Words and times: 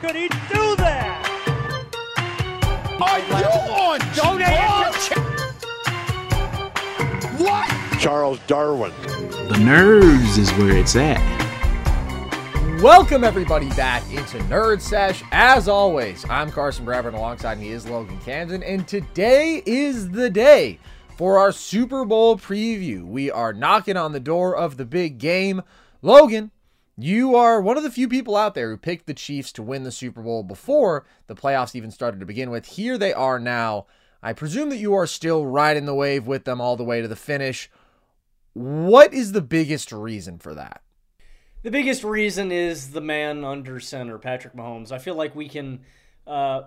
Could 0.00 0.16
he 0.16 0.28
do 0.28 0.76
that? 0.76 1.26
Are 3.02 3.18
you 3.18 3.34
on 3.70 3.98
Donate 4.14 4.56
What? 7.38 8.00
Charles 8.00 8.38
Darwin. 8.46 8.92
The 9.48 9.58
nerves 9.58 10.38
is 10.38 10.50
where 10.52 10.74
it's 10.74 10.96
at. 10.96 11.20
Welcome 12.80 13.24
everybody 13.24 13.68
back 13.70 14.02
into 14.10 14.38
Nerd 14.44 14.80
Sesh. 14.80 15.22
As 15.32 15.68
always, 15.68 16.24
I'm 16.30 16.50
Carson 16.50 16.86
Bravard, 16.86 17.12
alongside 17.12 17.60
me 17.60 17.68
is 17.68 17.86
Logan 17.86 18.18
Camden, 18.20 18.62
and 18.62 18.88
today 18.88 19.62
is 19.66 20.08
the 20.08 20.30
day 20.30 20.78
for 21.18 21.38
our 21.38 21.52
Super 21.52 22.06
Bowl 22.06 22.38
preview. 22.38 23.04
We 23.04 23.30
are 23.30 23.52
knocking 23.52 23.98
on 23.98 24.12
the 24.12 24.20
door 24.20 24.56
of 24.56 24.78
the 24.78 24.86
big 24.86 25.18
game. 25.18 25.60
Logan, 26.00 26.52
you 27.04 27.36
are 27.36 27.60
one 27.60 27.76
of 27.76 27.82
the 27.82 27.90
few 27.90 28.08
people 28.08 28.36
out 28.36 28.54
there 28.54 28.70
who 28.70 28.76
picked 28.76 29.06
the 29.06 29.14
Chiefs 29.14 29.52
to 29.52 29.62
win 29.62 29.84
the 29.84 29.92
Super 29.92 30.22
Bowl 30.22 30.42
before 30.42 31.04
the 31.26 31.34
playoffs 31.34 31.74
even 31.74 31.90
started 31.90 32.20
to 32.20 32.26
begin 32.26 32.50
with. 32.50 32.66
Here 32.66 32.98
they 32.98 33.12
are 33.12 33.38
now. 33.38 33.86
I 34.22 34.32
presume 34.32 34.68
that 34.70 34.76
you 34.76 34.94
are 34.94 35.06
still 35.06 35.46
riding 35.46 35.86
the 35.86 35.94
wave 35.94 36.26
with 36.26 36.44
them 36.44 36.60
all 36.60 36.76
the 36.76 36.84
way 36.84 37.00
to 37.00 37.08
the 37.08 37.16
finish. 37.16 37.70
What 38.52 39.14
is 39.14 39.32
the 39.32 39.40
biggest 39.40 39.92
reason 39.92 40.38
for 40.38 40.54
that? 40.54 40.82
The 41.62 41.70
biggest 41.70 42.04
reason 42.04 42.50
is 42.50 42.92
the 42.92 43.00
man 43.00 43.44
under 43.44 43.80
center, 43.80 44.18
Patrick 44.18 44.54
Mahomes. 44.54 44.92
I 44.92 44.98
feel 44.98 45.14
like 45.14 45.36
we 45.36 45.48
can 45.48 45.80
uh, 46.26 46.62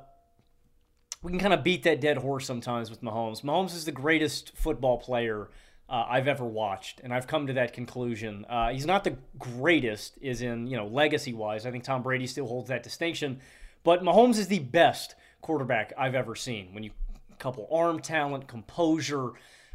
we 1.21 1.31
can 1.31 1.39
kind 1.39 1.53
of 1.53 1.63
beat 1.63 1.83
that 1.83 2.01
dead 2.01 2.17
horse 2.17 2.45
sometimes 2.45 2.89
with 2.89 3.01
Mahomes. 3.01 3.41
Mahomes 3.41 3.75
is 3.75 3.85
the 3.85 3.91
greatest 3.91 4.55
football 4.55 4.97
player 4.97 5.49
uh, 5.93 6.07
I've 6.09 6.27
ever 6.27 6.43
watched, 6.43 7.01
and 7.03 7.13
I've 7.13 7.27
come 7.27 7.45
to 7.45 7.53
that 7.53 7.71
conclusion. 7.71 8.47
Uh, 8.49 8.69
he's 8.71 8.87
not 8.87 9.03
the 9.03 9.15
greatest, 9.37 10.17
is 10.21 10.41
in 10.41 10.65
you 10.65 10.75
know 10.75 10.87
legacy 10.87 11.33
wise. 11.33 11.67
I 11.67 11.71
think 11.71 11.83
Tom 11.83 12.01
Brady 12.01 12.25
still 12.25 12.47
holds 12.47 12.69
that 12.69 12.81
distinction, 12.81 13.39
but 13.83 14.01
Mahomes 14.01 14.39
is 14.39 14.47
the 14.47 14.57
best 14.57 15.13
quarterback 15.41 15.93
I've 15.95 16.15
ever 16.15 16.35
seen. 16.35 16.73
When 16.73 16.83
you 16.83 16.91
couple 17.37 17.67
arm 17.71 17.99
talent, 17.99 18.47
composure. 18.47 19.31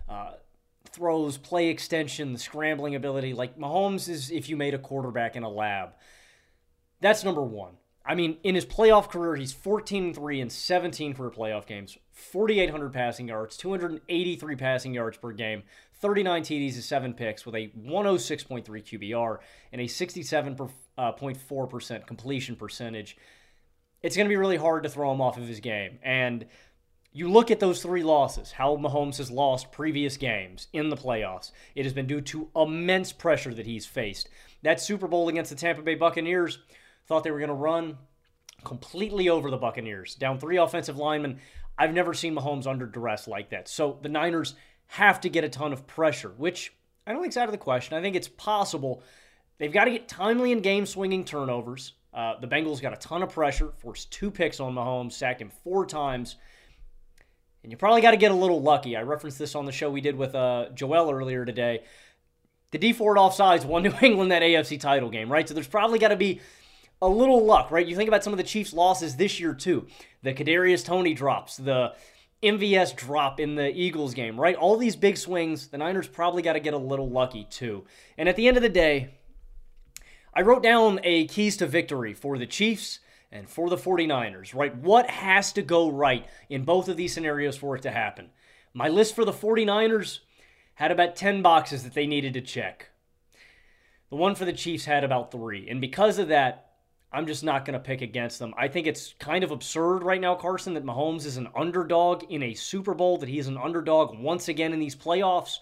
Uh, 0.09 0.33
throws, 0.91 1.37
play 1.37 1.69
extension, 1.69 2.33
the 2.33 2.39
scrambling 2.39 2.95
ability. 2.95 3.35
Like 3.35 3.59
Mahomes 3.59 4.09
is 4.09 4.31
if 4.31 4.49
you 4.49 4.57
made 4.57 4.73
a 4.73 4.79
quarterback 4.79 5.37
in 5.37 5.43
a 5.43 5.49
lab. 5.49 5.91
That's 7.03 7.25
number 7.25 7.43
one. 7.43 7.75
I 8.09 8.15
mean, 8.15 8.39
in 8.43 8.55
his 8.55 8.65
playoff 8.65 9.11
career, 9.11 9.37
he's 9.37 9.53
14 9.53 10.15
3 10.15 10.41
and 10.41 10.51
17 10.51 11.13
for 11.13 11.31
playoff 11.31 11.67
games, 11.67 11.99
4,800 12.13 12.91
passing 12.91 13.29
yards, 13.29 13.57
283 13.59 14.57
passing 14.57 14.95
yards 14.95 15.19
per 15.19 15.33
game, 15.33 15.63
39 16.01 16.43
TDs 16.43 16.75
and 16.75 16.85
7 16.85 17.15
picks 17.15 17.45
with 17.45 17.55
a 17.55 17.69
106.3 17.69 18.65
QBR 18.65 19.39
and 19.73 19.81
a 19.81 19.85
67.4% 19.85 20.71
uh, 21.97 22.05
completion 22.05 22.57
percentage. 22.57 23.17
It's 24.03 24.17
going 24.17 24.27
to 24.27 24.33
be 24.33 24.37
really 24.37 24.57
hard 24.57 24.85
to 24.85 24.89
throw 24.89 25.13
him 25.13 25.21
off 25.21 25.37
of 25.37 25.49
his 25.49 25.61
game. 25.61 25.99
And 26.03 26.47
you 27.13 27.29
look 27.29 27.51
at 27.51 27.59
those 27.59 27.83
three 27.83 28.03
losses, 28.03 28.53
how 28.53 28.77
Mahomes 28.77 29.19
has 29.19 29.31
lost 29.31 29.73
previous 29.73 30.17
games 30.17 30.69
in 30.73 30.89
the 30.89 30.97
playoffs. 30.97 31.51
It 31.75 31.85
has 31.85 31.93
been 31.93 32.07
due 32.07 32.21
to 32.21 32.49
immense 32.55 33.13
pressure 33.13 33.53
that 33.55 33.67
he's 33.67 33.87
faced. 33.87 34.29
That 34.63 34.81
Super 34.81 35.09
Bowl 35.09 35.29
against 35.29 35.51
the 35.51 35.57
Tampa 35.57 35.83
Bay 35.83 35.95
Buccaneers, 35.97 36.59
thought 37.07 37.25
they 37.25 37.31
were 37.31 37.39
going 37.39 37.49
to 37.49 37.55
run 37.55 37.97
completely 38.65 39.29
over 39.29 39.51
the 39.51 39.57
Buccaneers, 39.57 40.15
down 40.15 40.39
three 40.39 40.59
offensive 40.59 40.99
linemen. 40.99 41.41
I've 41.79 41.95
never 41.95 42.13
seen 42.13 42.35
Mahomes 42.35 42.67
under 42.67 42.87
duress 42.87 43.27
like 43.27 43.51
that. 43.51 43.69
So 43.69 43.99
the 44.03 44.09
Niners 44.09 44.55
have 44.89 45.21
to 45.21 45.29
get 45.29 45.45
a 45.45 45.49
ton 45.49 45.73
of 45.73 45.87
pressure, 45.87 46.33
which 46.37 46.73
I 47.07 47.13
don't 47.13 47.23
think 47.23 47.33
is 47.33 47.37
out 47.37 47.49
of 47.49 47.53
the 47.53 47.59
question. 47.59 47.97
I 47.97 48.03
think 48.03 48.17
it's 48.17 48.29
possible. 48.29 49.03
They've 49.59 49.73
got 49.73 49.85
to 49.85 49.91
get 49.91 50.09
timely 50.09 50.53
and 50.53 50.63
game 50.63 50.87
swinging 50.87 51.25
turnovers. 51.25 51.93
Uh, 52.13 52.39
the 52.41 52.47
Bengals 52.47 52.81
got 52.81 52.93
a 52.93 52.97
ton 52.97 53.23
of 53.23 53.31
pressure, 53.31 53.73
forced 53.77 54.11
two 54.11 54.31
picks 54.31 54.61
on 54.61 54.75
Mahomes, 54.75 55.13
sacked 55.13 55.41
him 55.41 55.51
four 55.63 55.87
times. 55.87 56.37
And 57.63 57.71
you 57.71 57.77
probably 57.77 58.01
got 58.01 58.13
to 58.13 58.17
get 58.17 58.31
a 58.31 58.35
little 58.35 58.63
lucky. 58.63 58.97
I 58.97 59.03
referenced 59.03 59.39
this 59.39 59.55
on 59.55 59.67
the 59.67 59.73
show 59.73 59.91
we 59.91 60.01
did 60.01 60.17
with 60.17 60.35
uh, 60.35 60.71
Joel 60.75 61.11
earlier 61.11 61.45
today. 61.45 61.85
The 62.71 62.79
Dee 62.79 62.93
Ford 62.93 63.19
offsides 63.19 63.65
won 63.65 63.83
New 63.85 63.95
England 64.01 64.33
that 64.33 64.43
AFC 64.43 64.81
title 64.81 65.11
game, 65.11 65.31
right? 65.31 65.47
So 65.47 65.55
there's 65.55 65.69
probably 65.69 65.99
got 65.99 66.09
to 66.09 66.17
be 66.17 66.41
a 67.03 67.09
little 67.09 67.45
luck, 67.45 67.71
right? 67.71 67.87
You 67.87 67.97
think 67.97 68.09
about 68.09 68.25
some 68.25 68.33
of 68.33 68.39
the 68.39 68.43
Chiefs' 68.43 68.73
losses 68.73 69.17
this 69.17 69.39
year 69.39 69.55
too. 69.55 69.87
The 70.23 70.35
Kadarius 70.35 70.85
Toney 70.85 71.15
drops, 71.15 71.57
the 71.57 71.95
MVS 72.43 72.95
drop 72.95 73.41
in 73.41 73.57
the 73.57 73.69
Eagles 73.69 74.15
game, 74.15 74.41
right? 74.41 74.55
All 74.55 74.77
these 74.77 74.97
big 74.97 75.17
swings, 75.17 75.69
the 75.69 75.79
Niners 75.79 76.07
probably 76.07 76.43
got 76.43 76.53
to 76.53 76.61
get 76.61 76.75
a 76.75 76.79
little 76.79 77.09
lucky 77.09 77.47
too. 77.51 77.85
And 78.17 78.29
at 78.29 78.37
the 78.37 78.47
end 78.47 78.57
of 78.57 78.63
the 78.63 78.69
day, 78.69 79.15
I 80.33 80.43
wrote 80.43 80.63
down 80.63 81.01
a 81.03 81.27
keys 81.27 81.57
to 81.57 81.67
victory 81.67 82.15
for 82.15 82.39
the 82.39 82.47
Chiefs 82.47 83.01
and 83.33 83.49
for 83.49 83.69
the 83.69 83.77
49ers, 83.77 84.55
right? 84.55 84.75
What 84.77 85.11
has 85.11 85.53
to 85.55 85.63
go 85.63 85.91
right 85.91 86.27
in 86.49 86.65
both 86.65 86.89
of 86.89 86.97
these 86.97 87.13
scenarios 87.13 87.57
for 87.57 87.75
it 87.75 87.83
to 87.83 87.91
happen? 87.91 88.31
My 88.73 88.89
list 88.89 89.17
for 89.17 89.25
the 89.25 89.33
49ers 89.33 90.21
had 90.75 90.93
about 90.93 91.17
10 91.17 91.43
boxes 91.43 91.83
that 91.83 91.95
they 91.95 92.07
needed 92.07 92.35
to 92.35 92.41
check. 92.41 92.91
The 94.11 94.17
one 94.17 94.37
for 94.37 94.45
the 94.45 94.53
Chiefs 94.53 94.85
had 94.85 95.03
about 95.03 95.33
three. 95.33 95.69
And 95.69 95.81
because 95.81 96.19
of 96.19 96.29
that, 96.29 96.68
I'm 97.13 97.27
just 97.27 97.43
not 97.43 97.65
going 97.65 97.75
to 97.75 97.81
pick 97.81 98.03
against 98.03 98.39
them. 98.39 98.53
I 98.57 98.69
think 98.69 98.87
it's 98.87 99.15
kind 99.19 99.43
of 99.43 99.51
absurd 99.51 100.01
right 100.01 100.21
now, 100.21 100.35
Carson, 100.35 100.75
that 100.75 100.85
Mahomes 100.85 101.25
is 101.25 101.37
an 101.37 101.49
underdog 101.57 102.25
in 102.29 102.43
a 102.43 102.55
Super 102.55 102.95
Bowl, 102.95 103.19
that 103.19 103.29
he's 103.29 103.47
an 103.47 103.57
underdog 103.57 104.19
once 104.19 104.49
again 104.49 104.73
in 104.73 104.79
these 104.79 104.95
playoffs. 104.95 105.59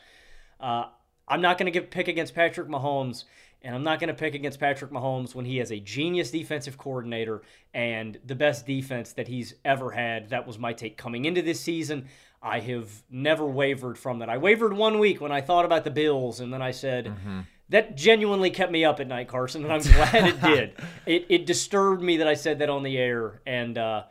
Uh, 0.58 0.86
I'm 1.28 1.40
not 1.40 1.58
going 1.58 1.72
to 1.72 1.80
pick 1.80 2.08
against 2.08 2.34
Patrick 2.34 2.68
Mahomes. 2.68 3.24
And 3.62 3.74
I'm 3.74 3.82
not 3.82 3.98
going 3.98 4.08
to 4.08 4.14
pick 4.14 4.34
against 4.34 4.60
Patrick 4.60 4.92
Mahomes 4.92 5.34
when 5.34 5.44
he 5.44 5.56
has 5.56 5.72
a 5.72 5.80
genius 5.80 6.30
defensive 6.30 6.78
coordinator 6.78 7.42
and 7.74 8.16
the 8.24 8.36
best 8.36 8.64
defense 8.64 9.12
that 9.14 9.26
he's 9.26 9.54
ever 9.64 9.90
had. 9.90 10.30
That 10.30 10.46
was 10.46 10.56
my 10.56 10.72
take 10.72 10.96
coming 10.96 11.24
into 11.24 11.42
this 11.42 11.60
season. 11.60 12.06
I 12.40 12.60
have 12.60 13.02
never 13.10 13.44
wavered 13.44 13.98
from 13.98 14.20
that. 14.20 14.28
I 14.28 14.36
wavered 14.38 14.72
one 14.72 15.00
week 15.00 15.20
when 15.20 15.32
I 15.32 15.40
thought 15.40 15.64
about 15.64 15.82
the 15.82 15.90
Bills, 15.90 16.38
and 16.38 16.52
then 16.52 16.62
I 16.62 16.70
said, 16.70 17.06
mm-hmm. 17.06 17.40
That 17.68 17.96
genuinely 17.96 18.50
kept 18.50 18.70
me 18.70 18.84
up 18.84 19.00
at 19.00 19.08
night, 19.08 19.28
Carson, 19.28 19.64
and 19.64 19.72
I'm 19.72 19.80
glad 19.80 20.28
it 20.28 20.40
did. 20.42 20.74
It, 21.04 21.26
it 21.28 21.46
disturbed 21.46 22.02
me 22.02 22.18
that 22.18 22.28
I 22.28 22.34
said 22.34 22.60
that 22.60 22.70
on 22.70 22.82
the 22.82 22.96
air, 22.96 23.40
and 23.46 23.76
uh, 23.76 24.04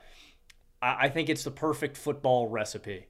I, 0.82 1.06
I 1.06 1.10
think 1.10 1.30
it's 1.30 1.44
the 1.44 1.52
perfect 1.52 1.98
football 1.98 2.48
recipe. 2.48 3.08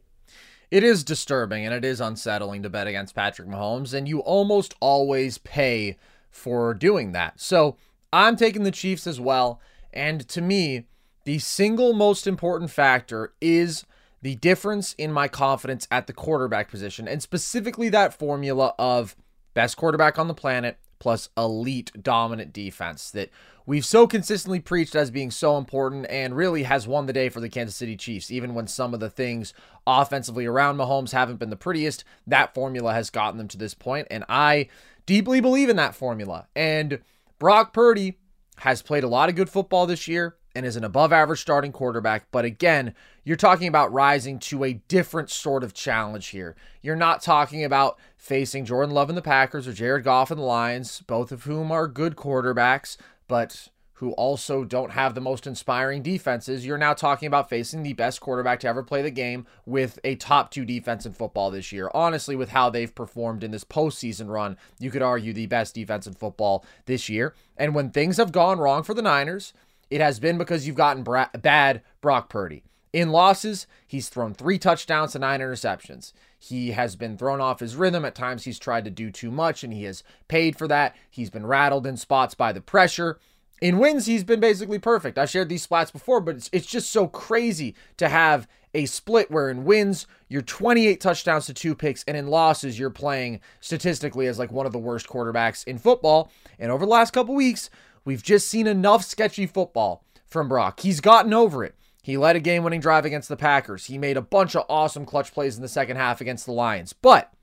It 0.71 0.83
is 0.83 1.03
disturbing 1.03 1.63
and 1.63 1.73
it 1.73 1.85
is 1.85 2.01
unsettling 2.01 2.63
to 2.63 2.69
bet 2.69 2.87
against 2.87 3.15
Patrick 3.15 3.47
Mahomes, 3.47 3.93
and 3.93 4.07
you 4.07 4.19
almost 4.19 4.73
always 4.79 5.37
pay 5.37 5.97
for 6.29 6.73
doing 6.73 7.11
that. 7.13 7.39
So 7.39 7.77
I'm 8.11 8.35
taking 8.35 8.63
the 8.63 8.71
Chiefs 8.71 9.07
as 9.07 9.19
well. 9.19 9.61
And 9.93 10.27
to 10.29 10.41
me, 10.41 10.85
the 11.23 11.39
single 11.39 11.93
most 11.93 12.27
important 12.27 12.71
factor 12.71 13.33
is 13.39 13.85
the 14.21 14.35
difference 14.35 14.93
in 14.93 15.11
my 15.11 15.27
confidence 15.27 15.87
at 15.91 16.07
the 16.07 16.13
quarterback 16.13 16.69
position, 16.69 17.07
and 17.07 17.21
specifically 17.21 17.89
that 17.89 18.13
formula 18.13 18.73
of 18.79 19.15
best 19.55 19.77
quarterback 19.77 20.19
on 20.19 20.27
the 20.27 20.35
planet 20.35 20.77
plus 20.99 21.29
elite 21.35 21.91
dominant 22.01 22.53
defense 22.53 23.09
that 23.11 23.29
we've 23.65 23.85
so 23.85 24.05
consistently 24.05 24.59
preached 24.59 24.95
as 24.95 25.11
being 25.11 25.31
so 25.31 25.57
important 25.57 26.05
and 26.09 26.35
really 26.35 26.63
has 26.63 26.87
won 26.87 27.05
the 27.05 27.13
day 27.13 27.29
for 27.29 27.39
the 27.39 27.49
Kansas 27.49 27.75
City 27.75 27.97
Chiefs. 27.97 28.29
Even 28.29 28.53
when 28.53 28.67
some 28.67 28.93
of 28.93 28.99
the 28.99 29.09
things 29.09 29.53
offensively 29.87 30.45
around 30.45 30.77
Mahomes 30.77 31.11
haven't 31.11 31.37
been 31.37 31.49
the 31.49 31.55
prettiest, 31.55 32.03
that 32.27 32.53
formula 32.53 32.93
has 32.93 33.09
gotten 33.09 33.37
them 33.37 33.47
to 33.47 33.57
this 33.57 33.73
point, 33.73 34.07
and 34.11 34.23
I 34.29 34.69
deeply 35.05 35.41
believe 35.41 35.69
in 35.69 35.75
that 35.77 35.95
formula. 35.95 36.47
And 36.55 36.99
Brock 37.39 37.73
Purdy 37.73 38.17
has 38.59 38.81
played 38.81 39.03
a 39.03 39.09
lot 39.09 39.29
of 39.29 39.35
good 39.35 39.49
football 39.49 39.85
this 39.85 40.07
year 40.07 40.35
and 40.55 40.65
is 40.65 40.77
an 40.77 40.83
above 40.83 41.11
average 41.11 41.41
starting 41.41 41.71
quarterback. 41.71 42.27
But 42.31 42.45
again, 42.45 42.95
you're 43.23 43.35
talking 43.35 43.67
about 43.67 43.91
rising 43.91 44.39
to 44.39 44.63
a 44.63 44.73
different 44.87 45.29
sort 45.29 45.63
of 45.63 45.73
challenge 45.73 46.27
here. 46.27 46.55
You're 46.81 46.95
not 46.95 47.21
talking 47.21 47.63
about 47.63 47.99
facing 48.17 48.65
Jordan 48.65 48.95
Love 48.95 49.09
and 49.09 49.17
the 49.17 49.21
Packers 49.21 49.67
or 49.67 49.73
Jared 49.73 50.05
Goff 50.05 50.31
and 50.31 50.39
the 50.39 50.45
Lions, 50.45 51.01
both 51.01 51.31
of 51.31 51.43
whom 51.43 51.71
are 51.71 51.87
good 51.87 52.15
quarterbacks, 52.15 52.95
but 53.27 53.67
who 53.99 54.11
also 54.13 54.65
don't 54.65 54.91
have 54.91 55.15
the 55.15 55.21
most 55.21 55.47
inspiring 55.47 56.01
defenses. 56.01 56.65
You're 56.65 56.77
now 56.77 56.93
talking 56.93 57.27
about 57.27 57.49
facing 57.49 57.81
the 57.81 57.93
best 57.93 58.19
quarterback 58.19 58.59
to 58.59 58.67
ever 58.67 58.83
play 58.83 59.01
the 59.01 59.09
game 59.09 59.47
with 59.65 59.99
a 60.03 60.15
top 60.15 60.51
two 60.51 60.65
defense 60.65 61.05
in 61.05 61.13
football 61.13 61.49
this 61.49 61.71
year. 61.71 61.89
Honestly, 61.93 62.35
with 62.35 62.49
how 62.49 62.69
they've 62.69 62.93
performed 62.93 63.41
in 63.41 63.51
this 63.51 63.63
postseason 63.63 64.29
run, 64.29 64.57
you 64.79 64.91
could 64.91 65.01
argue 65.01 65.31
the 65.31 65.45
best 65.45 65.75
defense 65.75 66.05
in 66.07 66.13
football 66.13 66.65
this 66.87 67.07
year. 67.07 67.33
And 67.55 67.73
when 67.73 67.89
things 67.89 68.17
have 68.17 68.33
gone 68.33 68.59
wrong 68.59 68.83
for 68.83 68.93
the 68.93 69.01
Niners, 69.01 69.53
it 69.89 70.01
has 70.01 70.19
been 70.19 70.37
because 70.37 70.65
you've 70.65 70.75
gotten 70.75 71.03
bra- 71.03 71.29
bad 71.41 71.81
Brock 72.01 72.29
Purdy. 72.29 72.63
In 72.93 73.09
losses, 73.11 73.67
he's 73.85 74.07
thrown 74.07 74.33
three 74.33 74.57
touchdowns 74.57 75.11
to 75.11 75.19
nine 75.19 75.41
interceptions. 75.41 76.13
He 76.39 76.71
has 76.71 76.95
been 76.95 77.17
thrown 77.17 77.41
off 77.41 77.59
his 77.59 77.75
rhythm. 77.75 78.05
At 78.05 78.15
times, 78.15 78.45
he's 78.45 78.57
tried 78.57 78.85
to 78.85 78.91
do 78.91 79.11
too 79.11 79.31
much, 79.31 79.63
and 79.65 79.73
he 79.73 79.83
has 79.83 80.01
paid 80.29 80.57
for 80.57 80.67
that. 80.69 80.95
He's 81.09 81.29
been 81.29 81.45
rattled 81.45 81.85
in 81.85 81.97
spots 81.97 82.35
by 82.35 82.53
the 82.53 82.61
pressure. 82.61 83.19
In 83.61 83.79
wins, 83.79 84.05
he's 84.05 84.23
been 84.23 84.39
basically 84.39 84.79
perfect. 84.79 85.17
I've 85.17 85.29
shared 85.29 85.49
these 85.49 85.67
splats 85.67 85.91
before, 85.91 86.21
but 86.21 86.35
it's, 86.35 86.49
it's 86.53 86.67
just 86.67 86.89
so 86.89 87.07
crazy 87.07 87.75
to 87.97 88.07
have 88.07 88.47
a 88.73 88.85
split 88.85 89.31
where 89.31 89.49
in 89.49 89.65
wins, 89.65 90.05
you're 90.27 90.41
28 90.41 90.99
touchdowns 91.01 91.45
to 91.47 91.53
two 91.53 91.75
picks, 91.75 92.03
and 92.03 92.15
in 92.15 92.27
losses, 92.27 92.77
you're 92.77 92.89
playing 92.89 93.39
statistically 93.61 94.27
as 94.27 94.37
like 94.37 94.51
one 94.51 94.65
of 94.65 94.73
the 94.73 94.79
worst 94.79 95.07
quarterbacks 95.07 95.65
in 95.65 95.77
football. 95.77 96.31
And 96.59 96.71
over 96.71 96.85
the 96.85 96.91
last 96.91 97.11
couple 97.11 97.35
weeks, 97.35 97.69
We've 98.05 98.23
just 98.23 98.47
seen 98.47 98.67
enough 98.67 99.03
sketchy 99.03 99.47
football 99.47 100.05
from 100.27 100.47
Brock. 100.47 100.79
He's 100.79 101.01
gotten 101.01 101.33
over 101.33 101.63
it. 101.63 101.75
He 102.03 102.17
led 102.17 102.35
a 102.35 102.39
game 102.39 102.63
winning 102.63 102.81
drive 102.81 103.03
against 103.03 103.29
the 103.29 103.35
Packers. 103.35 103.85
He 103.85 103.97
made 103.97 104.15
a 104.15 104.21
bunch 104.21 104.55
of 104.55 104.65
awesome 104.69 105.05
clutch 105.05 105.33
plays 105.33 105.55
in 105.55 105.63
the 105.63 105.67
second 105.67 105.97
half 105.97 106.21
against 106.21 106.45
the 106.45 106.51
Lions. 106.51 106.93
But 106.93 107.33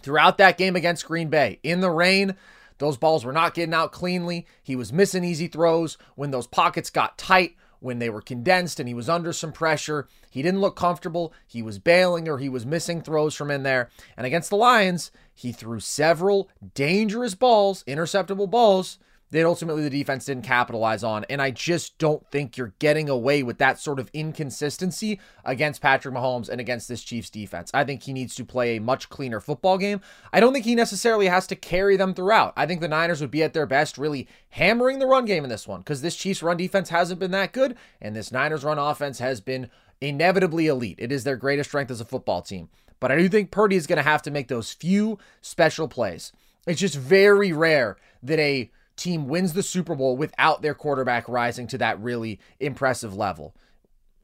throughout 0.00 0.38
that 0.38 0.56
game 0.56 0.76
against 0.76 1.04
Green 1.04 1.28
Bay, 1.28 1.60
in 1.62 1.82
the 1.82 1.90
rain, 1.90 2.34
those 2.78 2.96
balls 2.96 3.22
were 3.22 3.34
not 3.34 3.52
getting 3.52 3.74
out 3.74 3.92
cleanly. 3.92 4.46
He 4.62 4.74
was 4.74 4.94
missing 4.94 5.24
easy 5.24 5.46
throws. 5.46 5.98
When 6.14 6.30
those 6.30 6.46
pockets 6.46 6.88
got 6.88 7.18
tight, 7.18 7.54
when 7.80 7.98
they 7.98 8.08
were 8.08 8.22
condensed 8.22 8.80
and 8.80 8.88
he 8.88 8.94
was 8.94 9.10
under 9.10 9.32
some 9.32 9.52
pressure, 9.52 10.08
he 10.30 10.40
didn't 10.40 10.60
look 10.60 10.74
comfortable. 10.74 11.34
He 11.46 11.60
was 11.60 11.78
bailing 11.78 12.30
or 12.30 12.38
he 12.38 12.48
was 12.48 12.64
missing 12.64 13.02
throws 13.02 13.34
from 13.34 13.50
in 13.50 13.62
there. 13.62 13.90
And 14.16 14.26
against 14.26 14.48
the 14.48 14.56
Lions, 14.56 15.10
he 15.34 15.52
threw 15.52 15.80
several 15.80 16.48
dangerous 16.74 17.34
balls, 17.34 17.84
interceptable 17.86 18.48
balls 18.48 18.98
that 19.32 19.46
ultimately 19.46 19.82
the 19.82 19.90
defense 19.90 20.26
didn't 20.26 20.44
capitalize 20.44 21.02
on. 21.02 21.24
And 21.28 21.40
I 21.40 21.50
just 21.50 21.96
don't 21.96 22.24
think 22.30 22.56
you're 22.56 22.74
getting 22.78 23.08
away 23.08 23.42
with 23.42 23.58
that 23.58 23.80
sort 23.80 23.98
of 23.98 24.10
inconsistency 24.12 25.18
against 25.44 25.80
Patrick 25.80 26.14
Mahomes 26.14 26.50
and 26.50 26.60
against 26.60 26.86
this 26.86 27.02
Chiefs 27.02 27.30
defense. 27.30 27.70
I 27.72 27.84
think 27.84 28.02
he 28.02 28.12
needs 28.12 28.34
to 28.36 28.44
play 28.44 28.76
a 28.76 28.80
much 28.80 29.08
cleaner 29.08 29.40
football 29.40 29.78
game. 29.78 30.02
I 30.34 30.40
don't 30.40 30.52
think 30.52 30.66
he 30.66 30.74
necessarily 30.74 31.28
has 31.28 31.46
to 31.46 31.56
carry 31.56 31.96
them 31.96 32.12
throughout. 32.12 32.52
I 32.56 32.66
think 32.66 32.82
the 32.82 32.88
Niners 32.88 33.22
would 33.22 33.30
be 33.30 33.42
at 33.42 33.54
their 33.54 33.66
best 33.66 33.96
really 33.96 34.28
hammering 34.50 34.98
the 34.98 35.06
run 35.06 35.24
game 35.24 35.44
in 35.44 35.50
this 35.50 35.66
one 35.66 35.80
because 35.80 36.02
this 36.02 36.16
Chiefs 36.16 36.42
run 36.42 36.58
defense 36.58 36.90
hasn't 36.90 37.18
been 37.18 37.30
that 37.30 37.52
good 37.52 37.76
and 38.02 38.14
this 38.14 38.32
Niners 38.32 38.64
run 38.64 38.78
offense 38.78 39.18
has 39.18 39.40
been 39.40 39.70
inevitably 40.02 40.66
elite. 40.66 40.98
It 40.98 41.10
is 41.10 41.24
their 41.24 41.36
greatest 41.36 41.70
strength 41.70 41.90
as 41.90 42.02
a 42.02 42.04
football 42.04 42.42
team. 42.42 42.68
But 43.00 43.10
I 43.10 43.16
do 43.16 43.30
think 43.30 43.50
Purdy 43.50 43.76
is 43.76 43.86
going 43.86 43.96
to 43.96 44.02
have 44.02 44.22
to 44.22 44.30
make 44.30 44.48
those 44.48 44.72
few 44.72 45.18
special 45.40 45.88
plays. 45.88 46.32
It's 46.66 46.80
just 46.80 46.96
very 46.96 47.50
rare 47.50 47.96
that 48.22 48.38
a 48.38 48.70
team 48.96 49.28
wins 49.28 49.52
the 49.52 49.62
Super 49.62 49.94
Bowl 49.94 50.16
without 50.16 50.62
their 50.62 50.74
quarterback 50.74 51.28
rising 51.28 51.66
to 51.68 51.78
that 51.78 52.00
really 52.00 52.40
impressive 52.60 53.16
level. 53.16 53.54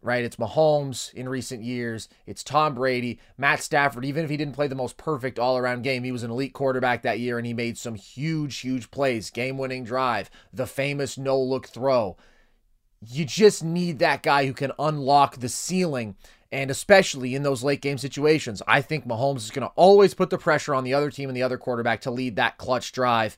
Right? 0.01 0.25
It's 0.25 0.37
Mahomes 0.37 1.13
in 1.13 1.29
recent 1.29 1.65
years. 1.65 2.09
It's 2.25 2.45
Tom 2.45 2.75
Brady, 2.75 3.19
Matt 3.37 3.61
Stafford. 3.63 4.05
Even 4.05 4.23
if 4.23 4.31
he 4.31 4.37
didn't 4.37 4.55
play 4.55 4.69
the 4.69 4.77
most 4.77 4.97
perfect 4.97 5.41
all 5.41 5.59
around 5.59 5.83
game, 5.83 6.05
he 6.05 6.13
was 6.13 6.23
an 6.23 6.31
elite 6.31 6.53
quarterback 6.53 7.03
that 7.03 7.19
year 7.19 7.37
and 7.37 7.47
he 7.47 7.53
made 7.53 7.77
some 7.77 7.97
huge, 7.97 8.59
huge 8.59 8.93
plays. 8.93 9.31
Game 9.31 9.59
winning 9.59 9.83
drive, 9.83 10.31
the 10.53 10.67
famous 10.67 11.19
no 11.19 11.41
look 11.41 11.67
throw. 11.67 12.17
You 13.05 13.25
just 13.25 13.65
need 13.65 13.99
that 13.99 14.23
guy 14.23 14.47
who 14.47 14.53
can 14.53 14.73
unlock 14.79 15.37
the 15.39 15.49
ceiling 15.49 16.15
and 16.51 16.71
especially 16.71 17.35
in 17.35 17.43
those 17.43 17.63
late 17.63 17.81
game 17.81 17.99
situations. 17.99 18.63
I 18.67 18.81
think 18.81 19.07
Mahomes 19.07 19.39
is 19.39 19.51
going 19.51 19.67
to 19.67 19.75
always 19.75 20.15
put 20.15 20.31
the 20.31 20.39
pressure 20.39 20.75
on 20.75 20.85
the 20.85 20.95
other 20.95 21.11
team 21.11 21.29
and 21.29 21.37
the 21.37 21.43
other 21.43 21.59
quarterback 21.59 22.01
to 22.03 22.11
lead 22.11 22.37
that 22.37 22.59
clutch 22.59 22.93
drive. 22.93 23.37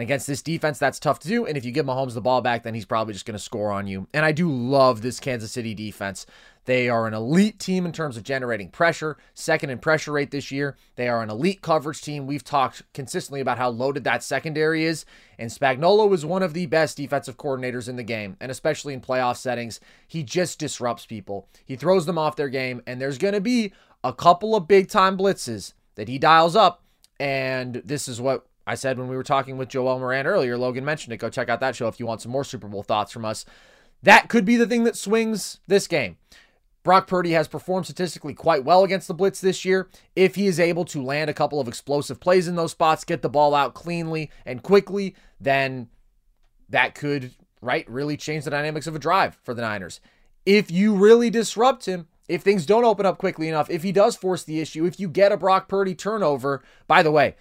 And 0.00 0.06
against 0.06 0.26
this 0.26 0.40
defense, 0.40 0.78
that's 0.78 0.98
tough 0.98 1.18
to 1.18 1.28
do. 1.28 1.44
And 1.44 1.58
if 1.58 1.64
you 1.66 1.72
give 1.72 1.84
Mahomes 1.84 2.14
the 2.14 2.22
ball 2.22 2.40
back, 2.40 2.62
then 2.62 2.72
he's 2.72 2.86
probably 2.86 3.12
just 3.12 3.26
going 3.26 3.36
to 3.36 3.38
score 3.38 3.70
on 3.70 3.86
you. 3.86 4.08
And 4.14 4.24
I 4.24 4.32
do 4.32 4.50
love 4.50 5.02
this 5.02 5.20
Kansas 5.20 5.52
City 5.52 5.74
defense. 5.74 6.24
They 6.64 6.88
are 6.88 7.06
an 7.06 7.12
elite 7.12 7.58
team 7.58 7.84
in 7.84 7.92
terms 7.92 8.16
of 8.16 8.22
generating 8.22 8.70
pressure, 8.70 9.18
second 9.34 9.68
in 9.68 9.78
pressure 9.78 10.12
rate 10.12 10.30
this 10.30 10.50
year. 10.50 10.78
They 10.96 11.06
are 11.06 11.22
an 11.22 11.28
elite 11.28 11.60
coverage 11.60 12.00
team. 12.00 12.26
We've 12.26 12.42
talked 12.42 12.82
consistently 12.94 13.42
about 13.42 13.58
how 13.58 13.68
loaded 13.68 14.04
that 14.04 14.24
secondary 14.24 14.86
is. 14.86 15.04
And 15.38 15.50
Spagnuolo 15.50 16.14
is 16.14 16.24
one 16.24 16.42
of 16.42 16.54
the 16.54 16.64
best 16.64 16.96
defensive 16.96 17.36
coordinators 17.36 17.86
in 17.86 17.96
the 17.96 18.02
game, 18.02 18.38
and 18.40 18.50
especially 18.50 18.94
in 18.94 19.02
playoff 19.02 19.36
settings. 19.36 19.80
He 20.08 20.22
just 20.22 20.58
disrupts 20.58 21.04
people, 21.04 21.46
he 21.66 21.76
throws 21.76 22.06
them 22.06 22.16
off 22.16 22.36
their 22.36 22.48
game. 22.48 22.80
And 22.86 23.02
there's 23.02 23.18
going 23.18 23.34
to 23.34 23.40
be 23.42 23.74
a 24.02 24.14
couple 24.14 24.56
of 24.56 24.66
big 24.66 24.88
time 24.88 25.18
blitzes 25.18 25.74
that 25.96 26.08
he 26.08 26.18
dials 26.18 26.56
up. 26.56 26.82
And 27.18 27.82
this 27.84 28.08
is 28.08 28.18
what 28.18 28.46
I 28.70 28.76
said 28.76 29.00
when 29.00 29.08
we 29.08 29.16
were 29.16 29.24
talking 29.24 29.58
with 29.58 29.68
Joel 29.68 29.98
Moran 29.98 30.28
earlier, 30.28 30.56
Logan 30.56 30.84
mentioned 30.84 31.12
it. 31.12 31.16
Go 31.16 31.28
check 31.28 31.48
out 31.48 31.58
that 31.58 31.74
show 31.74 31.88
if 31.88 31.98
you 31.98 32.06
want 32.06 32.22
some 32.22 32.30
more 32.30 32.44
Super 32.44 32.68
Bowl 32.68 32.84
thoughts 32.84 33.10
from 33.10 33.24
us. 33.24 33.44
That 34.04 34.28
could 34.28 34.44
be 34.44 34.54
the 34.54 34.66
thing 34.66 34.84
that 34.84 34.96
swings 34.96 35.58
this 35.66 35.88
game. 35.88 36.18
Brock 36.84 37.08
Purdy 37.08 37.32
has 37.32 37.48
performed 37.48 37.86
statistically 37.86 38.32
quite 38.32 38.64
well 38.64 38.84
against 38.84 39.08
the 39.08 39.14
Blitz 39.14 39.40
this 39.40 39.64
year. 39.64 39.90
If 40.14 40.36
he 40.36 40.46
is 40.46 40.60
able 40.60 40.84
to 40.84 41.02
land 41.02 41.28
a 41.28 41.34
couple 41.34 41.58
of 41.58 41.66
explosive 41.66 42.20
plays 42.20 42.46
in 42.46 42.54
those 42.54 42.70
spots, 42.70 43.02
get 43.02 43.22
the 43.22 43.28
ball 43.28 43.56
out 43.56 43.74
cleanly 43.74 44.30
and 44.46 44.62
quickly, 44.62 45.16
then 45.40 45.88
that 46.68 46.94
could, 46.94 47.32
right, 47.60 47.90
really 47.90 48.16
change 48.16 48.44
the 48.44 48.50
dynamics 48.50 48.86
of 48.86 48.94
a 48.94 49.00
drive 49.00 49.36
for 49.42 49.52
the 49.52 49.62
Niners. 49.62 50.00
If 50.46 50.70
you 50.70 50.94
really 50.94 51.28
disrupt 51.28 51.86
him, 51.86 52.06
if 52.28 52.42
things 52.42 52.66
don't 52.66 52.84
open 52.84 53.04
up 53.04 53.18
quickly 53.18 53.48
enough, 53.48 53.68
if 53.68 53.82
he 53.82 53.90
does 53.90 54.14
force 54.14 54.44
the 54.44 54.60
issue, 54.60 54.86
if 54.86 55.00
you 55.00 55.08
get 55.08 55.32
a 55.32 55.36
Brock 55.36 55.66
Purdy 55.66 55.96
turnover, 55.96 56.62
by 56.86 57.02
the 57.02 57.10
way, 57.10 57.34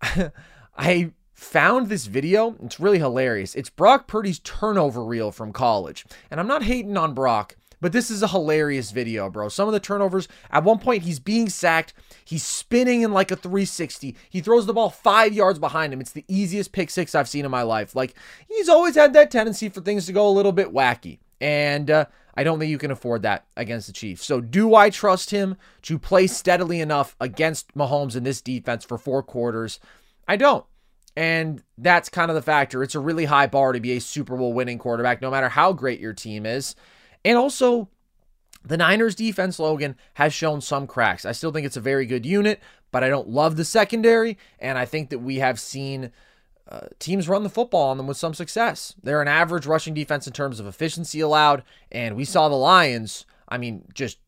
I 0.76 1.12
found 1.32 1.88
this 1.88 2.06
video. 2.06 2.56
It's 2.62 2.80
really 2.80 2.98
hilarious. 2.98 3.54
It's 3.54 3.70
Brock 3.70 4.06
Purdy's 4.06 4.38
turnover 4.40 5.04
reel 5.04 5.30
from 5.30 5.52
college. 5.52 6.04
And 6.30 6.40
I'm 6.40 6.46
not 6.46 6.62
hating 6.62 6.96
on 6.96 7.14
Brock, 7.14 7.56
but 7.80 7.92
this 7.92 8.10
is 8.10 8.22
a 8.22 8.28
hilarious 8.28 8.90
video, 8.90 9.30
bro. 9.30 9.48
Some 9.48 9.68
of 9.68 9.74
the 9.74 9.80
turnovers, 9.80 10.28
at 10.50 10.64
one 10.64 10.78
point, 10.78 11.02
he's 11.02 11.20
being 11.20 11.48
sacked. 11.48 11.94
He's 12.24 12.42
spinning 12.42 13.02
in 13.02 13.12
like 13.12 13.30
a 13.30 13.36
360. 13.36 14.16
He 14.30 14.40
throws 14.40 14.66
the 14.66 14.72
ball 14.72 14.90
five 14.90 15.32
yards 15.32 15.58
behind 15.58 15.92
him. 15.92 16.00
It's 16.00 16.12
the 16.12 16.24
easiest 16.28 16.72
pick 16.72 16.90
six 16.90 17.14
I've 17.14 17.28
seen 17.28 17.44
in 17.44 17.50
my 17.50 17.62
life. 17.62 17.94
Like, 17.94 18.14
he's 18.48 18.68
always 18.68 18.94
had 18.94 19.12
that 19.12 19.30
tendency 19.30 19.68
for 19.68 19.80
things 19.80 20.06
to 20.06 20.12
go 20.12 20.28
a 20.28 20.30
little 20.30 20.52
bit 20.52 20.72
wacky. 20.72 21.18
And, 21.40 21.90
uh, 21.90 22.06
I 22.38 22.44
don't 22.44 22.58
think 22.58 22.70
you 22.70 22.78
can 22.78 22.90
afford 22.90 23.22
that 23.22 23.46
against 23.56 23.86
the 23.86 23.92
Chiefs. 23.94 24.24
So, 24.24 24.40
do 24.40 24.74
I 24.74 24.90
trust 24.90 25.30
him 25.30 25.56
to 25.82 25.98
play 25.98 26.26
steadily 26.26 26.80
enough 26.80 27.16
against 27.18 27.74
Mahomes 27.74 28.16
in 28.16 28.24
this 28.24 28.42
defense 28.42 28.84
for 28.84 28.98
four 28.98 29.22
quarters? 29.22 29.80
I 30.28 30.36
don't. 30.36 30.64
And 31.16 31.62
that's 31.78 32.08
kind 32.08 32.30
of 32.30 32.34
the 32.34 32.42
factor. 32.42 32.82
It's 32.82 32.94
a 32.94 33.00
really 33.00 33.24
high 33.24 33.46
bar 33.46 33.72
to 33.72 33.80
be 33.80 33.92
a 33.92 34.00
Super 34.00 34.36
Bowl 34.36 34.52
winning 34.52 34.78
quarterback, 34.78 35.22
no 35.22 35.30
matter 35.30 35.48
how 35.48 35.72
great 35.72 35.98
your 35.98 36.12
team 36.12 36.44
is. 36.44 36.74
And 37.24 37.38
also, 37.38 37.88
the 38.64 38.76
Niners 38.76 39.14
defense, 39.14 39.58
Logan, 39.58 39.96
has 40.14 40.34
shown 40.34 40.60
some 40.60 40.86
cracks. 40.86 41.24
I 41.24 41.32
still 41.32 41.52
think 41.52 41.66
it's 41.66 41.76
a 41.76 41.80
very 41.80 42.04
good 42.04 42.26
unit, 42.26 42.60
but 42.90 43.02
I 43.02 43.08
don't 43.08 43.28
love 43.28 43.56
the 43.56 43.64
secondary. 43.64 44.36
And 44.58 44.76
I 44.76 44.84
think 44.84 45.08
that 45.10 45.20
we 45.20 45.36
have 45.36 45.58
seen 45.58 46.12
uh, 46.68 46.88
teams 46.98 47.28
run 47.28 47.44
the 47.44 47.48
football 47.48 47.90
on 47.90 47.96
them 47.96 48.06
with 48.06 48.16
some 48.16 48.34
success. 48.34 48.94
They're 49.02 49.22
an 49.22 49.28
average 49.28 49.66
rushing 49.66 49.94
defense 49.94 50.26
in 50.26 50.32
terms 50.32 50.60
of 50.60 50.66
efficiency 50.66 51.20
allowed. 51.20 51.62
And 51.92 52.16
we 52.16 52.24
saw 52.24 52.48
the 52.48 52.56
Lions, 52.56 53.24
I 53.48 53.56
mean, 53.56 53.84
just 53.94 54.18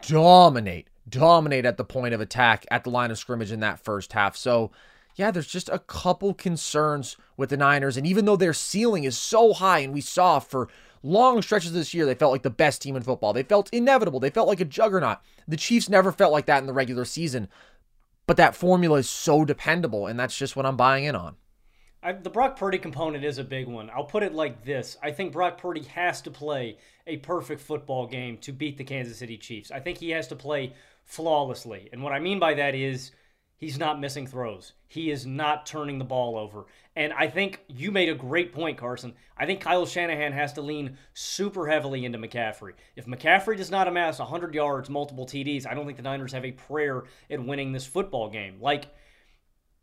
dominate, 0.00 0.88
dominate 1.08 1.66
at 1.66 1.76
the 1.76 1.84
point 1.84 2.14
of 2.14 2.20
attack 2.20 2.64
at 2.70 2.84
the 2.84 2.90
line 2.90 3.10
of 3.10 3.18
scrimmage 3.18 3.52
in 3.52 3.60
that 3.60 3.80
first 3.80 4.12
half. 4.12 4.36
So, 4.36 4.70
yeah, 5.16 5.30
there's 5.30 5.46
just 5.46 5.70
a 5.70 5.78
couple 5.78 6.34
concerns 6.34 7.16
with 7.36 7.50
the 7.50 7.56
Niners. 7.56 7.96
And 7.96 8.06
even 8.06 8.26
though 8.26 8.36
their 8.36 8.52
ceiling 8.52 9.04
is 9.04 9.16
so 9.16 9.54
high, 9.54 9.80
and 9.80 9.92
we 9.92 10.02
saw 10.02 10.38
for 10.38 10.68
long 11.02 11.40
stretches 11.40 11.72
this 11.72 11.94
year, 11.94 12.04
they 12.04 12.14
felt 12.14 12.32
like 12.32 12.42
the 12.42 12.50
best 12.50 12.82
team 12.82 12.96
in 12.96 13.02
football. 13.02 13.32
They 13.32 13.42
felt 13.42 13.70
inevitable. 13.72 14.20
They 14.20 14.30
felt 14.30 14.48
like 14.48 14.60
a 14.60 14.66
juggernaut. 14.66 15.18
The 15.48 15.56
Chiefs 15.56 15.88
never 15.88 16.12
felt 16.12 16.32
like 16.32 16.46
that 16.46 16.60
in 16.60 16.66
the 16.66 16.74
regular 16.74 17.06
season. 17.06 17.48
But 18.26 18.36
that 18.36 18.54
formula 18.54 18.98
is 18.98 19.08
so 19.08 19.44
dependable, 19.44 20.06
and 20.06 20.20
that's 20.20 20.36
just 20.36 20.54
what 20.54 20.66
I'm 20.66 20.76
buying 20.76 21.04
in 21.04 21.16
on. 21.16 21.36
I, 22.02 22.12
the 22.12 22.30
Brock 22.30 22.58
Purdy 22.58 22.78
component 22.78 23.24
is 23.24 23.38
a 23.38 23.44
big 23.44 23.66
one. 23.66 23.90
I'll 23.90 24.04
put 24.04 24.22
it 24.22 24.34
like 24.34 24.64
this 24.64 24.96
I 25.02 25.10
think 25.10 25.32
Brock 25.32 25.58
Purdy 25.58 25.82
has 25.94 26.20
to 26.22 26.30
play 26.30 26.76
a 27.06 27.16
perfect 27.16 27.60
football 27.60 28.06
game 28.06 28.36
to 28.38 28.52
beat 28.52 28.76
the 28.76 28.84
Kansas 28.84 29.18
City 29.18 29.38
Chiefs. 29.38 29.70
I 29.70 29.80
think 29.80 29.98
he 29.98 30.10
has 30.10 30.28
to 30.28 30.36
play 30.36 30.74
flawlessly. 31.04 31.88
And 31.92 32.02
what 32.02 32.12
I 32.12 32.20
mean 32.20 32.38
by 32.38 32.54
that 32.54 32.74
is 32.74 33.12
he's 33.56 33.78
not 33.78 34.00
missing 34.00 34.26
throws, 34.26 34.72
he 34.88 35.10
is 35.10 35.26
not 35.26 35.66
turning 35.66 35.98
the 35.98 36.04
ball 36.04 36.36
over. 36.36 36.66
And 36.94 37.12
I 37.12 37.28
think 37.28 37.60
you 37.68 37.90
made 37.90 38.08
a 38.08 38.14
great 38.14 38.54
point, 38.54 38.78
Carson. 38.78 39.14
I 39.36 39.44
think 39.44 39.60
Kyle 39.60 39.84
Shanahan 39.84 40.32
has 40.32 40.54
to 40.54 40.62
lean 40.62 40.96
super 41.12 41.66
heavily 41.68 42.06
into 42.06 42.18
McCaffrey. 42.18 42.72
If 42.96 43.04
McCaffrey 43.06 43.56
does 43.58 43.70
not 43.70 43.86
amass 43.86 44.18
100 44.18 44.54
yards, 44.54 44.88
multiple 44.88 45.26
TDs, 45.26 45.66
I 45.66 45.74
don't 45.74 45.84
think 45.84 45.98
the 45.98 46.02
Niners 46.02 46.32
have 46.32 46.46
a 46.46 46.52
prayer 46.52 47.04
at 47.30 47.44
winning 47.44 47.72
this 47.72 47.86
football 47.86 48.30
game. 48.30 48.56
Like, 48.60 48.86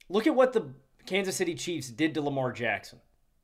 look 0.09 0.25
at 0.25 0.35
what 0.35 0.53
the 0.53 0.73
Kansas 1.05 1.35
City 1.35 1.53
Chiefs 1.53 1.89
did 1.89 2.15
to 2.15 2.21
Lamar 2.21 2.51
Jackson. 2.51 2.99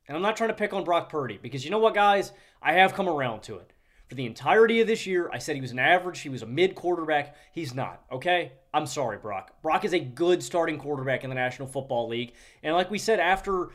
And 0.08 0.16
I'm 0.16 0.22
not 0.22 0.36
trying 0.36 0.50
to 0.50 0.54
pick 0.54 0.72
on 0.72 0.82
Brock 0.82 1.08
Purdy 1.08 1.38
because 1.40 1.64
you 1.64 1.70
know 1.70 1.78
what, 1.78 1.94
guys? 1.94 2.32
I 2.60 2.72
have 2.72 2.94
come 2.94 3.08
around 3.08 3.42
to 3.42 3.58
it. 3.58 3.72
For 4.10 4.16
the 4.16 4.26
entirety 4.26 4.80
of 4.80 4.88
this 4.88 5.06
year, 5.06 5.30
I 5.32 5.38
said 5.38 5.54
he 5.54 5.60
was 5.60 5.70
an 5.70 5.78
average, 5.78 6.18
he 6.18 6.28
was 6.28 6.42
a 6.42 6.46
mid 6.46 6.74
quarterback. 6.74 7.36
He's 7.52 7.76
not, 7.76 8.02
okay? 8.10 8.50
I'm 8.74 8.86
sorry, 8.86 9.18
Brock. 9.18 9.62
Brock 9.62 9.84
is 9.84 9.92
a 9.92 10.00
good 10.00 10.42
starting 10.42 10.78
quarterback 10.78 11.22
in 11.22 11.30
the 11.30 11.36
National 11.36 11.68
Football 11.68 12.08
League. 12.08 12.34
And 12.64 12.74
like 12.74 12.90
we 12.90 12.98
said, 12.98 13.20
after 13.20 13.68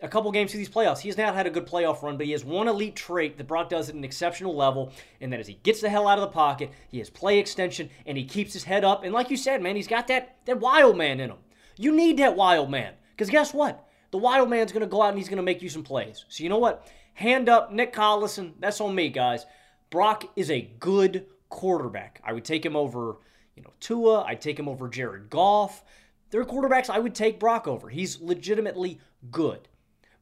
a 0.00 0.08
couple 0.08 0.32
games 0.32 0.50
through 0.50 0.60
these 0.60 0.70
playoffs, 0.70 1.00
he 1.00 1.10
has 1.10 1.18
not 1.18 1.34
had 1.34 1.46
a 1.46 1.50
good 1.50 1.66
playoff 1.66 2.02
run, 2.02 2.16
but 2.16 2.24
he 2.24 2.32
has 2.32 2.42
one 2.42 2.68
elite 2.68 2.96
trait 2.96 3.36
that 3.36 3.46
Brock 3.46 3.68
does 3.68 3.90
at 3.90 3.94
an 3.94 4.02
exceptional 4.02 4.56
level, 4.56 4.94
and 5.20 5.30
that 5.30 5.40
is 5.40 5.46
he 5.46 5.58
gets 5.62 5.82
the 5.82 5.90
hell 5.90 6.08
out 6.08 6.16
of 6.16 6.22
the 6.22 6.28
pocket, 6.28 6.70
he 6.88 6.96
has 6.96 7.10
play 7.10 7.38
extension, 7.38 7.90
and 8.06 8.16
he 8.16 8.24
keeps 8.24 8.54
his 8.54 8.64
head 8.64 8.84
up. 8.86 9.04
And 9.04 9.12
like 9.12 9.28
you 9.28 9.36
said, 9.36 9.60
man, 9.60 9.76
he's 9.76 9.88
got 9.88 10.08
that, 10.08 10.38
that 10.46 10.58
wild 10.58 10.96
man 10.96 11.20
in 11.20 11.28
him. 11.28 11.38
You 11.76 11.94
need 11.94 12.16
that 12.16 12.34
wild 12.34 12.70
man. 12.70 12.94
Because 13.10 13.28
guess 13.28 13.52
what? 13.52 13.86
The 14.10 14.16
wild 14.16 14.48
man's 14.48 14.72
going 14.72 14.80
to 14.80 14.86
go 14.86 15.02
out 15.02 15.10
and 15.10 15.18
he's 15.18 15.28
going 15.28 15.36
to 15.36 15.42
make 15.42 15.60
you 15.60 15.68
some 15.68 15.84
plays. 15.84 16.24
So 16.30 16.42
you 16.42 16.48
know 16.48 16.56
what? 16.56 16.90
Hand 17.12 17.50
up, 17.50 17.70
Nick 17.70 17.92
Collison. 17.92 18.54
That's 18.58 18.80
on 18.80 18.94
me, 18.94 19.10
guys. 19.10 19.44
Brock 19.92 20.24
is 20.34 20.50
a 20.50 20.62
good 20.80 21.26
quarterback. 21.50 22.20
I 22.24 22.32
would 22.32 22.46
take 22.46 22.64
him 22.64 22.74
over, 22.74 23.18
you 23.54 23.62
know, 23.62 23.74
Tua. 23.78 24.22
I'd 24.22 24.40
take 24.40 24.58
him 24.58 24.66
over 24.66 24.88
Jared 24.88 25.28
Goff. 25.28 25.84
There 26.30 26.40
are 26.40 26.46
quarterbacks 26.46 26.88
I 26.88 26.98
would 26.98 27.14
take 27.14 27.38
Brock 27.38 27.68
over. 27.68 27.90
He's 27.90 28.18
legitimately 28.18 28.98
good. 29.30 29.68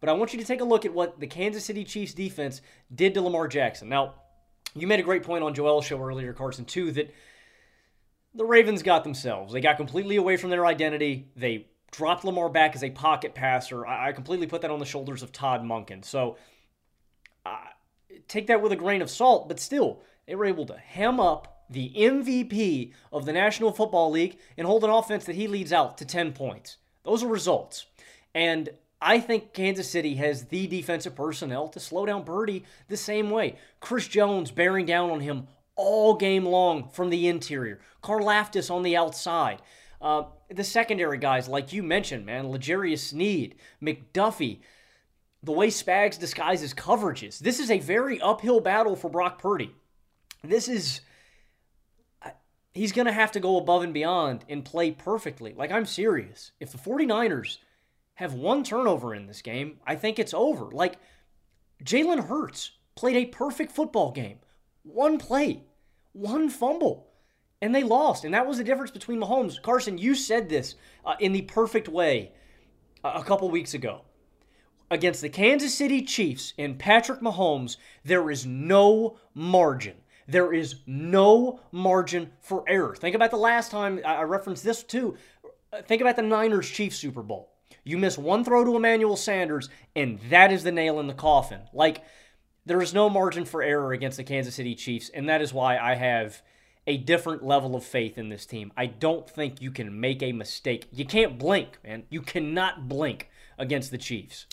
But 0.00 0.08
I 0.08 0.12
want 0.14 0.32
you 0.32 0.40
to 0.40 0.44
take 0.44 0.60
a 0.60 0.64
look 0.64 0.84
at 0.84 0.92
what 0.92 1.20
the 1.20 1.28
Kansas 1.28 1.64
City 1.64 1.84
Chiefs 1.84 2.14
defense 2.14 2.60
did 2.92 3.14
to 3.14 3.22
Lamar 3.22 3.46
Jackson. 3.46 3.88
Now, 3.88 4.14
you 4.74 4.88
made 4.88 4.98
a 4.98 5.04
great 5.04 5.22
point 5.22 5.44
on 5.44 5.54
Joel's 5.54 5.86
show 5.86 6.02
earlier, 6.02 6.32
Carson, 6.32 6.64
too, 6.64 6.90
that 6.92 7.14
the 8.34 8.44
Ravens 8.44 8.82
got 8.82 9.04
themselves. 9.04 9.52
They 9.52 9.60
got 9.60 9.76
completely 9.76 10.16
away 10.16 10.36
from 10.36 10.50
their 10.50 10.66
identity. 10.66 11.28
They 11.36 11.68
dropped 11.92 12.24
Lamar 12.24 12.48
back 12.48 12.74
as 12.74 12.82
a 12.82 12.90
pocket 12.90 13.36
passer. 13.36 13.86
I, 13.86 14.10
completely 14.10 14.48
put 14.48 14.62
that 14.62 14.70
on 14.72 14.80
the 14.80 14.84
shoulders 14.84 15.22
of 15.22 15.30
Todd 15.30 15.62
Monken. 15.62 16.04
So 16.04 16.38
uh, 17.46 17.56
take 18.28 18.46
that 18.46 18.62
with 18.62 18.72
a 18.72 18.76
grain 18.76 19.02
of 19.02 19.10
salt, 19.10 19.48
but 19.48 19.60
still, 19.60 20.00
they 20.26 20.34
were 20.34 20.44
able 20.44 20.66
to 20.66 20.76
hem 20.76 21.20
up 21.20 21.64
the 21.70 21.92
MVP 21.96 22.92
of 23.12 23.24
the 23.24 23.32
National 23.32 23.72
Football 23.72 24.10
League 24.10 24.38
and 24.56 24.66
hold 24.66 24.84
an 24.84 24.90
offense 24.90 25.24
that 25.24 25.36
he 25.36 25.46
leads 25.46 25.72
out 25.72 25.98
to 25.98 26.04
10 26.04 26.32
points. 26.32 26.78
Those 27.04 27.22
are 27.22 27.28
results. 27.28 27.86
And 28.34 28.70
I 29.00 29.20
think 29.20 29.54
Kansas 29.54 29.90
City 29.90 30.16
has 30.16 30.46
the 30.46 30.66
defensive 30.66 31.14
personnel 31.14 31.68
to 31.68 31.80
slow 31.80 32.06
down 32.06 32.24
Purdy 32.24 32.64
the 32.88 32.96
same 32.96 33.30
way. 33.30 33.56
Chris 33.80 34.06
Jones 34.06 34.50
bearing 34.50 34.84
down 34.84 35.10
on 35.10 35.20
him 35.20 35.46
all 35.76 36.14
game 36.14 36.44
long 36.44 36.88
from 36.90 37.08
the 37.10 37.28
interior. 37.28 37.80
Karlaftis 38.02 38.70
on 38.70 38.82
the 38.82 38.96
outside. 38.96 39.62
Uh, 40.02 40.24
the 40.50 40.64
secondary 40.64 41.18
guys, 41.18 41.48
like 41.48 41.72
you 41.72 41.82
mentioned, 41.82 42.26
man, 42.26 42.50
L'Jarius 42.50 43.00
Sneed, 43.00 43.54
McDuffie, 43.82 44.60
the 45.42 45.52
way 45.52 45.68
Spags 45.68 46.18
disguises 46.18 46.74
coverages. 46.74 47.38
This 47.38 47.60
is 47.60 47.70
a 47.70 47.78
very 47.78 48.20
uphill 48.20 48.60
battle 48.60 48.96
for 48.96 49.08
Brock 49.08 49.40
Purdy. 49.40 49.74
This 50.42 50.68
is. 50.68 51.00
He's 52.72 52.92
going 52.92 53.06
to 53.06 53.12
have 53.12 53.32
to 53.32 53.40
go 53.40 53.56
above 53.56 53.82
and 53.82 53.92
beyond 53.92 54.44
and 54.48 54.64
play 54.64 54.92
perfectly. 54.92 55.54
Like, 55.56 55.72
I'm 55.72 55.86
serious. 55.86 56.52
If 56.60 56.70
the 56.70 56.78
49ers 56.78 57.58
have 58.14 58.34
one 58.34 58.62
turnover 58.62 59.12
in 59.12 59.26
this 59.26 59.42
game, 59.42 59.80
I 59.84 59.96
think 59.96 60.20
it's 60.20 60.32
over. 60.32 60.66
Like, 60.70 60.96
Jalen 61.84 62.28
Hurts 62.28 62.70
played 62.94 63.16
a 63.16 63.26
perfect 63.26 63.72
football 63.72 64.12
game. 64.12 64.38
One 64.84 65.18
play, 65.18 65.64
one 66.12 66.48
fumble 66.48 67.10
and 67.62 67.74
they 67.74 67.82
lost. 67.82 68.24
And 68.24 68.34
that 68.34 68.46
was 68.46 68.58
the 68.58 68.64
difference 68.64 68.90
between 68.90 69.20
Mahomes. 69.20 69.60
Carson, 69.60 69.98
you 69.98 70.14
said 70.14 70.48
this 70.48 70.74
uh, 71.04 71.14
in 71.20 71.32
the 71.32 71.42
perfect 71.42 71.88
way 71.88 72.32
a 73.04 73.22
couple 73.22 73.50
weeks 73.50 73.74
ago. 73.74 74.02
Against 74.92 75.20
the 75.20 75.28
Kansas 75.28 75.72
City 75.72 76.02
Chiefs 76.02 76.52
and 76.58 76.76
Patrick 76.76 77.20
Mahomes, 77.20 77.76
there 78.04 78.28
is 78.28 78.44
no 78.44 79.18
margin. 79.34 79.94
There 80.26 80.52
is 80.52 80.76
no 80.84 81.60
margin 81.70 82.32
for 82.40 82.64
error. 82.68 82.96
Think 82.96 83.14
about 83.14 83.30
the 83.30 83.36
last 83.36 83.70
time 83.70 84.00
I 84.04 84.22
referenced 84.22 84.64
this 84.64 84.82
too. 84.82 85.16
Think 85.86 86.02
about 86.02 86.16
the 86.16 86.22
Niners 86.22 86.68
Chiefs 86.68 86.96
Super 86.96 87.22
Bowl. 87.22 87.52
You 87.84 87.98
miss 87.98 88.18
one 88.18 88.44
throw 88.44 88.64
to 88.64 88.74
Emmanuel 88.74 89.16
Sanders, 89.16 89.68
and 89.94 90.18
that 90.28 90.50
is 90.50 90.64
the 90.64 90.72
nail 90.72 90.98
in 90.98 91.06
the 91.06 91.14
coffin. 91.14 91.60
Like, 91.72 92.02
there 92.66 92.82
is 92.82 92.92
no 92.92 93.08
margin 93.08 93.44
for 93.44 93.62
error 93.62 93.92
against 93.92 94.16
the 94.16 94.24
Kansas 94.24 94.56
City 94.56 94.74
Chiefs, 94.74 95.08
and 95.08 95.28
that 95.28 95.40
is 95.40 95.54
why 95.54 95.78
I 95.78 95.94
have 95.94 96.42
a 96.86 96.96
different 96.96 97.44
level 97.44 97.76
of 97.76 97.84
faith 97.84 98.18
in 98.18 98.28
this 98.28 98.44
team. 98.44 98.72
I 98.76 98.86
don't 98.86 99.28
think 99.30 99.62
you 99.62 99.70
can 99.70 100.00
make 100.00 100.20
a 100.22 100.32
mistake. 100.32 100.88
You 100.90 101.04
can't 101.04 101.38
blink, 101.38 101.78
man. 101.84 102.04
You 102.10 102.22
cannot 102.22 102.88
blink 102.88 103.30
against 103.56 103.92
the 103.92 103.98
Chiefs. 103.98 104.46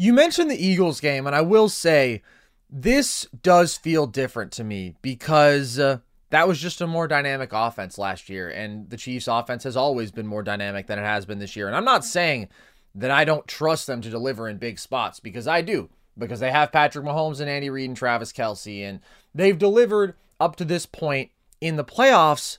You 0.00 0.12
mentioned 0.12 0.48
the 0.48 0.64
Eagles 0.64 1.00
game, 1.00 1.26
and 1.26 1.34
I 1.34 1.40
will 1.40 1.68
say 1.68 2.22
this 2.70 3.26
does 3.42 3.76
feel 3.76 4.06
different 4.06 4.52
to 4.52 4.62
me 4.62 4.94
because 5.02 5.76
uh, 5.76 5.98
that 6.30 6.46
was 6.46 6.60
just 6.60 6.80
a 6.80 6.86
more 6.86 7.08
dynamic 7.08 7.50
offense 7.52 7.98
last 7.98 8.28
year, 8.28 8.48
and 8.48 8.88
the 8.90 8.96
Chiefs' 8.96 9.26
offense 9.26 9.64
has 9.64 9.76
always 9.76 10.12
been 10.12 10.26
more 10.28 10.44
dynamic 10.44 10.86
than 10.86 11.00
it 11.00 11.04
has 11.04 11.26
been 11.26 11.40
this 11.40 11.56
year. 11.56 11.66
And 11.66 11.74
I'm 11.74 11.84
not 11.84 12.04
saying 12.04 12.48
that 12.94 13.10
I 13.10 13.24
don't 13.24 13.48
trust 13.48 13.88
them 13.88 14.00
to 14.02 14.08
deliver 14.08 14.48
in 14.48 14.58
big 14.58 14.78
spots 14.78 15.18
because 15.18 15.48
I 15.48 15.62
do, 15.62 15.88
because 16.16 16.38
they 16.38 16.52
have 16.52 16.70
Patrick 16.70 17.04
Mahomes 17.04 17.40
and 17.40 17.50
Andy 17.50 17.68
Reid 17.68 17.90
and 17.90 17.96
Travis 17.96 18.32
Kelce, 18.32 18.88
and 18.88 19.00
they've 19.34 19.58
delivered 19.58 20.14
up 20.38 20.54
to 20.56 20.64
this 20.64 20.86
point 20.86 21.32
in 21.60 21.74
the 21.74 21.84
playoffs, 21.84 22.58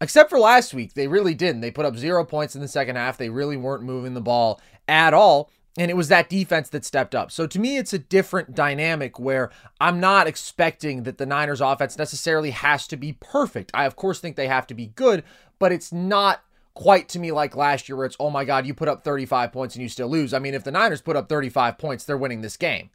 except 0.00 0.30
for 0.30 0.38
last 0.38 0.72
week, 0.72 0.94
they 0.94 1.08
really 1.08 1.34
didn't. 1.34 1.62
They 1.62 1.72
put 1.72 1.84
up 1.84 1.96
zero 1.96 2.24
points 2.24 2.54
in 2.54 2.60
the 2.60 2.68
second 2.68 2.94
half. 2.94 3.18
They 3.18 3.28
really 3.28 3.56
weren't 3.56 3.82
moving 3.82 4.14
the 4.14 4.20
ball 4.20 4.60
at 4.86 5.12
all. 5.12 5.50
And 5.78 5.90
it 5.90 5.96
was 5.96 6.08
that 6.08 6.28
defense 6.28 6.68
that 6.70 6.84
stepped 6.84 7.14
up. 7.14 7.30
So 7.30 7.46
to 7.46 7.58
me, 7.58 7.76
it's 7.76 7.92
a 7.92 7.98
different 7.98 8.54
dynamic 8.54 9.18
where 9.20 9.50
I'm 9.80 10.00
not 10.00 10.26
expecting 10.26 11.04
that 11.04 11.18
the 11.18 11.26
Niners 11.26 11.60
offense 11.60 11.96
necessarily 11.96 12.50
has 12.50 12.88
to 12.88 12.96
be 12.96 13.12
perfect. 13.20 13.70
I, 13.72 13.84
of 13.84 13.94
course, 13.94 14.18
think 14.18 14.34
they 14.36 14.48
have 14.48 14.66
to 14.68 14.74
be 14.74 14.86
good, 14.86 15.22
but 15.58 15.70
it's 15.70 15.92
not 15.92 16.42
quite 16.74 17.08
to 17.10 17.18
me 17.18 17.30
like 17.30 17.54
last 17.54 17.88
year 17.88 17.96
where 17.96 18.06
it's, 18.06 18.16
oh 18.18 18.30
my 18.30 18.44
God, 18.44 18.66
you 18.66 18.74
put 18.74 18.88
up 18.88 19.04
35 19.04 19.52
points 19.52 19.74
and 19.74 19.82
you 19.82 19.88
still 19.88 20.08
lose. 20.08 20.34
I 20.34 20.38
mean, 20.40 20.54
if 20.54 20.64
the 20.64 20.72
Niners 20.72 21.02
put 21.02 21.16
up 21.16 21.28
35 21.28 21.78
points, 21.78 22.04
they're 22.04 22.16
winning 22.16 22.40
this 22.40 22.56
game. 22.56 22.90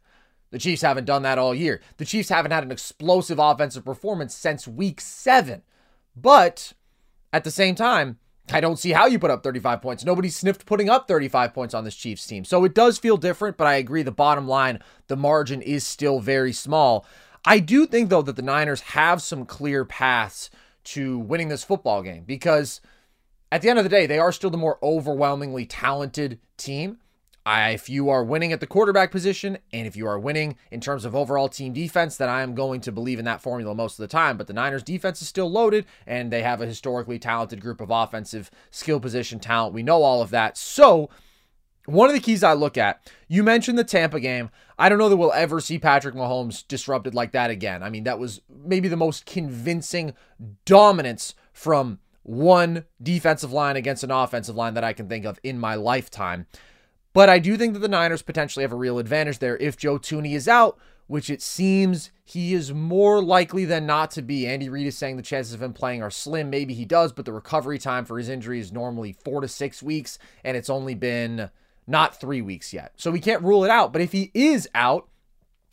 The 0.50 0.58
Chiefs 0.58 0.82
haven't 0.82 1.06
done 1.06 1.22
that 1.22 1.38
all 1.38 1.54
year. 1.54 1.80
The 1.96 2.04
Chiefs 2.04 2.28
haven't 2.28 2.52
had 2.52 2.62
an 2.62 2.72
explosive 2.72 3.38
offensive 3.38 3.84
performance 3.84 4.34
since 4.34 4.68
week 4.68 5.00
seven. 5.00 5.62
But 6.14 6.72
at 7.32 7.44
the 7.44 7.50
same 7.50 7.74
time, 7.74 8.18
I 8.52 8.60
don't 8.60 8.78
see 8.78 8.92
how 8.92 9.06
you 9.06 9.18
put 9.18 9.30
up 9.30 9.42
35 9.42 9.82
points. 9.82 10.04
Nobody 10.04 10.28
sniffed 10.28 10.66
putting 10.66 10.88
up 10.88 11.08
35 11.08 11.52
points 11.52 11.74
on 11.74 11.84
this 11.84 11.96
Chiefs 11.96 12.26
team. 12.26 12.44
So 12.44 12.64
it 12.64 12.74
does 12.74 12.98
feel 12.98 13.16
different, 13.16 13.56
but 13.56 13.66
I 13.66 13.74
agree 13.74 14.02
the 14.02 14.12
bottom 14.12 14.46
line, 14.46 14.80
the 15.08 15.16
margin 15.16 15.62
is 15.62 15.84
still 15.84 16.20
very 16.20 16.52
small. 16.52 17.04
I 17.44 17.58
do 17.58 17.86
think, 17.86 18.08
though, 18.08 18.22
that 18.22 18.36
the 18.36 18.42
Niners 18.42 18.80
have 18.80 19.20
some 19.20 19.46
clear 19.46 19.84
paths 19.84 20.50
to 20.84 21.18
winning 21.18 21.48
this 21.48 21.64
football 21.64 22.02
game 22.02 22.22
because 22.24 22.80
at 23.50 23.62
the 23.62 23.68
end 23.68 23.78
of 23.78 23.84
the 23.84 23.88
day, 23.88 24.06
they 24.06 24.18
are 24.18 24.32
still 24.32 24.50
the 24.50 24.56
more 24.56 24.78
overwhelmingly 24.82 25.66
talented 25.66 26.38
team. 26.56 26.98
If 27.48 27.88
you 27.88 28.10
are 28.10 28.24
winning 28.24 28.52
at 28.52 28.58
the 28.58 28.66
quarterback 28.66 29.12
position 29.12 29.58
and 29.72 29.86
if 29.86 29.94
you 29.94 30.06
are 30.08 30.18
winning 30.18 30.56
in 30.72 30.80
terms 30.80 31.04
of 31.04 31.14
overall 31.14 31.48
team 31.48 31.72
defense, 31.72 32.16
then 32.16 32.28
I 32.28 32.42
am 32.42 32.56
going 32.56 32.80
to 32.80 32.92
believe 32.92 33.20
in 33.20 33.24
that 33.26 33.40
formula 33.40 33.72
most 33.72 33.98
of 33.98 34.02
the 34.02 34.08
time. 34.08 34.36
But 34.36 34.48
the 34.48 34.52
Niners 34.52 34.82
defense 34.82 35.22
is 35.22 35.28
still 35.28 35.50
loaded 35.50 35.86
and 36.06 36.32
they 36.32 36.42
have 36.42 36.60
a 36.60 36.66
historically 36.66 37.20
talented 37.20 37.60
group 37.60 37.80
of 37.80 37.90
offensive 37.90 38.50
skill 38.72 38.98
position 38.98 39.38
talent. 39.38 39.74
We 39.74 39.84
know 39.84 40.02
all 40.02 40.22
of 40.22 40.30
that. 40.30 40.56
So, 40.56 41.08
one 41.84 42.08
of 42.08 42.14
the 42.14 42.20
keys 42.20 42.42
I 42.42 42.52
look 42.52 42.76
at, 42.76 43.08
you 43.28 43.44
mentioned 43.44 43.78
the 43.78 43.84
Tampa 43.84 44.18
game. 44.18 44.50
I 44.76 44.88
don't 44.88 44.98
know 44.98 45.08
that 45.08 45.16
we'll 45.16 45.32
ever 45.32 45.60
see 45.60 45.78
Patrick 45.78 46.16
Mahomes 46.16 46.66
disrupted 46.66 47.14
like 47.14 47.30
that 47.30 47.50
again. 47.50 47.84
I 47.84 47.90
mean, 47.90 48.02
that 48.04 48.18
was 48.18 48.40
maybe 48.48 48.88
the 48.88 48.96
most 48.96 49.24
convincing 49.24 50.14
dominance 50.64 51.36
from 51.52 52.00
one 52.24 52.86
defensive 53.00 53.52
line 53.52 53.76
against 53.76 54.02
an 54.02 54.10
offensive 54.10 54.56
line 54.56 54.74
that 54.74 54.82
I 54.82 54.92
can 54.92 55.08
think 55.08 55.24
of 55.24 55.38
in 55.44 55.60
my 55.60 55.76
lifetime. 55.76 56.46
But 57.16 57.30
I 57.30 57.38
do 57.38 57.56
think 57.56 57.72
that 57.72 57.78
the 57.78 57.88
Niners 57.88 58.20
potentially 58.20 58.62
have 58.62 58.74
a 58.74 58.76
real 58.76 58.98
advantage 58.98 59.38
there. 59.38 59.56
If 59.56 59.78
Joe 59.78 59.98
Thuney 59.98 60.34
is 60.34 60.46
out, 60.46 60.76
which 61.06 61.30
it 61.30 61.40
seems 61.40 62.10
he 62.22 62.52
is 62.52 62.74
more 62.74 63.22
likely 63.22 63.64
than 63.64 63.86
not 63.86 64.10
to 64.10 64.20
be. 64.20 64.46
Andy 64.46 64.68
Reid 64.68 64.86
is 64.86 64.98
saying 64.98 65.16
the 65.16 65.22
chances 65.22 65.54
of 65.54 65.62
him 65.62 65.72
playing 65.72 66.02
are 66.02 66.10
slim. 66.10 66.50
Maybe 66.50 66.74
he 66.74 66.84
does, 66.84 67.14
but 67.14 67.24
the 67.24 67.32
recovery 67.32 67.78
time 67.78 68.04
for 68.04 68.18
his 68.18 68.28
injury 68.28 68.60
is 68.60 68.70
normally 68.70 69.12
four 69.24 69.40
to 69.40 69.48
six 69.48 69.82
weeks, 69.82 70.18
and 70.44 70.58
it's 70.58 70.68
only 70.68 70.94
been 70.94 71.48
not 71.86 72.20
three 72.20 72.42
weeks 72.42 72.74
yet. 72.74 72.92
So 72.96 73.10
we 73.10 73.20
can't 73.20 73.42
rule 73.42 73.64
it 73.64 73.70
out. 73.70 73.94
But 73.94 74.02
if 74.02 74.12
he 74.12 74.30
is 74.34 74.68
out, 74.74 75.08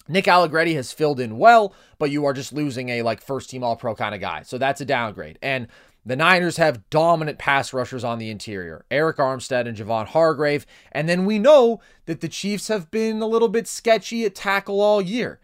Nick 0.07 0.29
Allegretti 0.29 0.75
has 0.75 0.93
filled 0.93 1.19
in 1.19 1.38
well, 1.38 1.75
but 2.00 2.09
you 2.09 2.23
are 2.23 2.33
just 2.33 2.53
losing 2.53 2.88
a 2.88 3.01
like 3.01 3.21
first 3.21 3.50
team 3.50 3.65
all 3.65 3.75
pro 3.75 3.95
kind 3.95 4.15
of 4.15 4.21
guy. 4.21 4.43
So 4.43 4.57
that's 4.57 4.79
a 4.79 4.85
downgrade. 4.85 5.39
And 5.41 5.67
the 6.05 6.15
Niners 6.15 6.57
have 6.57 6.89
dominant 6.89 7.38
pass 7.38 7.72
rushers 7.74 8.03
on 8.03 8.19
the 8.19 8.29
interior, 8.29 8.86
Arik 8.91 9.15
Armstead 9.15 9.67
and 9.67 9.77
Javon 9.77 10.07
Hargrave. 10.07 10.65
And 10.91 11.07
then 11.07 11.25
we 11.25 11.39
know 11.39 11.79
that 12.05 12.22
the 12.22 12.27
Chiefs 12.27 12.67
have 12.67 12.91
been 12.91 13.22
a 13.22 13.27
little 13.27 13.48
bit 13.48 13.67
sketchy 13.67 14.25
at 14.25 14.36
tackle 14.36 14.81
all 14.81 15.01
year. 15.01 15.39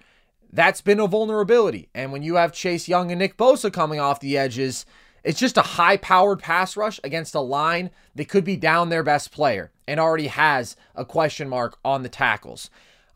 That's 0.51 0.81
been 0.81 0.99
a 0.99 1.07
vulnerability. 1.07 1.89
And 1.93 2.11
when 2.11 2.23
you 2.23 2.35
have 2.35 2.51
Chase 2.51 2.87
Young 2.87 3.11
and 3.11 3.19
Nick 3.19 3.37
Bosa 3.37 3.71
coming 3.71 3.99
off 3.99 4.19
the 4.19 4.37
edges, 4.37 4.85
it's 5.23 5.39
just 5.39 5.57
a 5.57 5.61
high 5.61 5.97
powered 5.97 6.39
pass 6.39 6.75
rush 6.75 6.99
against 7.03 7.35
a 7.35 7.41
line 7.41 7.91
that 8.15 8.29
could 8.29 8.43
be 8.43 8.57
down 8.57 8.89
their 8.89 9.03
best 9.03 9.31
player 9.31 9.71
and 9.87 9.99
already 9.99 10.27
has 10.27 10.75
a 10.95 11.05
question 11.05 11.47
mark 11.47 11.77
on 11.85 12.03
the 12.03 12.09
tackles. 12.09 12.69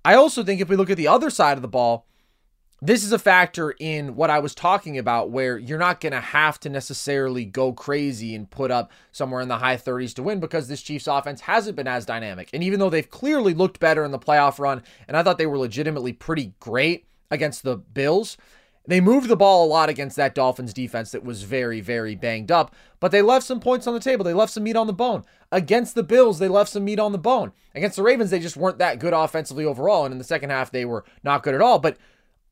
I 0.06 0.16
also 0.16 0.44
think 0.44 0.62
if 0.62 0.70
we 0.70 0.76
look 0.76 0.90
at 0.90 0.98
the 0.98 1.08
other 1.08 1.30
side 1.30 1.58
of 1.58 1.62
the 1.62 1.68
ball, 1.68 2.06
this 2.86 3.06
is 3.06 3.14
a 3.14 3.20
factor 3.20 3.74
in 3.80 4.14
what 4.14 4.30
I 4.30 4.40
was 4.40 4.54
talking 4.54 4.98
about 4.98 5.30
where 5.30 5.58
you're 5.58 5.80
not 5.80 6.02
going 6.02 6.12
to 6.12 6.20
have 6.20 6.60
to 6.62 6.70
necessarily 6.70 7.46
go 7.46 7.72
crazy 7.72 8.36
and 8.36 8.50
put 8.50 8.72
up 8.72 8.92
somewhere 9.14 9.40
in 9.40 9.48
the 9.48 9.60
high 9.60 9.78
30s 9.78 10.14
to 10.16 10.24
win 10.24 10.42
because 10.42 10.68
this 10.68 10.82
Chiefs 10.82 11.08
offense 11.08 11.40
hasn't 11.40 11.78
been 11.78 11.88
as 11.88 12.06
dynamic. 12.06 12.50
And 12.52 12.62
even 12.62 12.82
though 12.82 12.90
they've 12.90 13.10
clearly 13.10 13.54
looked 13.54 13.80
better 13.80 14.04
in 14.04 14.12
the 14.12 14.20
playoff 14.20 14.60
run, 14.60 14.84
and 15.08 15.16
I 15.16 15.24
thought 15.24 15.38
they 15.38 15.46
were 15.46 15.58
legitimately 15.58 16.12
pretty 16.12 16.56
great 16.60 17.08
against 17.32 17.64
the 17.64 17.78
Bills, 17.78 18.36
they 18.86 19.00
moved 19.00 19.30
the 19.30 19.38
ball 19.38 19.66
a 19.66 19.68
lot 19.68 19.88
against 19.88 20.18
that 20.18 20.36
Dolphins 20.36 20.74
defense 20.74 21.12
that 21.12 21.24
was 21.24 21.44
very, 21.44 21.80
very 21.80 22.16
banged 22.16 22.52
up, 22.52 22.76
but 23.00 23.12
they 23.12 23.22
left 23.22 23.46
some 23.46 23.62
points 23.62 23.88
on 23.88 23.94
the 23.94 24.00
table. 24.02 24.26
They 24.26 24.34
left 24.34 24.52
some 24.52 24.64
meat 24.64 24.76
on 24.76 24.88
the 24.88 24.94
bone. 24.94 25.24
Against 25.54 25.96
the 25.96 26.04
Bills, 26.04 26.40
they 26.40 26.50
left 26.50 26.70
some 26.70 26.84
meat 26.84 27.00
on 27.00 27.14
the 27.14 27.18
bone. 27.18 27.54
Against 27.76 27.96
the 27.96 28.04
Ravens, 28.04 28.30
they 28.30 28.40
just 28.40 28.58
weren't 28.58 28.80
that 28.80 29.00
good 29.00 29.14
offensively 29.14 29.64
overall. 29.64 30.04
And 30.04 30.12
in 30.12 30.18
the 30.18 30.26
second 30.26 30.50
half, 30.50 30.70
they 30.70 30.84
were 30.84 31.06
not 31.24 31.44
good 31.44 31.56
at 31.56 31.62
all. 31.62 31.80
But 31.80 31.98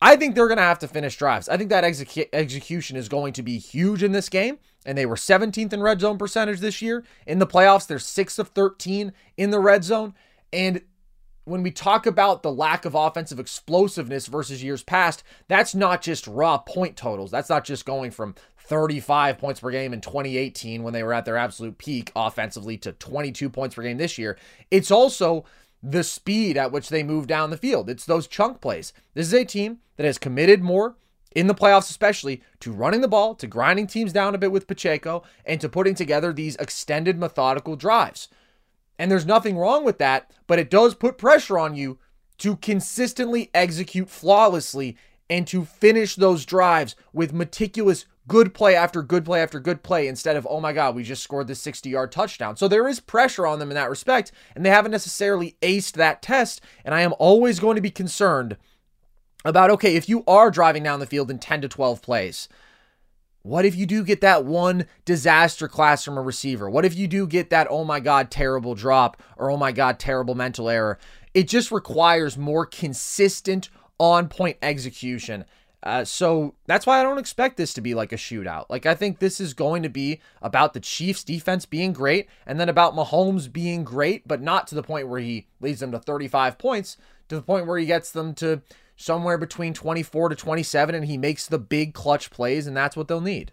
I 0.04 0.16
think 0.16 0.34
they're 0.34 0.48
going 0.48 0.58
to 0.58 0.64
have 0.64 0.80
to 0.80 0.88
finish 0.88 1.16
drives. 1.16 1.48
I 1.48 1.56
think 1.56 1.70
that 1.70 1.84
execu- 1.84 2.28
execution 2.32 2.96
is 2.96 3.08
going 3.08 3.32
to 3.34 3.42
be 3.42 3.58
huge 3.58 4.02
in 4.02 4.10
this 4.10 4.28
game. 4.28 4.58
And 4.84 4.98
they 4.98 5.06
were 5.06 5.14
17th 5.14 5.72
in 5.72 5.80
red 5.80 6.00
zone 6.00 6.18
percentage 6.18 6.58
this 6.58 6.82
year. 6.82 7.04
In 7.24 7.38
the 7.38 7.46
playoffs, 7.46 7.86
they're 7.86 8.00
6 8.00 8.38
of 8.40 8.48
13 8.48 9.12
in 9.36 9.50
the 9.52 9.60
red 9.60 9.84
zone. 9.84 10.14
And 10.52 10.82
when 11.44 11.62
we 11.62 11.70
talk 11.70 12.04
about 12.04 12.42
the 12.42 12.50
lack 12.50 12.84
of 12.84 12.96
offensive 12.96 13.38
explosiveness 13.38 14.26
versus 14.26 14.60
years 14.60 14.82
past, 14.82 15.22
that's 15.46 15.72
not 15.72 16.02
just 16.02 16.26
raw 16.26 16.58
point 16.58 16.96
totals. 16.96 17.30
That's 17.30 17.48
not 17.48 17.64
just 17.64 17.86
going 17.86 18.10
from 18.10 18.34
35 18.58 19.38
points 19.38 19.60
per 19.60 19.70
game 19.70 19.92
in 19.92 20.00
2018 20.00 20.82
when 20.82 20.92
they 20.92 21.04
were 21.04 21.14
at 21.14 21.24
their 21.24 21.36
absolute 21.36 21.78
peak 21.78 22.10
offensively 22.16 22.76
to 22.78 22.90
22 22.90 23.50
points 23.50 23.76
per 23.76 23.82
game 23.82 23.98
this 23.98 24.18
year. 24.18 24.36
It's 24.72 24.90
also 24.90 25.44
the 25.82 26.04
speed 26.04 26.56
at 26.56 26.70
which 26.70 26.88
they 26.88 27.02
move 27.02 27.26
down 27.26 27.50
the 27.50 27.56
field. 27.56 27.90
It's 27.90 28.04
those 28.04 28.26
chunk 28.26 28.60
plays. 28.60 28.92
This 29.14 29.26
is 29.26 29.34
a 29.34 29.44
team 29.44 29.78
that 29.96 30.06
has 30.06 30.18
committed 30.18 30.62
more 30.62 30.96
in 31.34 31.46
the 31.46 31.54
playoffs, 31.54 31.90
especially 31.90 32.42
to 32.60 32.72
running 32.72 33.00
the 33.00 33.08
ball, 33.08 33.34
to 33.34 33.46
grinding 33.46 33.86
teams 33.86 34.12
down 34.12 34.34
a 34.34 34.38
bit 34.38 34.52
with 34.52 34.66
Pacheco, 34.66 35.22
and 35.44 35.60
to 35.60 35.68
putting 35.68 35.94
together 35.94 36.32
these 36.32 36.56
extended 36.56 37.18
methodical 37.18 37.74
drives. 37.74 38.28
And 38.98 39.10
there's 39.10 39.26
nothing 39.26 39.56
wrong 39.56 39.84
with 39.84 39.98
that, 39.98 40.30
but 40.46 40.58
it 40.58 40.70
does 40.70 40.94
put 40.94 41.18
pressure 41.18 41.58
on 41.58 41.74
you 41.74 41.98
to 42.38 42.56
consistently 42.56 43.50
execute 43.54 44.10
flawlessly 44.10 44.96
and 45.30 45.46
to 45.46 45.64
finish 45.64 46.14
those 46.14 46.44
drives 46.44 46.94
with 47.12 47.32
meticulous 47.32 48.04
good 48.28 48.54
play 48.54 48.74
after 48.74 49.02
good 49.02 49.24
play 49.24 49.42
after 49.42 49.60
good 49.60 49.82
play 49.82 50.06
instead 50.08 50.36
of, 50.36 50.46
oh 50.48 50.60
my 50.60 50.72
God, 50.72 50.94
we 50.94 51.02
just 51.02 51.22
scored 51.22 51.48
this 51.48 51.60
60 51.60 51.90
yard 51.90 52.12
touchdown. 52.12 52.56
So 52.56 52.68
there 52.68 52.88
is 52.88 53.00
pressure 53.00 53.46
on 53.46 53.58
them 53.58 53.70
in 53.70 53.74
that 53.74 53.90
respect, 53.90 54.32
and 54.54 54.64
they 54.64 54.70
haven't 54.70 54.92
necessarily 54.92 55.56
aced 55.62 55.92
that 55.92 56.22
test. 56.22 56.60
And 56.84 56.94
I 56.94 57.00
am 57.00 57.14
always 57.18 57.60
going 57.60 57.76
to 57.76 57.82
be 57.82 57.90
concerned 57.90 58.56
about, 59.44 59.70
okay, 59.70 59.96
if 59.96 60.08
you 60.08 60.22
are 60.26 60.50
driving 60.50 60.82
down 60.82 61.00
the 61.00 61.06
field 61.06 61.30
in 61.30 61.38
10 61.38 61.62
to 61.62 61.68
12 61.68 62.00
plays, 62.02 62.48
what 63.42 63.64
if 63.64 63.74
you 63.74 63.86
do 63.86 64.04
get 64.04 64.20
that 64.20 64.44
one 64.44 64.86
disaster 65.04 65.66
class 65.66 66.04
from 66.04 66.16
a 66.16 66.22
receiver? 66.22 66.70
What 66.70 66.84
if 66.84 66.94
you 66.96 67.08
do 67.08 67.26
get 67.26 67.50
that, 67.50 67.66
oh 67.70 67.84
my 67.84 67.98
God, 67.98 68.30
terrible 68.30 68.76
drop 68.76 69.20
or 69.36 69.50
oh 69.50 69.56
my 69.56 69.72
God, 69.72 69.98
terrible 69.98 70.36
mental 70.36 70.68
error? 70.68 70.96
It 71.34 71.48
just 71.48 71.72
requires 71.72 72.38
more 72.38 72.66
consistent 72.66 73.68
on 73.98 74.28
point 74.28 74.58
execution. 74.62 75.44
Uh, 75.82 76.04
so 76.04 76.54
that's 76.66 76.86
why 76.86 77.00
I 77.00 77.02
don't 77.02 77.18
expect 77.18 77.56
this 77.56 77.74
to 77.74 77.80
be 77.80 77.94
like 77.94 78.12
a 78.12 78.16
shootout. 78.16 78.66
Like, 78.68 78.86
I 78.86 78.94
think 78.94 79.18
this 79.18 79.40
is 79.40 79.52
going 79.52 79.82
to 79.82 79.88
be 79.88 80.20
about 80.40 80.74
the 80.74 80.80
Chiefs' 80.80 81.24
defense 81.24 81.66
being 81.66 81.92
great 81.92 82.28
and 82.46 82.60
then 82.60 82.68
about 82.68 82.94
Mahomes 82.94 83.52
being 83.52 83.82
great, 83.82 84.26
but 84.26 84.40
not 84.40 84.68
to 84.68 84.74
the 84.74 84.82
point 84.82 85.08
where 85.08 85.20
he 85.20 85.48
leads 85.60 85.80
them 85.80 85.90
to 85.92 85.98
35 85.98 86.56
points, 86.56 86.96
to 87.28 87.34
the 87.34 87.42
point 87.42 87.66
where 87.66 87.78
he 87.78 87.86
gets 87.86 88.12
them 88.12 88.34
to 88.34 88.62
somewhere 88.96 89.38
between 89.38 89.74
24 89.74 90.28
to 90.28 90.36
27 90.36 90.94
and 90.94 91.06
he 91.06 91.18
makes 91.18 91.46
the 91.46 91.58
big 91.58 91.94
clutch 91.94 92.30
plays, 92.30 92.66
and 92.68 92.76
that's 92.76 92.96
what 92.96 93.08
they'll 93.08 93.20
need. 93.20 93.52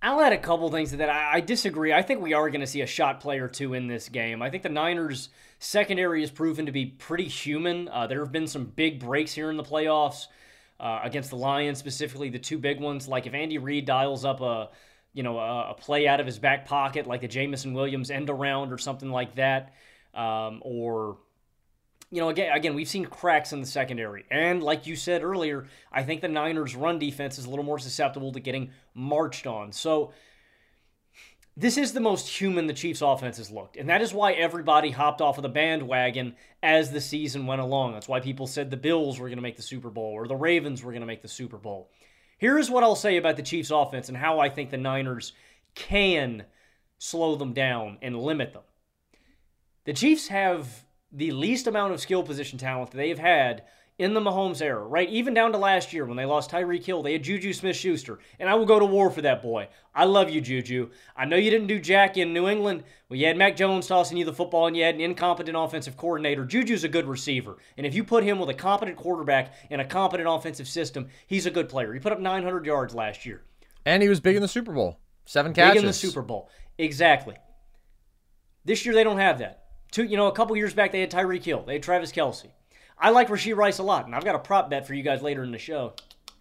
I'll 0.00 0.20
add 0.20 0.32
a 0.32 0.38
couple 0.38 0.70
things 0.70 0.90
to 0.90 0.98
that. 0.98 1.10
I, 1.10 1.40
disagree. 1.40 1.92
I 1.92 2.02
think 2.02 2.20
we 2.20 2.32
are 2.32 2.48
going 2.50 2.60
to 2.60 2.68
see 2.68 2.82
a 2.82 2.86
shot 2.86 3.18
play 3.18 3.40
or 3.40 3.48
two 3.48 3.74
in 3.74 3.88
this 3.88 4.08
game. 4.08 4.42
I 4.42 4.50
think 4.50 4.62
the 4.62 4.68
Niners' 4.68 5.30
secondary 5.58 6.20
has 6.20 6.30
proven 6.30 6.66
to 6.66 6.72
be 6.72 6.86
pretty 6.86 7.26
human. 7.26 7.88
Uh, 7.88 8.06
there 8.06 8.20
have 8.20 8.30
been 8.30 8.46
some 8.46 8.66
big 8.66 9.00
breaks 9.00 9.32
here 9.32 9.50
in 9.50 9.56
the 9.56 9.64
playoffs 9.64 10.28
uh, 10.80 11.00
against 11.02 11.30
the 11.30 11.36
Lions, 11.36 11.78
specifically 11.78 12.30
the 12.30 12.38
two 12.38 12.58
big 12.58 12.80
ones. 12.80 13.08
Like 13.08 13.26
if 13.26 13.34
Andy 13.34 13.58
Reid 13.58 13.86
dials 13.86 14.24
up 14.24 14.40
a 14.40 14.70
you 15.12 15.22
know 15.22 15.38
a, 15.38 15.70
a 15.70 15.74
play 15.74 16.06
out 16.06 16.20
of 16.20 16.26
his 16.26 16.38
back 16.38 16.66
pocket, 16.66 17.06
like 17.06 17.20
the 17.20 17.28
Jameson 17.28 17.74
Williams 17.74 18.10
end 18.10 18.30
around 18.30 18.72
or 18.72 18.78
something 18.78 19.10
like 19.10 19.34
that, 19.36 19.74
um, 20.14 20.60
or 20.62 21.18
you 22.10 22.20
know, 22.20 22.30
again, 22.30 22.56
again, 22.56 22.74
we've 22.74 22.88
seen 22.88 23.04
cracks 23.04 23.52
in 23.52 23.60
the 23.60 23.66
secondary, 23.66 24.24
and 24.30 24.62
like 24.62 24.86
you 24.86 24.96
said 24.96 25.22
earlier, 25.22 25.66
I 25.92 26.04
think 26.04 26.22
the 26.22 26.28
Niners' 26.28 26.74
run 26.74 26.98
defense 26.98 27.38
is 27.38 27.44
a 27.44 27.50
little 27.50 27.64
more 27.64 27.78
susceptible 27.78 28.32
to 28.32 28.40
getting 28.40 28.70
marched 28.94 29.46
on. 29.46 29.72
So 29.72 30.12
this 31.58 31.76
is 31.76 31.92
the 31.92 31.98
most 31.98 32.28
human 32.28 32.68
the 32.68 32.72
Chiefs' 32.72 33.02
offense 33.02 33.38
has 33.38 33.50
looked, 33.50 33.76
and 33.76 33.88
that 33.88 34.00
is 34.00 34.14
why 34.14 34.32
everybody 34.32 34.92
hopped 34.92 35.20
off 35.20 35.38
of 35.38 35.42
the 35.42 35.48
bandwagon 35.48 36.36
as 36.62 36.92
the 36.92 37.00
season 37.00 37.48
went 37.48 37.60
along. 37.60 37.92
That's 37.92 38.06
why 38.06 38.20
people 38.20 38.46
said 38.46 38.70
the 38.70 38.76
Bills 38.76 39.18
were 39.18 39.26
going 39.26 39.38
to 39.38 39.42
make 39.42 39.56
the 39.56 39.62
Super 39.62 39.90
Bowl 39.90 40.12
or 40.12 40.28
the 40.28 40.36
Ravens 40.36 40.84
were 40.84 40.92
going 40.92 41.00
to 41.02 41.06
make 41.06 41.20
the 41.20 41.26
Super 41.26 41.56
Bowl. 41.56 41.90
Here's 42.38 42.70
what 42.70 42.84
I'll 42.84 42.94
say 42.94 43.16
about 43.16 43.34
the 43.34 43.42
Chiefs' 43.42 43.72
offense 43.72 44.08
and 44.08 44.16
how 44.16 44.38
I 44.38 44.50
think 44.50 44.70
the 44.70 44.76
Niners 44.76 45.32
can 45.74 46.44
slow 46.98 47.34
them 47.34 47.54
down 47.54 47.98
and 48.02 48.16
limit 48.16 48.52
them. 48.52 48.62
The 49.84 49.94
Chiefs 49.94 50.28
have 50.28 50.84
the 51.10 51.32
least 51.32 51.66
amount 51.66 51.92
of 51.92 52.00
skill 52.00 52.22
position 52.22 52.58
talent 52.60 52.92
that 52.92 52.98
they've 52.98 53.18
had 53.18 53.64
in 53.98 54.14
the 54.14 54.20
Mahomes 54.20 54.62
era, 54.62 54.84
right? 54.84 55.08
Even 55.10 55.34
down 55.34 55.50
to 55.50 55.58
last 55.58 55.92
year 55.92 56.04
when 56.04 56.16
they 56.16 56.24
lost 56.24 56.50
Tyreek 56.50 56.84
Hill, 56.84 57.02
they 57.02 57.12
had 57.12 57.24
Juju 57.24 57.52
Smith 57.52 57.76
Schuster. 57.76 58.20
And 58.38 58.48
I 58.48 58.54
will 58.54 58.64
go 58.64 58.78
to 58.78 58.84
war 58.84 59.10
for 59.10 59.22
that 59.22 59.42
boy. 59.42 59.68
I 59.92 60.04
love 60.04 60.30
you, 60.30 60.40
Juju. 60.40 60.90
I 61.16 61.24
know 61.24 61.36
you 61.36 61.50
didn't 61.50 61.66
do 61.66 61.80
Jack 61.80 62.16
in 62.16 62.32
New 62.32 62.48
England. 62.48 62.84
Well, 63.08 63.18
you 63.18 63.26
had 63.26 63.36
Mac 63.36 63.56
Jones 63.56 63.88
tossing 63.88 64.16
you 64.16 64.24
the 64.24 64.32
football 64.32 64.68
and 64.68 64.76
you 64.76 64.84
had 64.84 64.94
an 64.94 65.00
incompetent 65.00 65.56
offensive 65.56 65.96
coordinator. 65.96 66.44
Juju's 66.44 66.84
a 66.84 66.88
good 66.88 67.08
receiver. 67.08 67.56
And 67.76 67.84
if 67.84 67.94
you 67.94 68.04
put 68.04 68.22
him 68.22 68.38
with 68.38 68.50
a 68.50 68.54
competent 68.54 68.96
quarterback 68.96 69.54
in 69.68 69.80
a 69.80 69.84
competent 69.84 70.28
offensive 70.28 70.68
system, 70.68 71.08
he's 71.26 71.46
a 71.46 71.50
good 71.50 71.68
player. 71.68 71.92
He 71.92 71.98
put 71.98 72.12
up 72.12 72.20
900 72.20 72.64
yards 72.64 72.94
last 72.94 73.26
year. 73.26 73.42
And 73.84 74.00
he 74.02 74.08
was 74.08 74.20
big 74.20 74.36
in 74.36 74.42
the 74.42 74.48
Super 74.48 74.72
Bowl. 74.72 75.00
Seven 75.24 75.52
catches. 75.52 75.74
Big 75.74 75.82
in 75.82 75.86
the 75.86 75.92
Super 75.92 76.22
Bowl. 76.22 76.48
Exactly. 76.78 77.34
This 78.64 78.86
year 78.86 78.94
they 78.94 79.04
don't 79.04 79.18
have 79.18 79.40
that. 79.40 79.64
Two, 79.90 80.04
you 80.04 80.16
know, 80.16 80.28
a 80.28 80.32
couple 80.32 80.56
years 80.56 80.74
back 80.74 80.92
they 80.92 81.00
had 81.00 81.10
Tyreek 81.10 81.42
Hill, 81.42 81.64
they 81.66 81.74
had 81.74 81.82
Travis 81.82 82.12
Kelce. 82.12 82.50
I 83.00 83.10
like 83.10 83.28
Rashee 83.28 83.56
Rice 83.56 83.78
a 83.78 83.82
lot, 83.82 84.06
and 84.06 84.14
I've 84.14 84.24
got 84.24 84.34
a 84.34 84.40
prop 84.40 84.70
bet 84.70 84.86
for 84.86 84.94
you 84.94 85.02
guys 85.02 85.22
later 85.22 85.42
in 85.44 85.52
the 85.52 85.58
show. 85.58 85.94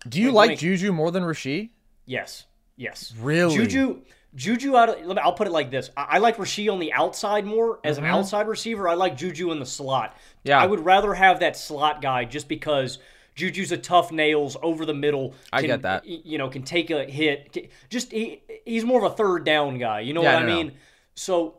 Do 0.08 0.20
you 0.20 0.28
wink, 0.28 0.36
like 0.36 0.50
wink. 0.50 0.60
Juju 0.60 0.92
more 0.92 1.12
than 1.12 1.24
Rashee? 1.24 1.70
Yes, 2.06 2.46
yes. 2.76 3.14
Really, 3.20 3.56
Juju. 3.56 4.02
Juju 4.36 4.76
out 4.76 4.90
of, 4.90 5.18
I'll 5.18 5.34
put 5.34 5.48
it 5.48 5.52
like 5.52 5.72
this. 5.72 5.90
I, 5.98 6.04
I 6.04 6.18
like 6.20 6.38
Rashee 6.38 6.72
on 6.72 6.80
the 6.80 6.94
outside 6.94 7.46
more 7.46 7.80
as 7.84 7.96
mm-hmm. 7.96 8.06
an 8.06 8.12
outside 8.12 8.48
receiver. 8.48 8.88
I 8.88 8.94
like 8.94 9.18
Juju 9.18 9.52
in 9.52 9.60
the 9.60 9.66
slot. 9.66 10.16
Yeah. 10.44 10.60
I 10.60 10.68
would 10.68 10.86
rather 10.86 11.14
have 11.14 11.40
that 11.40 11.58
slot 11.58 12.04
guy 12.04 12.26
just 12.26 12.48
because 12.48 13.00
Juju's 13.34 13.72
a 13.72 13.78
tough 13.78 14.12
nails 14.12 14.56
over 14.62 14.86
the 14.86 14.94
middle. 14.94 15.30
Can, 15.30 15.38
I 15.54 15.62
get 15.64 15.82
that. 15.84 16.06
You 16.06 16.38
know, 16.38 16.50
can 16.50 16.62
take 16.62 16.92
a 16.92 17.06
hit. 17.06 17.72
Just 17.90 18.12
he, 18.12 18.44
he's 18.64 18.84
more 18.84 19.04
of 19.04 19.12
a 19.12 19.16
third 19.16 19.44
down 19.44 19.80
guy. 19.80 20.02
You 20.02 20.14
know 20.14 20.22
yeah, 20.22 20.36
what 20.36 20.44
I, 20.44 20.52
I 20.52 20.56
mean? 20.56 20.68
Know. 20.68 20.74
So 21.16 21.56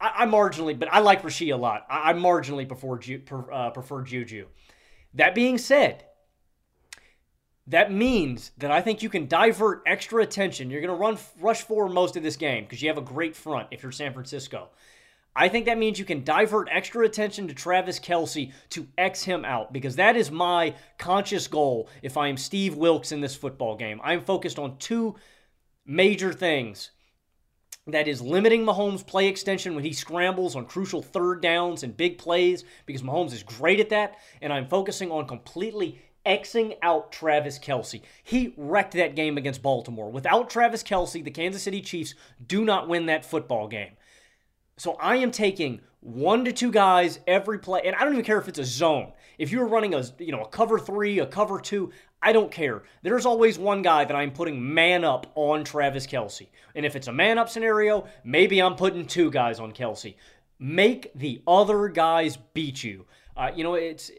I, 0.00 0.26
marginally, 0.26 0.78
but 0.78 0.92
I 0.92 1.00
like 1.00 1.22
Rashee 1.22 1.52
a 1.52 1.56
lot. 1.56 1.86
I, 1.88 2.10
I 2.10 2.12
marginally 2.14 2.66
prefer, 2.66 2.98
Ju, 2.98 3.18
per, 3.20 3.50
uh, 3.50 3.70
prefer 3.70 4.02
Juju. 4.02 4.46
That 5.14 5.34
being 5.34 5.58
said, 5.58 6.04
that 7.66 7.90
means 7.90 8.50
that 8.58 8.70
I 8.70 8.80
think 8.80 9.02
you 9.02 9.08
can 9.08 9.26
divert 9.26 9.82
extra 9.86 10.22
attention. 10.22 10.70
You're 10.70 10.82
going 10.82 10.94
to 10.94 11.00
run 11.00 11.18
rush 11.40 11.62
forward 11.62 11.92
most 11.92 12.16
of 12.16 12.22
this 12.22 12.36
game 12.36 12.64
because 12.64 12.82
you 12.82 12.88
have 12.88 12.98
a 12.98 13.02
great 13.02 13.34
front 13.34 13.68
if 13.70 13.82
you're 13.82 13.92
San 13.92 14.12
Francisco. 14.12 14.68
I 15.36 15.48
think 15.48 15.66
that 15.66 15.78
means 15.78 15.98
you 15.98 16.04
can 16.04 16.22
divert 16.22 16.68
extra 16.70 17.04
attention 17.04 17.48
to 17.48 17.54
Travis 17.54 17.98
Kelce 17.98 18.52
to 18.70 18.86
X 18.96 19.22
him 19.24 19.44
out 19.44 19.72
because 19.72 19.96
that 19.96 20.16
is 20.16 20.30
my 20.30 20.74
conscious 20.98 21.48
goal 21.48 21.88
if 22.02 22.16
I 22.16 22.28
am 22.28 22.36
Steve 22.36 22.76
Wilks 22.76 23.10
in 23.10 23.20
this 23.20 23.34
football 23.34 23.76
game. 23.76 24.00
I 24.04 24.12
am 24.12 24.20
focused 24.20 24.58
on 24.58 24.76
two 24.78 25.16
major 25.84 26.32
things. 26.32 26.90
That 27.86 28.08
is 28.08 28.22
limiting 28.22 28.64
Mahomes' 28.64 29.06
play 29.06 29.28
extension 29.28 29.74
when 29.74 29.84
he 29.84 29.92
scrambles 29.92 30.56
on 30.56 30.64
crucial 30.64 31.02
third 31.02 31.42
downs 31.42 31.82
and 31.82 31.94
big 31.94 32.16
plays 32.16 32.64
because 32.86 33.02
Mahomes 33.02 33.34
is 33.34 33.42
great 33.42 33.78
at 33.78 33.90
that. 33.90 34.16
And 34.40 34.54
I'm 34.54 34.66
focusing 34.66 35.10
on 35.12 35.26
completely 35.26 36.00
Xing 36.24 36.78
out 36.80 37.12
Travis 37.12 37.58
Kelce. 37.58 38.00
He 38.22 38.54
wrecked 38.56 38.94
that 38.94 39.14
game 39.14 39.36
against 39.36 39.62
Baltimore. 39.62 40.10
Without 40.10 40.48
Travis 40.48 40.82
Kelce, 40.82 41.22
the 41.22 41.30
Kansas 41.30 41.62
City 41.62 41.82
Chiefs 41.82 42.14
do 42.46 42.64
not 42.64 42.88
win 42.88 43.04
that 43.06 43.26
football 43.26 43.68
game. 43.68 43.92
So 44.78 44.94
I 44.94 45.16
am 45.16 45.30
taking 45.30 45.82
one 46.00 46.46
to 46.46 46.52
two 46.52 46.72
guys 46.72 47.20
every 47.26 47.58
play, 47.58 47.82
and 47.84 47.94
I 47.96 48.00
don't 48.00 48.14
even 48.14 48.24
care 48.24 48.38
if 48.38 48.48
it's 48.48 48.58
a 48.58 48.64
zone. 48.64 49.12
If 49.38 49.52
you're 49.52 49.66
running 49.66 49.94
a 49.94 50.04
you 50.18 50.32
know 50.32 50.42
a 50.42 50.48
cover 50.48 50.78
three, 50.78 51.18
a 51.18 51.26
cover 51.26 51.60
two, 51.60 51.92
I 52.24 52.32
don't 52.32 52.50
care. 52.50 52.82
There's 53.02 53.26
always 53.26 53.58
one 53.58 53.82
guy 53.82 54.06
that 54.06 54.16
I'm 54.16 54.30
putting 54.30 54.74
man 54.74 55.04
up 55.04 55.30
on 55.34 55.62
Travis 55.62 56.06
Kelce. 56.06 56.46
And 56.74 56.86
if 56.86 56.96
it's 56.96 57.06
a 57.06 57.12
man 57.12 57.36
up 57.36 57.50
scenario, 57.50 58.06
maybe 58.24 58.62
I'm 58.62 58.76
putting 58.76 59.06
two 59.06 59.30
guys 59.30 59.60
on 59.60 59.72
Kelce. 59.72 60.14
Make 60.58 61.12
the 61.14 61.42
other 61.46 61.88
guys 61.88 62.38
beat 62.54 62.82
you. 62.82 63.04
Uh, 63.36 63.50
you 63.54 63.62
know, 63.62 63.74
it's 63.74 64.10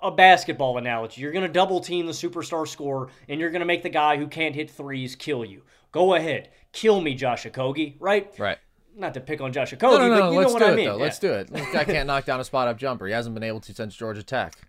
a 0.00 0.12
basketball 0.12 0.78
analogy. 0.78 1.22
You're 1.22 1.32
going 1.32 1.46
to 1.46 1.52
double 1.52 1.80
team 1.80 2.06
the 2.06 2.12
superstar 2.12 2.68
scorer, 2.68 3.08
and 3.28 3.40
you're 3.40 3.50
going 3.50 3.60
to 3.60 3.66
make 3.66 3.82
the 3.82 3.88
guy 3.88 4.16
who 4.16 4.28
can't 4.28 4.54
hit 4.54 4.70
threes 4.70 5.16
kill 5.16 5.44
you. 5.44 5.62
Go 5.90 6.14
ahead. 6.14 6.50
Kill 6.72 7.00
me, 7.00 7.14
Josh 7.14 7.46
Okogie, 7.46 7.96
right? 7.98 8.32
Right. 8.38 8.58
Not 8.94 9.14
to 9.14 9.20
pick 9.20 9.40
on 9.40 9.52
Josh 9.52 9.72
Okogie, 9.72 9.98
no, 9.98 10.08
no, 10.08 10.08
no, 10.08 10.20
but 10.20 10.30
you 10.30 10.38
let's 10.38 10.48
know 10.48 10.52
what 10.52 10.58
do 10.60 10.64
I 10.66 10.72
it, 10.72 10.76
mean. 10.76 10.84
Though. 10.84 10.96
Yeah. 10.98 11.02
Let's 11.02 11.18
do 11.18 11.32
it. 11.32 11.52
This 11.52 11.72
guy 11.72 11.84
can't 11.84 12.06
knock 12.06 12.26
down 12.26 12.38
a 12.38 12.44
spot 12.44 12.68
up 12.68 12.78
jumper. 12.78 13.06
He 13.08 13.12
hasn't 13.12 13.34
been 13.34 13.42
able 13.42 13.60
to 13.60 13.74
since 13.74 13.96
Georgia 13.96 14.22
Tech. 14.22 14.54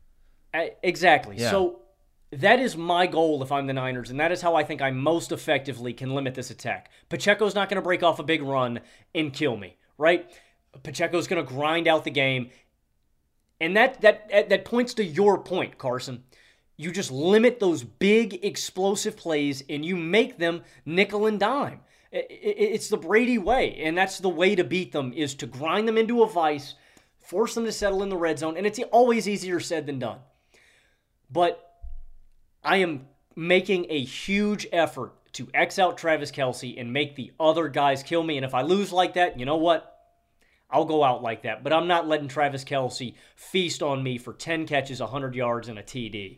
Uh, 0.53 0.65
exactly. 0.83 1.37
Yeah. 1.37 1.49
So 1.49 1.79
that 2.31 2.59
is 2.59 2.77
my 2.77 3.07
goal 3.07 3.43
if 3.43 3.51
I'm 3.51 3.67
the 3.67 3.73
Niners, 3.73 4.09
and 4.09 4.19
that 4.19 4.31
is 4.31 4.41
how 4.41 4.55
I 4.55 4.63
think 4.63 4.81
I 4.81 4.91
most 4.91 5.31
effectively 5.31 5.93
can 5.93 6.15
limit 6.15 6.33
this 6.33 6.49
attack. 6.49 6.89
Pacheco's 7.09 7.55
not 7.55 7.69
going 7.69 7.75
to 7.75 7.81
break 7.81 8.03
off 8.03 8.19
a 8.19 8.23
big 8.23 8.41
run 8.41 8.79
and 9.13 9.33
kill 9.33 9.57
me, 9.57 9.75
right? 9.97 10.29
Pacheco's 10.83 11.27
going 11.27 11.45
to 11.45 11.53
grind 11.53 11.87
out 11.87 12.05
the 12.05 12.11
game, 12.11 12.49
and 13.59 13.75
that 13.75 14.01
that 14.01 14.49
that 14.49 14.65
points 14.65 14.93
to 14.95 15.03
your 15.03 15.37
point, 15.37 15.77
Carson. 15.77 16.23
You 16.77 16.91
just 16.91 17.11
limit 17.11 17.59
those 17.59 17.83
big 17.83 18.43
explosive 18.43 19.15
plays, 19.17 19.63
and 19.69 19.85
you 19.85 19.95
make 19.95 20.37
them 20.37 20.63
nickel 20.85 21.27
and 21.27 21.39
dime. 21.39 21.81
It's 22.11 22.87
the 22.87 22.97
Brady 22.97 23.37
way, 23.37 23.75
and 23.75 23.97
that's 23.97 24.17
the 24.19 24.29
way 24.29 24.55
to 24.55 24.63
beat 24.63 24.91
them: 24.91 25.13
is 25.13 25.35
to 25.35 25.45
grind 25.45 25.87
them 25.87 25.97
into 25.97 26.23
a 26.23 26.29
vice, 26.29 26.75
force 27.19 27.53
them 27.53 27.65
to 27.65 27.71
settle 27.71 28.01
in 28.03 28.09
the 28.09 28.17
red 28.17 28.39
zone, 28.39 28.57
and 28.57 28.65
it's 28.65 28.79
always 28.91 29.27
easier 29.27 29.59
said 29.59 29.85
than 29.85 29.99
done. 29.99 30.19
But 31.29 31.70
I 32.63 32.77
am 32.77 33.07
making 33.35 33.87
a 33.89 34.03
huge 34.03 34.67
effort 34.71 35.13
to 35.33 35.47
X 35.53 35.79
out 35.79 35.97
Travis 35.97 36.31
Kelce 36.31 36.79
and 36.79 36.91
make 36.91 37.15
the 37.15 37.31
other 37.39 37.69
guys 37.69 38.03
kill 38.03 38.23
me. 38.23 38.37
And 38.37 38.45
if 38.45 38.53
I 38.53 38.61
lose 38.61 38.91
like 38.91 39.13
that, 39.13 39.39
you 39.39 39.45
know 39.45 39.57
what? 39.57 39.87
I'll 40.69 40.85
go 40.85 41.03
out 41.03 41.21
like 41.21 41.43
that. 41.43 41.63
But 41.63 41.73
I'm 41.73 41.87
not 41.87 42.07
letting 42.07 42.27
Travis 42.27 42.63
Kelce 42.63 43.15
feast 43.35 43.81
on 43.83 44.03
me 44.03 44.17
for 44.17 44.33
10 44.33 44.65
catches, 44.67 44.99
100 44.99 45.35
yards, 45.35 45.67
and 45.67 45.77
a 45.77 45.83
TD. 45.83 46.37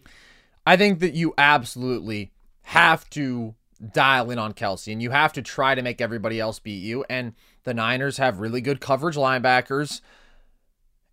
I 0.65 0.77
think 0.77 0.99
that 0.99 1.13
you 1.13 1.33
absolutely 1.37 2.31
have 2.63 3.09
to 3.11 3.55
dial 3.91 4.31
in 4.31 4.39
on 4.39 4.53
Kelce 4.53 4.91
and 4.91 5.01
you 5.01 5.11
have 5.11 5.33
to 5.33 5.41
try 5.41 5.75
to 5.75 5.81
make 5.81 5.99
everybody 5.99 6.39
else 6.39 6.59
beat 6.59 6.81
you. 6.81 7.03
And 7.09 7.33
the 7.63 7.73
Niners 7.73 8.17
have 8.17 8.39
really 8.39 8.61
good 8.61 8.79
coverage 8.79 9.15
linebackers. 9.15 10.01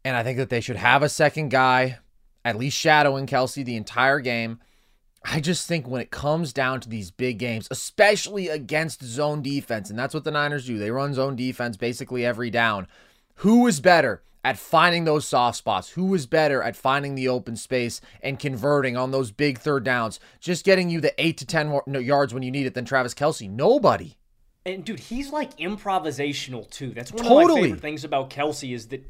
And 0.05 0.17
I 0.17 0.23
think 0.23 0.39
that 0.39 0.49
they 0.49 0.61
should 0.61 0.77
have 0.77 1.03
a 1.03 1.09
second 1.09 1.51
guy, 1.51 1.99
at 2.45 2.57
least 2.57 2.79
shadowing 2.79 3.27
Kelce 3.27 3.65
the 3.65 3.77
entire 3.77 4.21
game. 4.21 4.61
I 5.23 5.41
just 5.41 5.67
think 5.67 5.87
when 5.87 6.01
it 6.01 6.11
comes 6.11 6.53
down 6.53 6.81
to 6.81 6.89
these 6.89 7.11
big 7.11 7.39
games, 7.39 7.69
especially 7.71 8.49
against 8.49 9.05
zone 9.05 9.43
defense, 9.43 9.91
and 9.91 9.99
that's 9.99 10.15
what 10.15 10.25
the 10.25 10.31
Niners 10.31 10.67
do, 10.67 10.79
they 10.79 10.91
run 10.91 11.13
zone 11.13 11.37
defense 11.37 11.77
basically 11.77 12.25
every 12.25 12.51
down. 12.51 12.87
Who 13.37 13.67
is 13.67 13.81
better 13.81 14.23
at 14.43 14.59
finding 14.59 15.05
those 15.05 15.29
soft 15.29 15.59
spots? 15.59 15.91
Who 15.91 16.15
is 16.15 16.27
better 16.27 16.63
at 16.63 16.75
finding 16.75 17.15
the 17.15 17.29
open 17.29 17.57
space 17.57 18.01
and 18.23 18.39
converting 18.39 18.97
on 18.97 19.11
those 19.11 19.31
big 19.31 19.59
third 19.59 19.85
downs? 19.85 20.21
Just 20.41 20.65
getting 20.65 20.89
you 20.89 21.01
the 21.01 21.15
eight 21.23 21.37
to 21.39 21.47
10 21.47 21.69
more- 21.69 21.85
yards 21.87 22.33
when 22.33 22.43
you 22.43 22.51
need 22.51 22.67
it 22.67 22.75
than 22.75 22.87
Travis 22.87 23.15
Kelce? 23.15 23.49
Nobody. 23.51 24.17
And 24.65 24.85
dude, 24.85 25.01
he's 25.01 25.31
like 25.31 25.57
improvisational 25.59 26.69
too. 26.71 26.91
That's 26.91 27.13
one 27.13 27.27
of 27.27 27.49
my 27.49 27.63
favorite 27.63 27.81
things 27.81 28.05
about 28.05 28.31
Kelce 28.31 28.75
is 28.75 28.89
that 28.89 29.05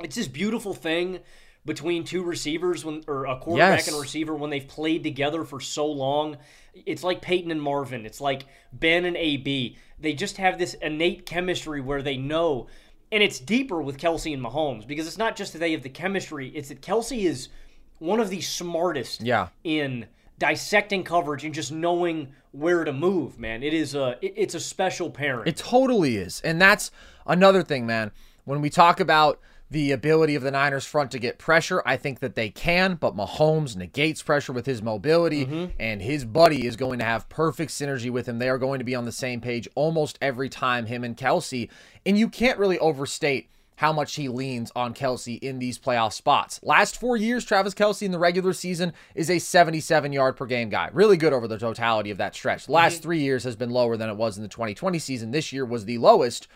it's 0.00 0.16
this 0.16 0.28
beautiful 0.28 0.74
thing 0.74 1.20
between 1.64 2.04
two 2.04 2.22
receivers 2.22 2.84
when 2.84 3.02
or 3.06 3.26
a 3.26 3.38
quarterback 3.38 3.78
Yes. 3.78 3.88
and 3.88 3.96
a 3.96 4.00
receiver 4.00 4.34
when 4.34 4.50
they've 4.50 4.66
played 4.68 5.02
together 5.02 5.44
for 5.44 5.60
so 5.60 5.86
long. 5.86 6.36
It's 6.86 7.02
like 7.02 7.22
Peyton 7.22 7.50
and 7.50 7.62
Marvin. 7.62 8.04
It's 8.04 8.20
like 8.20 8.44
Ben 8.72 9.04
and 9.04 9.16
AB. 9.16 9.76
They 9.98 10.12
just 10.12 10.36
have 10.36 10.58
this 10.58 10.74
innate 10.74 11.24
chemistry 11.26 11.80
where 11.80 12.02
they 12.02 12.16
know 12.16 12.66
and 13.12 13.22
it's 13.22 13.38
deeper 13.38 13.80
with 13.80 13.96
Kelce 13.98 14.34
and 14.34 14.42
Mahomes 14.42 14.86
because 14.86 15.06
it's 15.06 15.18
not 15.18 15.36
just 15.36 15.52
that 15.52 15.60
they 15.60 15.70
have 15.72 15.82
the 15.82 15.88
chemistry, 15.88 16.48
it's 16.48 16.68
that 16.70 16.80
Kelce 16.82 17.22
is 17.24 17.48
one 17.98 18.18
of 18.18 18.28
the 18.28 18.40
smartest 18.40 19.20
Yeah. 19.20 19.48
in 19.62 20.06
dissecting 20.38 21.04
coverage 21.04 21.44
and 21.44 21.54
just 21.54 21.70
knowing 21.70 22.32
where 22.50 22.82
to 22.82 22.92
move, 22.92 23.38
man. 23.38 23.62
It 23.62 23.72
is 23.72 23.94
a 23.94 24.18
it- 24.20 24.34
it's 24.36 24.54
a 24.54 24.60
special 24.60 25.10
pairing. 25.10 25.46
It 25.46 25.56
totally 25.56 26.16
is. 26.16 26.40
And 26.42 26.60
that's 26.60 26.90
another 27.26 27.62
thing, 27.62 27.86
man. 27.86 28.10
When 28.44 28.60
we 28.60 28.68
talk 28.68 28.98
about 29.00 29.40
the 29.74 29.90
ability 29.90 30.36
of 30.36 30.44
the 30.44 30.52
Niners 30.52 30.86
front 30.86 31.10
to 31.10 31.18
get 31.18 31.36
pressure, 31.36 31.82
I 31.84 31.96
think 31.96 32.20
that 32.20 32.36
they 32.36 32.48
can, 32.48 32.94
but 32.94 33.16
Mahomes 33.16 33.74
negates 33.74 34.22
pressure 34.22 34.52
with 34.52 34.66
his 34.66 34.80
mobility, 34.80 35.44
mm-hmm. 35.44 35.72
and 35.80 36.00
his 36.00 36.24
buddy 36.24 36.64
is 36.64 36.76
going 36.76 37.00
to 37.00 37.04
have 37.04 37.28
perfect 37.28 37.72
synergy 37.72 38.08
with 38.08 38.28
him. 38.28 38.38
They 38.38 38.48
are 38.48 38.56
going 38.56 38.78
to 38.78 38.84
be 38.84 38.94
on 38.94 39.04
the 39.04 39.10
same 39.10 39.40
page 39.40 39.68
almost 39.74 40.16
every 40.22 40.48
time, 40.48 40.86
him 40.86 41.02
and 41.02 41.16
Kelce. 41.16 41.68
And 42.06 42.16
you 42.16 42.28
can't 42.28 42.56
really 42.56 42.78
overstate 42.78 43.48
how 43.74 43.92
much 43.92 44.14
he 44.14 44.28
leans 44.28 44.70
on 44.76 44.94
Kelce 44.94 45.40
in 45.40 45.58
these 45.58 45.76
playoff 45.76 46.12
spots. 46.12 46.60
Last 46.62 47.00
four 47.00 47.16
years, 47.16 47.44
Travis 47.44 47.74
Kelce 47.74 48.02
in 48.02 48.12
the 48.12 48.18
regular 48.20 48.52
season 48.52 48.92
is 49.16 49.28
a 49.28 49.40
77 49.40 50.12
yard 50.12 50.36
per 50.36 50.46
game 50.46 50.68
guy. 50.68 50.88
Really 50.92 51.16
good 51.16 51.32
over 51.32 51.48
the 51.48 51.58
totality 51.58 52.12
of 52.12 52.18
that 52.18 52.36
stretch. 52.36 52.68
Last 52.68 52.94
mm-hmm. 52.94 53.02
three 53.02 53.20
years 53.22 53.42
has 53.42 53.56
been 53.56 53.70
lower 53.70 53.96
than 53.96 54.08
it 54.08 54.16
was 54.16 54.36
in 54.36 54.44
the 54.44 54.48
2020 54.48 55.00
season. 55.00 55.32
This 55.32 55.52
year 55.52 55.64
was 55.64 55.84
the 55.84 55.98
lowest. 55.98 56.46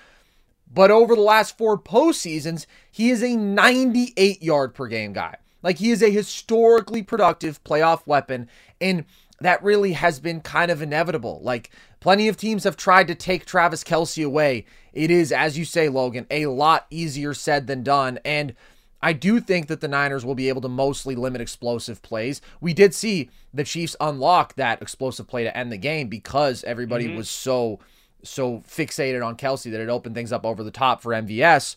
But 0.73 0.91
over 0.91 1.15
the 1.15 1.23
last 1.23 1.57
four 1.57 1.79
postseasons, 1.79 2.67
he 2.91 3.11
is 3.11 3.23
a 3.23 3.37
98 3.37 4.43
yard 4.43 4.75
per 4.75 4.87
game 4.87 5.13
guy. 5.13 5.37
Like 5.63 5.79
he 5.79 5.91
is 5.91 6.03
a 6.03 6.11
historically 6.11 7.03
productive 7.03 7.63
playoff 7.65 8.07
weapon. 8.07 8.49
And 8.81 9.05
that 9.41 9.63
really 9.63 9.93
has 9.93 10.21
been 10.21 10.41
kind 10.41 10.71
of 10.71 10.83
inevitable. 10.83 11.41
Like 11.43 11.71
plenty 12.01 12.29
of 12.29 12.37
teams 12.37 12.65
have 12.65 12.77
tried 12.77 13.09
to 13.09 13.15
take 13.15 13.45
Travis 13.45 13.85
Kelce 13.85 14.25
away. 14.25 14.67
It 14.93 15.11
is, 15.11 15.33
as 15.33 15.57
you 15.57 15.65
say, 15.65 15.89
Logan, 15.89 16.27
a 16.31 16.47
lot 16.47 16.87
easier 16.91 17.35
said 17.35 17.67
than 17.67 17.83
done. 17.83 18.19
And 18.25 18.55
I 19.01 19.13
do 19.13 19.41
think 19.41 19.69
that 19.69 19.81
the 19.81 19.89
Niners 19.89 20.25
will 20.25 20.35
be 20.35 20.49
able 20.49 20.61
to 20.63 20.69
mostly 20.69 21.15
limit 21.15 21.41
explosive 21.41 22.03
plays. 22.03 22.41
We 22.61 22.75
did 22.75 22.95
see 22.95 23.31
the 23.55 23.65
Chiefs 23.65 23.95
unlock 24.01 24.55
that 24.55 24.83
explosive 24.83 25.29
play 25.29 25.45
to 25.45 25.57
end 25.57 25.71
the 25.71 25.79
game 25.79 26.09
because 26.09 26.65
everybody 26.65 27.07
mm-hmm. 27.07 27.17
was 27.17 27.31
so 27.31 27.79
so 28.23 28.59
fixated 28.69 29.25
on 29.25 29.37
Kelce 29.37 29.71
that 29.71 29.81
it 29.81 29.89
opened 29.89 30.15
things 30.15 30.33
up 30.33 30.45
over 30.45 30.63
the 30.63 30.71
top 30.71 31.03
for 31.03 31.13
MVS. 31.13 31.77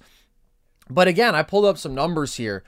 But 0.89 1.08
again, 1.08 1.36
I 1.36 1.43
pulled 1.43 1.65
up 1.65 1.77
some 1.77 1.95
numbers 1.95 2.36
here. 2.36 2.63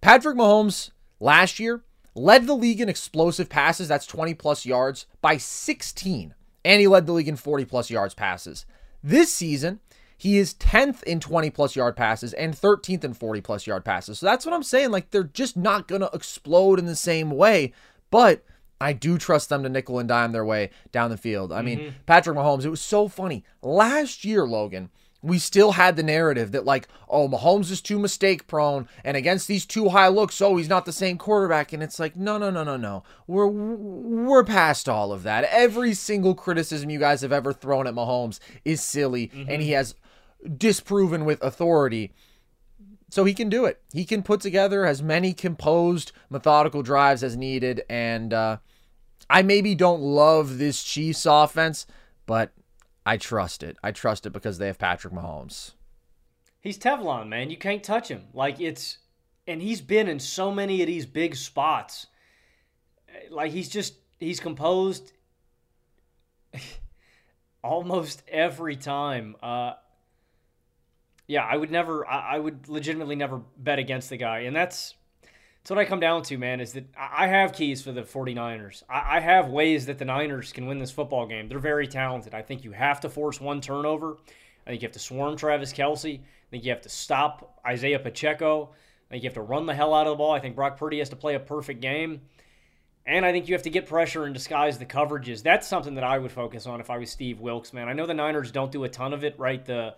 Patrick 0.00 0.36
Mahomes 0.36 0.90
last 1.18 1.58
year 1.58 1.82
led 2.14 2.46
the 2.46 2.54
league 2.54 2.80
in 2.80 2.88
explosive 2.88 3.48
passes, 3.48 3.88
that's 3.88 4.06
20 4.06 4.34
plus 4.34 4.66
yards, 4.66 5.06
by 5.20 5.36
16. 5.36 6.34
And 6.64 6.80
he 6.80 6.86
led 6.86 7.06
the 7.06 7.12
league 7.12 7.28
in 7.28 7.36
40 7.36 7.64
plus 7.64 7.90
yards 7.90 8.14
passes. 8.14 8.66
This 9.02 9.32
season, 9.32 9.80
he 10.16 10.36
is 10.36 10.54
10th 10.54 11.02
in 11.04 11.18
20 11.20 11.48
plus 11.50 11.74
yard 11.74 11.96
passes 11.96 12.34
and 12.34 12.54
13th 12.54 13.04
in 13.04 13.14
40 13.14 13.40
plus 13.40 13.66
yard 13.66 13.84
passes. 13.84 14.18
So 14.18 14.26
that's 14.26 14.44
what 14.44 14.54
I'm 14.54 14.62
saying. 14.62 14.90
Like, 14.90 15.10
they're 15.10 15.24
just 15.24 15.56
not 15.56 15.88
going 15.88 16.02
to 16.02 16.10
explode 16.12 16.78
in 16.78 16.84
the 16.84 16.96
same 16.96 17.30
way. 17.30 17.72
But 18.10 18.44
I 18.80 18.92
do 18.94 19.18
trust 19.18 19.48
them 19.48 19.62
to 19.62 19.68
nickel 19.68 19.98
and 19.98 20.08
dime 20.08 20.32
their 20.32 20.44
way 20.44 20.70
down 20.90 21.10
the 21.10 21.16
field. 21.16 21.52
I 21.52 21.60
mean, 21.62 21.94
Patrick 22.06 22.36
Mahomes, 22.36 22.64
it 22.64 22.70
was 22.70 22.80
so 22.80 23.08
funny. 23.08 23.44
Last 23.62 24.24
year, 24.24 24.46
Logan, 24.46 24.88
we 25.22 25.38
still 25.38 25.72
had 25.72 25.96
the 25.96 26.02
narrative 26.02 26.52
that, 26.52 26.64
like, 26.64 26.88
oh, 27.06 27.28
Mahomes 27.28 27.70
is 27.70 27.82
too 27.82 27.98
mistake 27.98 28.46
prone, 28.46 28.88
and 29.04 29.18
against 29.18 29.48
these 29.48 29.66
two 29.66 29.90
high 29.90 30.08
looks, 30.08 30.40
oh, 30.40 30.56
he's 30.56 30.68
not 30.68 30.86
the 30.86 30.92
same 30.92 31.18
quarterback. 31.18 31.74
And 31.74 31.82
it's 31.82 32.00
like, 32.00 32.16
no, 32.16 32.38
no, 32.38 32.48
no, 32.48 32.64
no, 32.64 32.78
no. 32.78 33.02
We're 33.26 33.46
we're 33.46 34.44
past 34.44 34.88
all 34.88 35.12
of 35.12 35.24
that. 35.24 35.44
Every 35.44 35.92
single 35.92 36.34
criticism 36.34 36.88
you 36.88 36.98
guys 36.98 37.20
have 37.20 37.32
ever 37.32 37.52
thrown 37.52 37.86
at 37.86 37.92
Mahomes 37.92 38.40
is 38.64 38.80
silly, 38.80 39.30
and 39.46 39.60
he 39.60 39.72
has 39.72 39.94
disproven 40.56 41.26
with 41.26 41.42
authority. 41.42 42.12
So 43.10 43.24
he 43.24 43.34
can 43.34 43.48
do 43.48 43.64
it. 43.64 43.82
He 43.92 44.04
can 44.04 44.22
put 44.22 44.40
together 44.40 44.86
as 44.86 45.02
many 45.02 45.34
composed, 45.34 46.12
methodical 46.30 46.82
drives 46.82 47.22
as 47.22 47.36
needed. 47.36 47.82
And 47.90 48.32
uh, 48.32 48.58
I 49.30 49.42
maybe 49.42 49.76
don't 49.76 50.02
love 50.02 50.58
this 50.58 50.82
Chiefs 50.82 51.24
offense, 51.24 51.86
but 52.26 52.52
I 53.06 53.16
trust 53.16 53.62
it. 53.62 53.76
I 53.82 53.92
trust 53.92 54.26
it 54.26 54.32
because 54.32 54.58
they 54.58 54.66
have 54.66 54.78
Patrick 54.78 55.14
Mahomes. 55.14 55.72
He's 56.60 56.76
Teflon, 56.76 57.28
man. 57.28 57.48
You 57.48 57.56
can't 57.56 57.82
touch 57.82 58.08
him. 58.08 58.24
Like 58.34 58.60
it's 58.60 58.98
and 59.46 59.62
he's 59.62 59.80
been 59.80 60.08
in 60.08 60.18
so 60.18 60.50
many 60.50 60.82
of 60.82 60.88
these 60.88 61.06
big 61.06 61.36
spots. 61.36 62.08
Like 63.30 63.52
he's 63.52 63.68
just 63.68 63.94
he's 64.18 64.40
composed 64.40 65.12
almost 67.64 68.22
every 68.28 68.76
time. 68.76 69.36
Uh 69.42 69.74
yeah, 71.28 71.44
I 71.44 71.56
would 71.56 71.70
never 71.70 72.06
I, 72.06 72.34
I 72.34 72.38
would 72.38 72.68
legitimately 72.68 73.16
never 73.16 73.40
bet 73.56 73.78
against 73.78 74.10
the 74.10 74.16
guy. 74.16 74.40
And 74.40 74.54
that's 74.54 74.94
that's 75.62 75.70
what 75.70 75.78
I 75.78 75.84
come 75.84 76.00
down 76.00 76.22
to, 76.22 76.38
man, 76.38 76.60
is 76.60 76.72
that 76.72 76.86
I 76.96 77.26
have 77.26 77.52
keys 77.52 77.82
for 77.82 77.92
the 77.92 78.00
49ers. 78.00 78.82
I 78.88 79.20
have 79.20 79.50
ways 79.50 79.86
that 79.86 79.98
the 79.98 80.06
Niners 80.06 80.52
can 80.52 80.66
win 80.66 80.78
this 80.78 80.90
football 80.90 81.26
game. 81.26 81.48
They're 81.48 81.58
very 81.58 81.86
talented. 81.86 82.34
I 82.34 82.40
think 82.40 82.64
you 82.64 82.72
have 82.72 83.00
to 83.00 83.10
force 83.10 83.40
one 83.40 83.60
turnover. 83.60 84.16
I 84.66 84.70
think 84.70 84.80
you 84.80 84.86
have 84.86 84.94
to 84.94 84.98
swarm 84.98 85.36
Travis 85.36 85.74
Kelce. 85.74 86.18
I 86.18 86.50
think 86.50 86.64
you 86.64 86.70
have 86.70 86.80
to 86.82 86.88
stop 86.88 87.60
Isaiah 87.66 87.98
Pacheco. 87.98 88.70
I 89.08 89.14
think 89.14 89.22
you 89.22 89.28
have 89.28 89.34
to 89.34 89.42
run 89.42 89.66
the 89.66 89.74
hell 89.74 89.92
out 89.92 90.06
of 90.06 90.12
the 90.12 90.16
ball. 90.16 90.32
I 90.32 90.40
think 90.40 90.56
Brock 90.56 90.78
Purdy 90.78 90.98
has 90.98 91.10
to 91.10 91.16
play 91.16 91.34
a 91.34 91.40
perfect 91.40 91.82
game. 91.82 92.22
And 93.04 93.26
I 93.26 93.32
think 93.32 93.46
you 93.46 93.54
have 93.54 93.64
to 93.64 93.70
get 93.70 93.86
pressure 93.86 94.24
and 94.24 94.32
disguise 94.32 94.78
the 94.78 94.86
coverages. 94.86 95.42
That's 95.42 95.66
something 95.66 95.94
that 95.96 96.04
I 96.04 96.18
would 96.18 96.32
focus 96.32 96.66
on 96.66 96.80
if 96.80 96.88
I 96.88 96.96
was 96.96 97.10
Steve 97.10 97.38
Wilks, 97.38 97.74
man. 97.74 97.86
I 97.86 97.92
know 97.92 98.06
the 98.06 98.14
Niners 98.14 98.50
don't 98.50 98.72
do 98.72 98.84
a 98.84 98.88
ton 98.88 99.12
of 99.12 99.24
it, 99.24 99.38
right? 99.38 99.62
The 99.62 99.94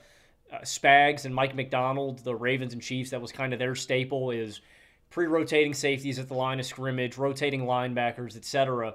uh, 0.53 0.59
Spags 0.63 1.25
and 1.25 1.33
Mike 1.33 1.55
Macdonald, 1.55 2.19
the 2.25 2.35
Ravens 2.35 2.73
and 2.73 2.83
Chiefs, 2.83 3.11
that 3.11 3.21
was 3.21 3.31
kind 3.31 3.53
of 3.53 3.61
their 3.61 3.77
staple 3.77 4.33
is– 4.33 4.61
pre-rotating 5.13 5.75
safeties 5.75 6.19
at 6.19 6.27
the 6.27 6.35
line 6.35 6.59
of 6.59 6.67
scrimmage, 6.67 7.17
rotating 7.19 7.67
linebackers, 7.67 8.35
etc. 8.35 8.95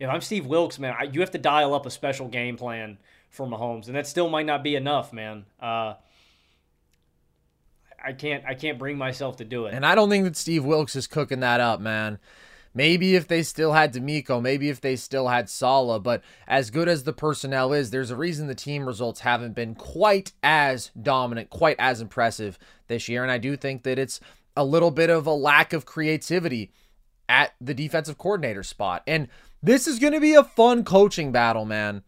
If 0.00 0.08
I'm 0.08 0.22
Steve 0.22 0.46
Wilks, 0.46 0.78
man, 0.78 0.94
I, 0.98 1.04
you 1.04 1.20
have 1.20 1.30
to 1.32 1.38
dial 1.38 1.74
up 1.74 1.86
a 1.86 1.90
special 1.90 2.26
game 2.26 2.56
plan 2.56 2.98
for 3.28 3.46
Mahomes, 3.46 3.86
and 3.86 3.94
that 3.94 4.06
still 4.06 4.28
might 4.28 4.46
not 4.46 4.64
be 4.64 4.74
enough, 4.74 5.12
man. 5.12 5.44
Uh, 5.60 5.94
I 8.02 8.12
can't, 8.12 8.44
I 8.46 8.54
can't 8.54 8.78
bring 8.78 8.98
myself 8.98 9.36
to 9.36 9.44
do 9.44 9.66
it. 9.66 9.74
And 9.74 9.84
I 9.86 9.94
don't 9.94 10.08
think 10.08 10.24
that 10.24 10.36
Steve 10.36 10.64
Wilks 10.64 10.96
is 10.96 11.06
cooking 11.06 11.40
that 11.40 11.60
up, 11.60 11.80
man. 11.80 12.18
Maybe 12.76 13.14
if 13.14 13.28
they 13.28 13.44
still 13.44 13.72
had 13.72 13.92
DeMeco, 13.92 14.42
maybe 14.42 14.68
if 14.68 14.80
they 14.80 14.96
still 14.96 15.28
had 15.28 15.48
Saleh, 15.48 16.02
but 16.02 16.22
as 16.48 16.70
good 16.70 16.88
as 16.88 17.04
the 17.04 17.12
personnel 17.12 17.72
is, 17.72 17.90
there's 17.90 18.10
a 18.10 18.16
reason 18.16 18.48
the 18.48 18.54
team 18.54 18.84
results 18.84 19.20
haven't 19.20 19.54
been 19.54 19.76
quite 19.76 20.32
as 20.42 20.90
dominant, 21.00 21.50
quite 21.50 21.76
as 21.78 22.00
impressive 22.00 22.58
this 22.88 23.08
year. 23.08 23.22
And 23.22 23.30
I 23.30 23.38
do 23.38 23.56
think 23.56 23.84
that 23.84 23.98
it's 23.98 24.18
a 24.56 24.64
little 24.64 24.90
bit 24.90 25.10
of 25.10 25.26
a 25.26 25.32
lack 25.32 25.72
of 25.72 25.86
creativity 25.86 26.70
at 27.28 27.54
the 27.60 27.74
defensive 27.74 28.18
coordinator 28.18 28.62
spot. 28.62 29.02
And 29.06 29.28
this 29.62 29.86
is 29.86 29.98
going 29.98 30.12
to 30.12 30.20
be 30.20 30.34
a 30.34 30.44
fun 30.44 30.84
coaching 30.84 31.32
battle, 31.32 31.64
man. 31.64 32.02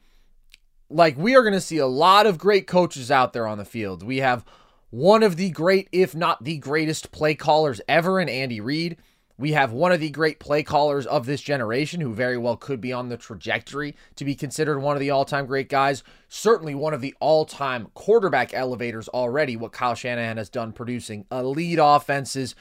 Like, 0.89 1.17
we 1.17 1.35
are 1.35 1.43
going 1.43 1.55
to 1.55 1.61
see 1.61 1.79
a 1.79 1.87
lot 1.87 2.27
of 2.27 2.39
great 2.39 2.67
coaches 2.67 3.11
out 3.11 3.33
there 3.33 3.47
on 3.47 3.59
the 3.59 3.65
field. 3.65 4.03
We 4.03 4.19
have 4.19 4.45
one 4.91 5.23
of 5.23 5.37
the 5.37 5.51
great, 5.51 5.89
if 5.91 6.15
not 6.15 6.45
the 6.45 6.59
greatest, 6.59 7.11
play 7.11 7.35
callers 7.35 7.81
ever 7.89 8.21
in 8.21 8.29
Andy 8.29 8.61
Reid. 8.61 8.97
We 9.39 9.53
have 9.53 9.73
one 9.73 9.93
of 9.93 10.01
the 10.01 10.11
great 10.11 10.41
play 10.41 10.63
callers 10.63 11.07
of 11.07 11.27
this 11.27 11.43
generation 11.43 12.01
who 12.01 12.15
very 12.15 12.39
well 12.39 12.57
could 12.57 12.81
be 12.81 12.93
on 12.93 13.11
the 13.11 13.19
trajectory 13.19 13.95
to 14.15 14.25
be 14.25 14.35
considered 14.35 14.81
one 14.81 14.97
of 14.97 15.01
the 15.01 15.11
all 15.11 15.27
time 15.27 15.47
great 15.47 15.69
guys. 15.69 16.03
Certainly 16.29 16.75
one 16.75 16.95
of 16.95 17.03
the 17.03 17.15
all 17.21 17.45
time 17.45 17.89
quarterback 17.93 18.55
elevators 18.55 19.09
already, 19.09 19.57
what 19.57 19.73
Kyle 19.73 19.95
Shanahan 19.95 20.39
has 20.39 20.49
done 20.49 20.73
producing 20.73 21.27
elite 21.31 21.79
offenses 21.81 22.55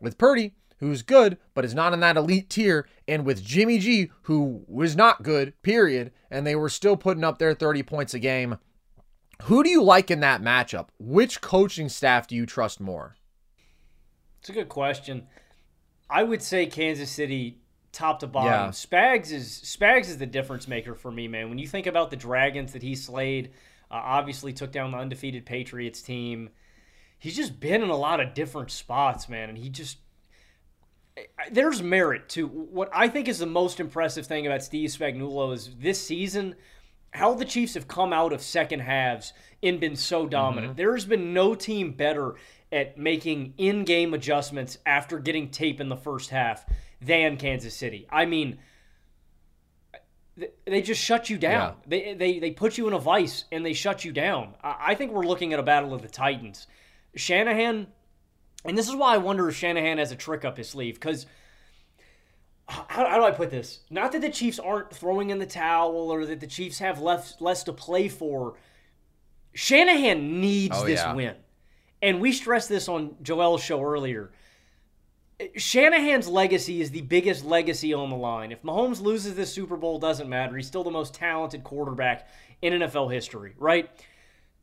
with 0.00 0.16
Purdy, 0.16 0.54
who's 0.78 1.02
good, 1.02 1.38
but 1.54 1.64
is 1.64 1.74
not 1.74 1.92
in 1.92 2.00
that 2.00 2.16
elite 2.16 2.50
tier, 2.50 2.86
and 3.08 3.24
with 3.24 3.44
Jimmy 3.44 3.78
G, 3.78 4.10
who 4.22 4.64
was 4.68 4.94
not 4.94 5.22
good, 5.22 5.54
period, 5.62 6.12
and 6.30 6.46
they 6.46 6.56
were 6.56 6.68
still 6.68 6.96
putting 6.96 7.24
up 7.24 7.38
their 7.38 7.54
30 7.54 7.82
points 7.82 8.14
a 8.14 8.18
game. 8.20 8.58
Who 9.44 9.64
do 9.64 9.70
you 9.70 9.82
like 9.82 10.10
in 10.10 10.20
that 10.20 10.40
matchup? 10.40 10.88
Which 11.00 11.40
coaching 11.40 11.88
staff 11.88 12.28
do 12.28 12.36
you 12.36 12.46
trust 12.46 12.80
more? 12.80 13.16
It's 14.40 14.50
a 14.50 14.52
good 14.52 14.68
question. 14.68 15.26
I 16.12 16.22
would 16.22 16.42
say 16.42 16.66
Kansas 16.66 17.10
City 17.10 17.58
top 17.92 18.20
to 18.20 18.26
bottom. 18.26 18.52
Yeah. 18.52 18.68
Spags 18.68 19.32
is 19.32 19.48
Spags 19.64 20.08
is 20.08 20.18
the 20.18 20.26
difference 20.26 20.68
maker 20.68 20.94
for 20.94 21.10
me, 21.10 21.28
man. 21.28 21.48
When 21.48 21.58
you 21.58 21.66
think 21.66 21.86
about 21.86 22.10
the 22.10 22.16
Dragons 22.16 22.72
that 22.72 22.82
he 22.82 22.94
slayed, 22.94 23.52
uh, 23.90 24.00
obviously 24.02 24.52
took 24.52 24.72
down 24.72 24.90
the 24.90 24.98
undefeated 24.98 25.46
Patriots 25.46 26.02
team. 26.02 26.50
He's 27.18 27.36
just 27.36 27.60
been 27.60 27.82
in 27.82 27.90
a 27.90 27.96
lot 27.96 28.20
of 28.20 28.34
different 28.34 28.70
spots, 28.70 29.28
man, 29.28 29.48
and 29.48 29.56
he 29.56 29.68
just 29.68 29.98
there's 31.50 31.82
merit 31.82 32.28
to 32.30 32.46
what 32.46 32.88
I 32.92 33.08
think 33.08 33.28
is 33.28 33.38
the 33.38 33.46
most 33.46 33.80
impressive 33.80 34.26
thing 34.26 34.46
about 34.46 34.62
Steve 34.62 34.90
Spagnuolo 34.90 35.52
is 35.52 35.70
this 35.78 36.04
season 36.04 36.54
how 37.12 37.34
the 37.34 37.44
Chiefs 37.44 37.74
have 37.74 37.86
come 37.86 38.12
out 38.12 38.32
of 38.32 38.40
second 38.40 38.80
halves 38.80 39.34
and 39.62 39.78
been 39.78 39.96
so 39.96 40.26
dominant. 40.26 40.72
Mm-hmm. 40.72 40.78
There's 40.78 41.04
been 41.04 41.34
no 41.34 41.54
team 41.54 41.92
better 41.92 42.36
at 42.72 42.96
making 42.96 43.54
in-game 43.58 44.14
adjustments 44.14 44.78
after 44.86 45.18
getting 45.18 45.50
tape 45.50 45.80
in 45.80 45.88
the 45.88 45.96
first 45.96 46.30
half 46.30 46.64
than 47.00 47.36
Kansas 47.36 47.74
City. 47.74 48.06
I 48.10 48.24
mean, 48.24 48.58
they 50.64 50.80
just 50.80 51.02
shut 51.02 51.28
you 51.28 51.36
down. 51.36 51.76
Yeah. 51.82 51.86
They, 51.86 52.14
they 52.14 52.38
they 52.38 52.50
put 52.50 52.78
you 52.78 52.88
in 52.88 52.94
a 52.94 52.98
vice 52.98 53.44
and 53.52 53.64
they 53.64 53.74
shut 53.74 54.04
you 54.04 54.12
down. 54.12 54.54
I 54.62 54.94
think 54.94 55.12
we're 55.12 55.26
looking 55.26 55.52
at 55.52 55.60
a 55.60 55.62
battle 55.62 55.92
of 55.92 56.02
the 56.02 56.08
Titans. 56.08 56.66
Shanahan, 57.14 57.88
and 58.64 58.78
this 58.78 58.88
is 58.88 58.96
why 58.96 59.14
I 59.14 59.18
wonder 59.18 59.48
if 59.48 59.56
Shanahan 59.56 59.98
has 59.98 60.10
a 60.10 60.16
trick 60.16 60.44
up 60.44 60.56
his 60.56 60.70
sleeve 60.70 60.94
because. 60.94 61.26
How, 62.68 63.06
how, 63.06 63.18
do 63.18 63.24
I 63.24 63.32
put 63.32 63.50
this? 63.50 63.80
Not 63.90 64.12
that 64.12 64.22
the 64.22 64.30
Chiefs 64.30 64.58
aren't 64.58 64.94
throwing 64.94 65.30
in 65.30 65.38
the 65.38 65.46
towel 65.46 66.10
or 66.10 66.24
that 66.24 66.40
the 66.40 66.46
Chiefs 66.46 66.78
have 66.78 67.02
less 67.02 67.38
less 67.40 67.64
to 67.64 67.72
play 67.72 68.08
for. 68.08 68.54
Shanahan 69.52 70.40
needs 70.40 70.78
oh, 70.78 70.86
this 70.86 71.00
yeah. 71.00 71.12
win 71.12 71.34
and 72.02 72.20
we 72.20 72.32
stressed 72.32 72.68
this 72.68 72.88
on 72.88 73.16
Joel's 73.22 73.62
show 73.62 73.82
earlier. 73.82 74.32
Shanahan's 75.56 76.28
legacy 76.28 76.80
is 76.80 76.90
the 76.90 77.00
biggest 77.02 77.44
legacy 77.44 77.94
on 77.94 78.10
the 78.10 78.16
line. 78.16 78.52
If 78.52 78.62
Mahomes 78.62 79.00
loses 79.00 79.34
this 79.34 79.52
Super 79.52 79.76
Bowl, 79.76 79.98
doesn't 79.98 80.28
matter. 80.28 80.56
He's 80.56 80.66
still 80.66 80.84
the 80.84 80.90
most 80.90 81.14
talented 81.14 81.64
quarterback 81.64 82.28
in 82.60 82.74
NFL 82.74 83.12
history, 83.12 83.54
right? 83.58 83.88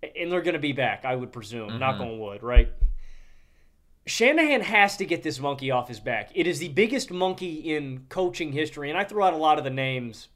And 0.01 0.31
they're 0.31 0.41
going 0.41 0.53
to 0.53 0.59
be 0.59 0.71
back, 0.71 1.05
I 1.05 1.15
would 1.15 1.31
presume. 1.31 1.69
Mm-hmm. 1.69 1.79
Knock 1.79 1.99
on 1.99 2.19
wood, 2.19 2.43
right? 2.43 2.71
Shanahan 4.05 4.61
has 4.61 4.97
to 4.97 5.05
get 5.05 5.23
this 5.23 5.39
monkey 5.39 5.71
off 5.71 5.87
his 5.87 5.99
back. 5.99 6.31
It 6.33 6.47
is 6.47 6.59
the 6.59 6.69
biggest 6.69 7.11
monkey 7.11 7.75
in 7.75 8.05
coaching 8.09 8.51
history, 8.51 8.89
and 8.89 8.97
I 8.97 9.03
threw 9.03 9.23
out 9.23 9.33
a 9.33 9.37
lot 9.37 9.57
of 9.57 9.63
the 9.63 9.69
names 9.69 10.29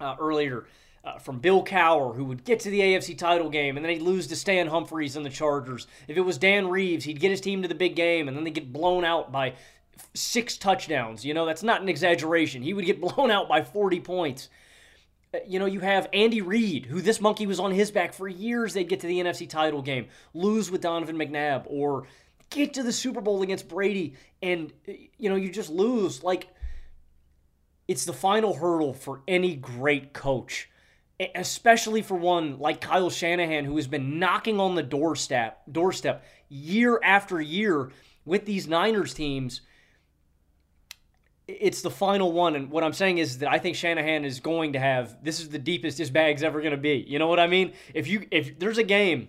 uh, 0.00 0.16
earlier 0.18 0.66
uh, 1.04 1.18
from 1.18 1.38
Bill 1.38 1.64
Cowher, 1.64 2.14
who 2.14 2.24
would 2.24 2.44
get 2.44 2.60
to 2.60 2.70
the 2.70 2.80
AFC 2.80 3.16
title 3.16 3.48
game 3.48 3.76
and 3.76 3.84
then 3.84 3.92
he'd 3.92 4.02
lose 4.02 4.26
to 4.28 4.36
Stan 4.36 4.66
Humphries 4.66 5.16
and 5.16 5.24
the 5.24 5.30
Chargers. 5.30 5.86
If 6.08 6.16
it 6.16 6.22
was 6.22 6.38
Dan 6.38 6.68
Reeves, 6.68 7.04
he'd 7.04 7.20
get 7.20 7.30
his 7.30 7.40
team 7.40 7.62
to 7.62 7.68
the 7.68 7.74
big 7.74 7.96
game 7.96 8.28
and 8.28 8.36
then 8.36 8.44
they 8.44 8.50
get 8.50 8.72
blown 8.72 9.04
out 9.04 9.32
by 9.32 9.54
six 10.14 10.56
touchdowns. 10.56 11.24
You 11.24 11.34
know, 11.34 11.46
that's 11.46 11.62
not 11.62 11.80
an 11.80 11.88
exaggeration. 11.88 12.62
He 12.62 12.74
would 12.74 12.84
get 12.84 13.00
blown 13.16 13.30
out 13.30 13.48
by 13.48 13.62
40 13.62 14.00
points. 14.00 14.48
Uh, 15.32 15.38
you 15.46 15.58
know, 15.58 15.66
you 15.66 15.80
have 15.80 16.08
Andy 16.12 16.42
Reid, 16.42 16.86
who 16.86 17.00
this 17.00 17.20
monkey 17.20 17.46
was 17.46 17.60
on 17.60 17.72
his 17.72 17.90
back 17.90 18.12
for 18.12 18.28
years. 18.28 18.74
They'd 18.74 18.88
get 18.88 19.00
to 19.00 19.06
the 19.06 19.20
NFC 19.20 19.48
title 19.48 19.82
game, 19.82 20.08
lose 20.34 20.70
with 20.70 20.82
Donovan 20.82 21.16
McNabb, 21.16 21.64
or 21.66 22.06
get 22.50 22.74
to 22.74 22.82
the 22.82 22.92
Super 22.92 23.20
Bowl 23.20 23.42
against 23.42 23.68
Brady, 23.68 24.14
and, 24.42 24.72
uh, 24.88 24.92
you 25.16 25.30
know, 25.30 25.36
you 25.36 25.50
just 25.50 25.70
lose. 25.70 26.22
Like, 26.22 26.48
it's 27.88 28.04
the 28.04 28.12
final 28.12 28.54
hurdle 28.54 28.92
for 28.92 29.22
any 29.26 29.54
great 29.56 30.12
coach 30.12 30.68
especially 31.34 32.02
for 32.02 32.14
one 32.14 32.58
like 32.58 32.80
Kyle 32.80 33.10
Shanahan, 33.10 33.64
who 33.64 33.76
has 33.76 33.86
been 33.86 34.18
knocking 34.18 34.58
on 34.58 34.74
the 34.74 34.82
doorstep 34.82 35.62
doorstep 35.70 36.24
year 36.48 37.00
after 37.02 37.40
year 37.40 37.90
with 38.24 38.46
these 38.46 38.66
Niners 38.66 39.14
teams. 39.14 39.60
It's 41.46 41.82
the 41.82 41.90
final 41.90 42.30
one, 42.30 42.54
and 42.54 42.70
what 42.70 42.84
I'm 42.84 42.92
saying 42.92 43.18
is 43.18 43.38
that 43.38 43.50
I 43.50 43.58
think 43.58 43.74
Shanahan 43.74 44.24
is 44.24 44.38
going 44.38 44.74
to 44.74 44.78
have 44.78 45.22
this 45.22 45.40
is 45.40 45.48
the 45.48 45.58
deepest 45.58 45.98
his 45.98 46.10
bag's 46.10 46.44
ever 46.44 46.60
going 46.60 46.70
to 46.70 46.76
be. 46.76 47.04
You 47.08 47.18
know 47.18 47.26
what 47.26 47.40
I 47.40 47.48
mean? 47.48 47.72
If 47.92 48.06
you 48.06 48.26
if 48.30 48.58
there's 48.58 48.78
a 48.78 48.84
game 48.84 49.28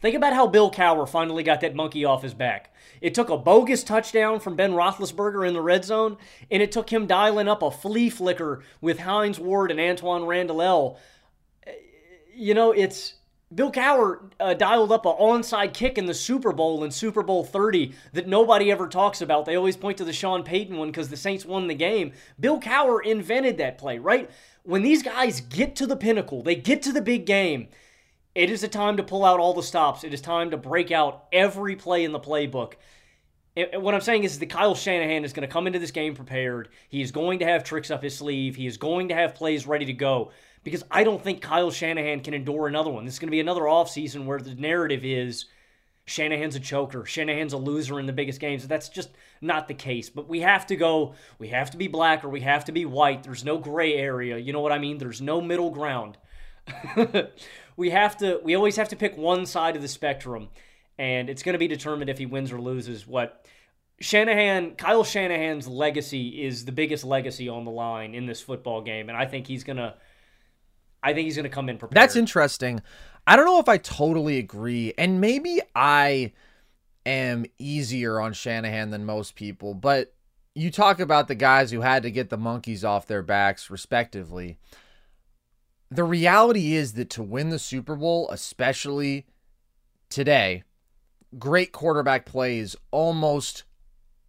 Think 0.00 0.14
about 0.14 0.32
how 0.32 0.46
Bill 0.46 0.70
Cowher 0.70 1.08
finally 1.08 1.42
got 1.42 1.60
that 1.60 1.74
monkey 1.74 2.04
off 2.04 2.22
his 2.22 2.34
back. 2.34 2.72
It 3.00 3.14
took 3.14 3.30
a 3.30 3.36
bogus 3.36 3.82
touchdown 3.82 4.38
from 4.38 4.54
Ben 4.54 4.72
Roethlisberger 4.72 5.46
in 5.46 5.54
the 5.54 5.60
red 5.60 5.84
zone, 5.84 6.16
and 6.50 6.62
it 6.62 6.70
took 6.70 6.90
him 6.90 7.06
dialing 7.06 7.48
up 7.48 7.62
a 7.62 7.70
flea 7.70 8.08
flicker 8.08 8.62
with 8.80 9.00
Hines 9.00 9.40
Ward 9.40 9.70
and 9.70 9.80
Antwaan 9.80 10.26
Randle 10.26 10.98
You 12.32 12.54
know, 12.54 12.70
it's 12.70 13.14
Bill 13.52 13.72
Cowher 13.72 14.30
uh, 14.38 14.54
dialed 14.54 14.92
up 14.92 15.04
an 15.04 15.14
onside 15.18 15.74
kick 15.74 15.98
in 15.98 16.06
the 16.06 16.14
Super 16.14 16.52
Bowl 16.52 16.84
in 16.84 16.92
Super 16.92 17.22
Bowl 17.22 17.42
30 17.44 17.92
that 18.12 18.28
nobody 18.28 18.70
ever 18.70 18.86
talks 18.86 19.20
about. 19.20 19.46
They 19.46 19.56
always 19.56 19.76
point 19.76 19.98
to 19.98 20.04
the 20.04 20.12
Sean 20.12 20.44
Payton 20.44 20.76
one 20.76 20.88
because 20.88 21.08
the 21.08 21.16
Saints 21.16 21.44
won 21.44 21.66
the 21.66 21.74
game. 21.74 22.12
Bill 22.38 22.60
Cowher 22.60 23.02
invented 23.04 23.56
that 23.56 23.78
play, 23.78 23.98
right? 23.98 24.30
When 24.62 24.82
these 24.82 25.02
guys 25.02 25.40
get 25.40 25.74
to 25.76 25.86
the 25.86 25.96
pinnacle, 25.96 26.42
they 26.42 26.54
get 26.54 26.82
to 26.82 26.92
the 26.92 27.00
big 27.00 27.26
game 27.26 27.68
it 28.38 28.50
is 28.50 28.62
a 28.62 28.68
time 28.68 28.96
to 28.98 29.02
pull 29.02 29.24
out 29.24 29.40
all 29.40 29.52
the 29.52 29.64
stops. 29.64 30.04
It 30.04 30.14
is 30.14 30.20
time 30.20 30.52
to 30.52 30.56
break 30.56 30.92
out 30.92 31.24
every 31.32 31.74
play 31.74 32.04
in 32.04 32.12
the 32.12 32.20
playbook. 32.20 32.74
It, 33.56 33.82
what 33.82 33.94
I'm 33.94 34.00
saying 34.00 34.22
is 34.22 34.38
that 34.38 34.46
Kyle 34.46 34.76
Shanahan 34.76 35.24
is 35.24 35.32
going 35.32 35.46
to 35.46 35.52
come 35.52 35.66
into 35.66 35.80
this 35.80 35.90
game 35.90 36.14
prepared. 36.14 36.68
He 36.88 37.02
is 37.02 37.10
going 37.10 37.40
to 37.40 37.44
have 37.46 37.64
tricks 37.64 37.90
up 37.90 38.00
his 38.00 38.16
sleeve. 38.16 38.54
He 38.54 38.68
is 38.68 38.76
going 38.76 39.08
to 39.08 39.14
have 39.16 39.34
plays 39.34 39.66
ready 39.66 39.86
to 39.86 39.92
go 39.92 40.30
because 40.62 40.84
I 40.88 41.02
don't 41.02 41.20
think 41.20 41.42
Kyle 41.42 41.72
Shanahan 41.72 42.20
can 42.20 42.32
endure 42.32 42.68
another 42.68 42.90
one. 42.90 43.04
This 43.04 43.14
is 43.14 43.18
going 43.18 43.26
to 43.26 43.32
be 43.32 43.40
another 43.40 43.62
offseason 43.62 44.24
where 44.24 44.38
the 44.38 44.54
narrative 44.54 45.04
is 45.04 45.46
Shanahan's 46.04 46.54
a 46.54 46.60
choker, 46.60 47.04
Shanahan's 47.04 47.54
a 47.54 47.58
loser 47.58 47.98
in 47.98 48.06
the 48.06 48.12
biggest 48.12 48.38
games. 48.38 48.68
That's 48.68 48.88
just 48.88 49.10
not 49.40 49.66
the 49.66 49.74
case. 49.74 50.10
But 50.10 50.28
we 50.28 50.42
have 50.42 50.64
to 50.68 50.76
go, 50.76 51.14
we 51.40 51.48
have 51.48 51.72
to 51.72 51.76
be 51.76 51.88
black 51.88 52.22
or 52.22 52.28
we 52.28 52.42
have 52.42 52.66
to 52.66 52.72
be 52.72 52.84
white. 52.84 53.24
There's 53.24 53.44
no 53.44 53.58
gray 53.58 53.94
area. 53.94 54.38
You 54.38 54.52
know 54.52 54.60
what 54.60 54.70
I 54.70 54.78
mean? 54.78 54.98
There's 54.98 55.20
no 55.20 55.40
middle 55.40 55.70
ground. 55.70 56.18
we 57.78 57.90
have 57.90 58.18
to 58.18 58.40
we 58.44 58.54
always 58.54 58.76
have 58.76 58.88
to 58.90 58.96
pick 58.96 59.16
one 59.16 59.46
side 59.46 59.76
of 59.76 59.82
the 59.82 59.88
spectrum 59.88 60.48
and 60.98 61.30
it's 61.30 61.42
going 61.42 61.54
to 61.54 61.58
be 61.58 61.68
determined 61.68 62.10
if 62.10 62.18
he 62.18 62.26
wins 62.26 62.52
or 62.52 62.60
loses 62.60 63.06
what 63.06 63.46
Shanahan, 64.00 64.76
Kyle 64.76 65.04
Shanahan's 65.04 65.66
legacy 65.66 66.44
is 66.44 66.64
the 66.64 66.72
biggest 66.72 67.04
legacy 67.04 67.48
on 67.48 67.64
the 67.64 67.70
line 67.70 68.14
in 68.14 68.26
this 68.26 68.40
football 68.40 68.80
game, 68.80 69.08
and 69.08 69.18
I 69.18 69.26
think 69.26 69.48
he's 69.48 69.64
gonna, 69.64 69.96
I 71.02 71.14
think 71.14 71.24
he's 71.24 71.34
gonna 71.34 71.48
come 71.48 71.68
in 71.68 71.78
prepared. 71.78 71.96
That's 71.96 72.14
interesting. 72.14 72.80
I 73.26 73.34
don't 73.34 73.44
know 73.44 73.58
if 73.58 73.68
I 73.68 73.76
totally 73.78 74.38
agree, 74.38 74.94
and 74.96 75.20
maybe 75.20 75.60
I 75.74 76.32
am 77.06 77.44
easier 77.58 78.20
on 78.20 78.34
Shanahan 78.34 78.90
than 78.90 79.04
most 79.04 79.34
people, 79.34 79.74
but 79.74 80.14
you 80.54 80.70
talk 80.70 81.00
about 81.00 81.26
the 81.26 81.34
guys 81.34 81.72
who 81.72 81.80
had 81.80 82.04
to 82.04 82.10
get 82.12 82.30
the 82.30 82.36
monkeys 82.36 82.84
off 82.84 83.08
their 83.08 83.22
backs, 83.22 83.68
respectively. 83.68 84.58
The 85.90 86.04
reality 86.04 86.74
is 86.74 86.92
that 86.94 87.10
to 87.10 87.22
win 87.22 87.48
the 87.48 87.58
Super 87.58 87.96
Bowl, 87.96 88.28
especially 88.30 89.26
today, 90.10 90.64
great 91.38 91.72
quarterback 91.72 92.26
play 92.26 92.58
is 92.58 92.76
almost 92.90 93.64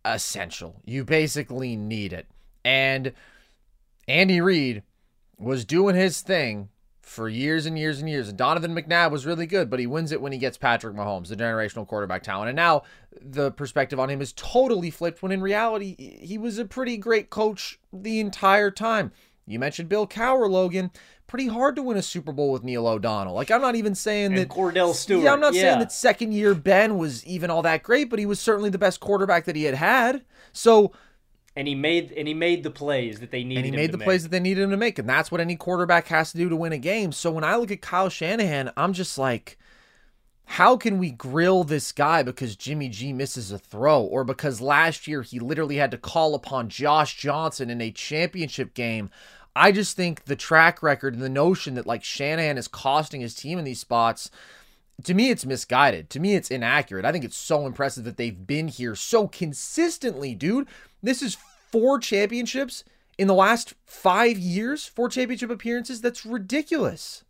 essential. 0.05 0.81
You 0.85 1.03
basically 1.03 1.75
need 1.75 2.13
it. 2.13 2.27
And 2.63 3.13
Andy 4.07 4.41
Reid 4.41 4.83
was 5.37 5.65
doing 5.65 5.95
his 5.95 6.21
thing 6.21 6.69
for 7.01 7.27
years 7.27 7.65
and 7.65 7.77
years 7.77 7.99
and 7.99 8.09
years. 8.09 8.29
And 8.29 8.37
Donovan 8.37 8.75
McNabb 8.75 9.11
was 9.11 9.25
really 9.25 9.47
good, 9.47 9.69
but 9.69 9.79
he 9.79 9.87
wins 9.87 10.11
it 10.11 10.21
when 10.21 10.31
he 10.31 10.37
gets 10.37 10.57
Patrick 10.57 10.95
Mahomes, 10.95 11.29
the 11.29 11.35
generational 11.35 11.87
quarterback 11.87 12.23
talent. 12.23 12.49
And 12.49 12.55
now 12.55 12.83
the 13.19 13.51
perspective 13.51 13.99
on 13.99 14.09
him 14.09 14.21
is 14.21 14.31
totally 14.33 14.91
flipped 14.91 15.23
when 15.23 15.31
in 15.31 15.41
reality, 15.41 15.95
he 16.21 16.37
was 16.37 16.57
a 16.59 16.65
pretty 16.65 16.97
great 16.97 17.29
coach 17.29 17.79
the 17.91 18.19
entire 18.19 18.69
time. 18.71 19.11
You 19.47 19.57
mentioned 19.57 19.89
Bill 19.89 20.07
Cowher, 20.07 20.47
Logan. 20.49 20.91
Pretty 21.29 21.47
hard 21.47 21.75
to 21.75 21.83
win 21.83 21.95
a 21.95 22.01
Super 22.01 22.31
Bowl 22.31 22.51
with 22.51 22.63
Neil 22.63 22.87
O'Donnell. 22.87 23.35
Like 23.35 23.51
I'm 23.51 23.61
not 23.61 23.75
even 23.75 23.93
saying 23.93 24.33
and 24.33 24.37
that 24.39 24.49
Kordell 24.49 24.95
Stewart. 24.95 25.23
Yeah, 25.23 25.31
I'm 25.31 25.39
not 25.39 25.53
yeah. 25.53 25.61
saying 25.61 25.79
that 25.79 25.91
second 25.91 26.33
year 26.33 26.55
Ben 26.55 26.97
was 26.97 27.23
even 27.23 27.51
all 27.51 27.61
that 27.61 27.83
great, 27.83 28.09
but 28.09 28.17
he 28.17 28.25
was 28.25 28.39
certainly 28.39 28.71
the 28.71 28.79
best 28.79 28.99
quarterback 28.99 29.45
that 29.45 29.55
he 29.55 29.63
had 29.63 29.75
had. 29.75 30.25
So 30.53 30.91
and 31.55 31.67
he 31.67 31.75
made 31.75 32.11
and 32.13 32.27
he 32.27 32.33
made 32.33 32.63
the 32.63 32.71
plays 32.71 33.19
that 33.19 33.29
they 33.29 33.43
needed. 33.43 33.65
And 33.65 33.75
he 33.75 33.79
made 33.79 33.91
the 33.91 33.97
make. 33.99 34.05
plays 34.05 34.23
that 34.23 34.29
they 34.29 34.39
needed 34.39 34.63
him 34.63 34.71
to 34.71 34.77
make, 34.77 34.97
and 34.97 35.07
that's 35.07 35.31
what 35.31 35.39
any 35.39 35.55
quarterback 35.55 36.07
has 36.07 36.31
to 36.31 36.37
do 36.37 36.49
to 36.49 36.55
win 36.55 36.73
a 36.73 36.79
game. 36.79 37.11
So 37.11 37.29
when 37.31 37.43
I 37.43 37.57
look 37.57 37.69
at 37.69 37.81
Kyle 37.81 38.09
Shanahan, 38.09 38.71
I'm 38.75 38.93
just 38.93 39.17
like, 39.19 39.59
how 40.45 40.77
can 40.77 40.97
we 40.97 41.11
grill 41.11 41.63
this 41.63 41.91
guy 41.91 42.23
because 42.23 42.55
Jimmy 42.55 42.89
G 42.89 43.13
misses 43.13 43.51
a 43.51 43.59
throw, 43.59 44.01
or 44.01 44.23
because 44.23 44.61
last 44.61 45.07
year 45.07 45.21
he 45.21 45.39
literally 45.39 45.75
had 45.75 45.91
to 45.91 45.97
call 45.99 46.33
upon 46.33 46.69
Josh 46.69 47.15
Johnson 47.17 47.69
in 47.69 47.81
a 47.81 47.91
championship 47.91 48.73
game? 48.73 49.11
I 49.59 49.73
just 49.73 49.97
think 49.97 50.23
the 50.23 50.37
track 50.37 50.81
record 50.81 51.13
and 51.13 51.21
the 51.21 51.27
notion 51.27 51.75
that 51.75 51.85
like 51.85 52.01
Shanahan 52.01 52.57
is 52.57 52.69
costing 52.69 53.19
his 53.19 53.35
team 53.35 53.59
in 53.59 53.65
these 53.65 53.81
spots 53.81 54.31
to 55.03 55.13
me 55.13 55.29
it's 55.29 55.45
misguided. 55.45 56.09
To 56.11 56.19
me 56.19 56.35
it's 56.35 56.49
inaccurate. 56.49 57.05
I 57.05 57.11
think 57.11 57.25
it's 57.25 57.37
so 57.37 57.65
impressive 57.65 58.05
that 58.05 58.17
they've 58.17 58.47
been 58.47 58.69
here 58.69 58.95
so 58.95 59.27
consistently 59.27 60.33
dude. 60.33 60.67
This 61.03 61.21
is 61.21 61.37
four 61.71 61.99
championships 61.99 62.85
in 63.17 63.27
the 63.27 63.33
last 63.33 63.73
five 63.85 64.37
years 64.37 64.85
four 64.85 65.09
championship 65.09 65.49
appearances? 65.49 65.99
That's 65.99 66.25
ridiculous. 66.25 67.25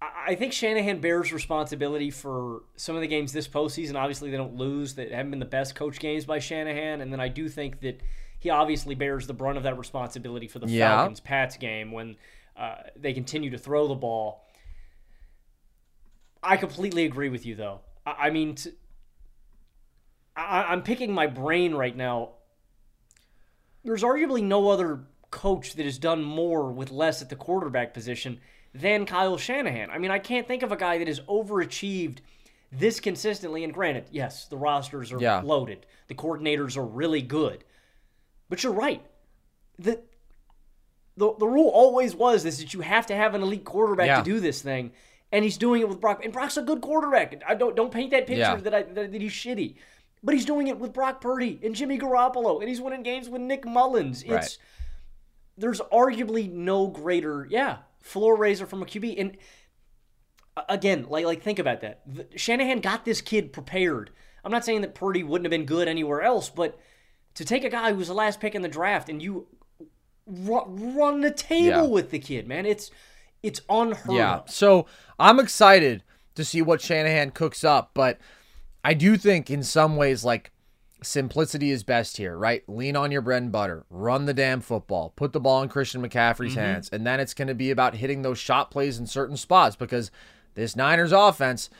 I 0.00 0.36
think 0.36 0.52
Shanahan 0.52 1.00
bears 1.00 1.32
responsibility 1.32 2.12
for 2.12 2.62
some 2.76 2.94
of 2.94 3.00
the 3.00 3.08
games 3.08 3.32
this 3.32 3.48
postseason. 3.48 3.96
Obviously, 3.96 4.30
they 4.30 4.36
don't 4.36 4.54
lose; 4.54 4.94
that 4.94 5.10
haven't 5.10 5.30
been 5.30 5.40
the 5.40 5.44
best 5.44 5.74
coach 5.74 5.98
games 5.98 6.24
by 6.24 6.38
Shanahan. 6.38 7.00
And 7.00 7.12
then 7.12 7.18
I 7.18 7.26
do 7.26 7.48
think 7.48 7.80
that 7.80 8.00
he 8.38 8.50
obviously 8.50 8.94
bears 8.94 9.26
the 9.26 9.34
brunt 9.34 9.56
of 9.56 9.64
that 9.64 9.78
responsibility 9.78 10.48
for 10.48 10.58
the 10.58 10.68
yeah. 10.68 10.96
Falcons 10.96 11.20
Pats 11.20 11.56
game 11.56 11.92
when 11.92 12.16
uh, 12.56 12.76
they 12.96 13.12
continue 13.12 13.50
to 13.50 13.58
throw 13.58 13.88
the 13.88 13.94
ball. 13.94 14.44
I 16.42 16.56
completely 16.56 17.04
agree 17.04 17.28
with 17.28 17.44
you, 17.44 17.54
though. 17.54 17.80
I, 18.06 18.26
I 18.26 18.30
mean, 18.30 18.54
t- 18.54 18.72
I, 20.36 20.64
I'm 20.64 20.82
picking 20.82 21.12
my 21.12 21.26
brain 21.26 21.74
right 21.74 21.96
now. 21.96 22.30
There's 23.84 24.02
arguably 24.02 24.42
no 24.42 24.68
other 24.70 25.00
coach 25.30 25.74
that 25.74 25.84
has 25.84 25.98
done 25.98 26.22
more 26.22 26.72
with 26.72 26.90
less 26.90 27.22
at 27.22 27.28
the 27.28 27.36
quarterback 27.36 27.92
position 27.92 28.40
than 28.74 29.06
Kyle 29.06 29.36
Shanahan. 29.36 29.90
I 29.90 29.98
mean, 29.98 30.10
I 30.10 30.18
can't 30.18 30.46
think 30.46 30.62
of 30.62 30.72
a 30.72 30.76
guy 30.76 30.98
that 30.98 31.08
has 31.08 31.20
overachieved 31.20 32.18
this 32.70 33.00
consistently. 33.00 33.64
And 33.64 33.72
granted, 33.72 34.04
yes, 34.10 34.46
the 34.46 34.56
rosters 34.56 35.12
are 35.12 35.20
yeah. 35.20 35.40
loaded, 35.40 35.86
the 36.08 36.14
coordinators 36.14 36.76
are 36.76 36.84
really 36.84 37.22
good. 37.22 37.64
But 38.48 38.62
you're 38.62 38.72
right. 38.72 39.04
The, 39.78 40.00
the, 41.16 41.34
the 41.38 41.46
rule 41.46 41.68
always 41.68 42.14
was 42.14 42.42
this 42.42 42.58
that 42.58 42.74
you 42.74 42.80
have 42.80 43.06
to 43.06 43.14
have 43.14 43.34
an 43.34 43.42
elite 43.42 43.64
quarterback 43.64 44.06
yeah. 44.06 44.18
to 44.18 44.24
do 44.24 44.40
this 44.40 44.62
thing. 44.62 44.92
And 45.30 45.44
he's 45.44 45.58
doing 45.58 45.82
it 45.82 45.88
with 45.88 46.00
Brock. 46.00 46.24
And 46.24 46.32
Brock's 46.32 46.56
a 46.56 46.62
good 46.62 46.80
quarterback. 46.80 47.42
I 47.46 47.54
don't 47.54 47.76
don't 47.76 47.92
paint 47.92 48.12
that 48.12 48.26
picture 48.26 48.40
yeah. 48.40 48.56
that, 48.56 48.74
I, 48.74 48.82
that, 48.82 49.12
that 49.12 49.20
he's 49.20 49.32
shitty. 49.32 49.74
But 50.22 50.34
he's 50.34 50.46
doing 50.46 50.68
it 50.68 50.78
with 50.78 50.92
Brock 50.92 51.20
Purdy 51.20 51.60
and 51.62 51.74
Jimmy 51.74 51.98
Garoppolo, 51.98 52.60
and 52.60 52.68
he's 52.68 52.80
winning 52.80 53.02
games 53.02 53.28
with 53.28 53.40
Nick 53.40 53.64
Mullens. 53.64 54.22
It's 54.22 54.30
right. 54.30 54.58
there's 55.56 55.80
arguably 55.80 56.50
no 56.50 56.88
greater, 56.88 57.46
yeah, 57.48 57.78
floor 58.00 58.36
raiser 58.36 58.66
from 58.66 58.82
a 58.82 58.86
QB. 58.86 59.20
And 59.20 59.36
again, 60.68 61.06
like 61.08 61.24
like 61.24 61.42
think 61.42 61.58
about 61.58 61.82
that. 61.82 62.00
The, 62.06 62.26
Shanahan 62.36 62.80
got 62.80 63.04
this 63.04 63.20
kid 63.20 63.52
prepared. 63.52 64.10
I'm 64.44 64.50
not 64.50 64.64
saying 64.64 64.80
that 64.80 64.94
Purdy 64.94 65.22
wouldn't 65.22 65.44
have 65.44 65.50
been 65.50 65.66
good 65.66 65.88
anywhere 65.88 66.22
else, 66.22 66.48
but 66.48 66.78
to 67.38 67.44
take 67.44 67.62
a 67.62 67.68
guy 67.68 67.92
who 67.92 67.98
was 67.98 68.08
the 68.08 68.14
last 68.14 68.40
pick 68.40 68.56
in 68.56 68.62
the 68.62 68.68
draft 68.68 69.08
and 69.08 69.22
you 69.22 69.46
run, 70.26 70.96
run 70.96 71.20
the 71.20 71.30
table 71.30 71.68
yeah. 71.68 71.82
with 71.82 72.10
the 72.10 72.18
kid, 72.18 72.48
man, 72.48 72.66
it's 72.66 72.90
it's 73.44 73.60
unheard 73.70 74.16
yeah. 74.16 74.38
of. 74.38 74.50
So 74.50 74.86
I'm 75.20 75.38
excited 75.38 76.02
to 76.34 76.44
see 76.44 76.60
what 76.62 76.80
Shanahan 76.80 77.30
cooks 77.30 77.62
up, 77.62 77.92
but 77.94 78.18
I 78.82 78.92
do 78.94 79.16
think 79.16 79.52
in 79.52 79.62
some 79.62 79.94
ways 79.94 80.24
like 80.24 80.50
simplicity 81.00 81.70
is 81.70 81.84
best 81.84 82.16
here, 82.16 82.36
right? 82.36 82.68
Lean 82.68 82.96
on 82.96 83.12
your 83.12 83.22
bread 83.22 83.44
and 83.44 83.52
butter, 83.52 83.86
run 83.88 84.26
the 84.26 84.34
damn 84.34 84.60
football, 84.60 85.12
put 85.14 85.32
the 85.32 85.38
ball 85.38 85.62
in 85.62 85.68
Christian 85.68 86.02
McCaffrey's 86.02 86.50
mm-hmm. 86.50 86.60
hands, 86.60 86.88
and 86.88 87.06
then 87.06 87.20
it's 87.20 87.34
going 87.34 87.46
to 87.46 87.54
be 87.54 87.70
about 87.70 87.94
hitting 87.94 88.22
those 88.22 88.38
shot 88.38 88.72
plays 88.72 88.98
in 88.98 89.06
certain 89.06 89.36
spots 89.36 89.76
because 89.76 90.10
this 90.54 90.74
Niners 90.74 91.12
offense, 91.12 91.70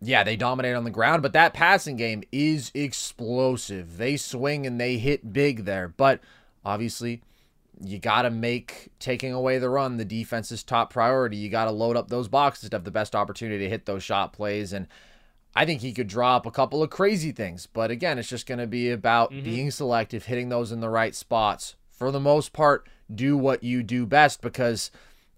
yeah, 0.00 0.22
they 0.22 0.36
dominate 0.36 0.76
on 0.76 0.84
the 0.84 0.90
ground, 0.90 1.22
but 1.22 1.32
that 1.32 1.54
passing 1.54 1.96
game 1.96 2.22
is 2.30 2.70
explosive. 2.74 3.96
They 3.96 4.16
swing 4.16 4.66
and 4.66 4.80
they 4.80 4.98
hit 4.98 5.32
big 5.32 5.64
there, 5.64 5.88
but 5.88 6.20
obviously 6.64 7.22
you 7.80 7.98
got 7.98 8.22
to 8.22 8.30
make 8.30 8.90
taking 8.98 9.32
away 9.32 9.58
the 9.58 9.70
run 9.70 9.96
the 9.96 10.04
defense's 10.04 10.62
top 10.62 10.92
priority. 10.92 11.36
You 11.36 11.48
got 11.48 11.64
to 11.64 11.70
load 11.70 11.96
up 11.96 12.08
those 12.08 12.28
boxes 12.28 12.70
to 12.70 12.76
have 12.76 12.84
the 12.84 12.90
best 12.90 13.14
opportunity 13.14 13.64
to 13.64 13.70
hit 13.70 13.86
those 13.86 14.02
shot 14.02 14.32
plays 14.32 14.72
and 14.72 14.86
I 15.54 15.64
think 15.64 15.80
he 15.80 15.92
could 15.92 16.06
drop 16.06 16.46
a 16.46 16.52
couple 16.52 16.84
of 16.84 16.90
crazy 16.90 17.32
things, 17.32 17.66
but 17.66 17.90
again, 17.90 18.18
it's 18.18 18.28
just 18.28 18.46
going 18.46 18.60
to 18.60 18.66
be 18.66 18.90
about 18.90 19.32
mm-hmm. 19.32 19.42
being 19.42 19.70
selective, 19.72 20.26
hitting 20.26 20.50
those 20.50 20.70
in 20.70 20.80
the 20.80 20.88
right 20.88 21.14
spots. 21.14 21.74
For 21.90 22.12
the 22.12 22.20
most 22.20 22.52
part, 22.52 22.88
do 23.12 23.36
what 23.36 23.64
you 23.64 23.82
do 23.82 24.06
best 24.06 24.40
because 24.40 24.92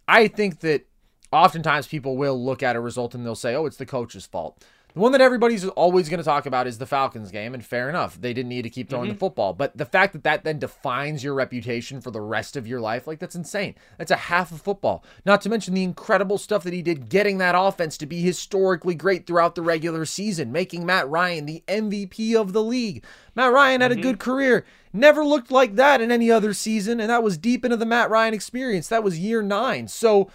I 0.06 0.28
think 0.28 0.60
that 0.60 0.86
oftentimes 1.32 1.86
people 1.86 2.16
will 2.16 2.42
look 2.42 2.62
at 2.62 2.76
a 2.76 2.80
result 2.80 3.14
and 3.14 3.24
they'll 3.24 3.34
say, 3.34 3.54
oh, 3.54 3.66
it's 3.66 3.76
the 3.76 3.86
coach's 3.86 4.26
fault. 4.26 4.62
The 4.94 5.00
one 5.00 5.12
that 5.12 5.20
everybody's 5.20 5.64
always 5.64 6.08
going 6.08 6.18
to 6.18 6.24
talk 6.24 6.46
about 6.46 6.66
is 6.66 6.78
the 6.78 6.86
Falcons 6.86 7.30
game, 7.30 7.54
and 7.54 7.64
fair 7.64 7.88
enough. 7.88 8.20
They 8.20 8.32
didn't 8.32 8.48
need 8.48 8.62
to 8.62 8.70
keep 8.70 8.90
throwing 8.90 9.04
mm-hmm. 9.04 9.14
the 9.14 9.18
football. 9.20 9.52
But 9.52 9.76
the 9.76 9.84
fact 9.84 10.12
that 10.14 10.24
that 10.24 10.42
then 10.42 10.58
defines 10.58 11.22
your 11.22 11.34
reputation 11.34 12.00
for 12.00 12.10
the 12.10 12.20
rest 12.20 12.56
of 12.56 12.66
your 12.66 12.80
life, 12.80 13.06
like 13.06 13.20
that's 13.20 13.36
insane. 13.36 13.76
That's 13.98 14.10
a 14.10 14.16
half 14.16 14.50
of 14.50 14.60
football. 14.60 15.04
Not 15.24 15.42
to 15.42 15.48
mention 15.48 15.74
the 15.74 15.84
incredible 15.84 16.38
stuff 16.38 16.64
that 16.64 16.72
he 16.72 16.82
did 16.82 17.08
getting 17.08 17.38
that 17.38 17.54
offense 17.56 17.96
to 17.98 18.06
be 18.06 18.20
historically 18.20 18.96
great 18.96 19.26
throughout 19.26 19.54
the 19.54 19.62
regular 19.62 20.04
season, 20.04 20.50
making 20.50 20.84
Matt 20.84 21.08
Ryan 21.08 21.46
the 21.46 21.62
MVP 21.68 22.34
of 22.34 22.52
the 22.52 22.62
league. 22.62 23.04
Matt 23.36 23.52
Ryan 23.52 23.82
had 23.82 23.92
mm-hmm. 23.92 24.00
a 24.00 24.02
good 24.02 24.18
career. 24.18 24.64
Never 24.92 25.24
looked 25.24 25.52
like 25.52 25.76
that 25.76 26.00
in 26.00 26.10
any 26.10 26.32
other 26.32 26.52
season, 26.52 26.98
and 26.98 27.10
that 27.10 27.22
was 27.22 27.38
deep 27.38 27.64
into 27.64 27.76
the 27.76 27.86
Matt 27.86 28.10
Ryan 28.10 28.34
experience. 28.34 28.88
That 28.88 29.04
was 29.04 29.20
year 29.20 29.40
nine. 29.40 29.86
So 29.86 30.28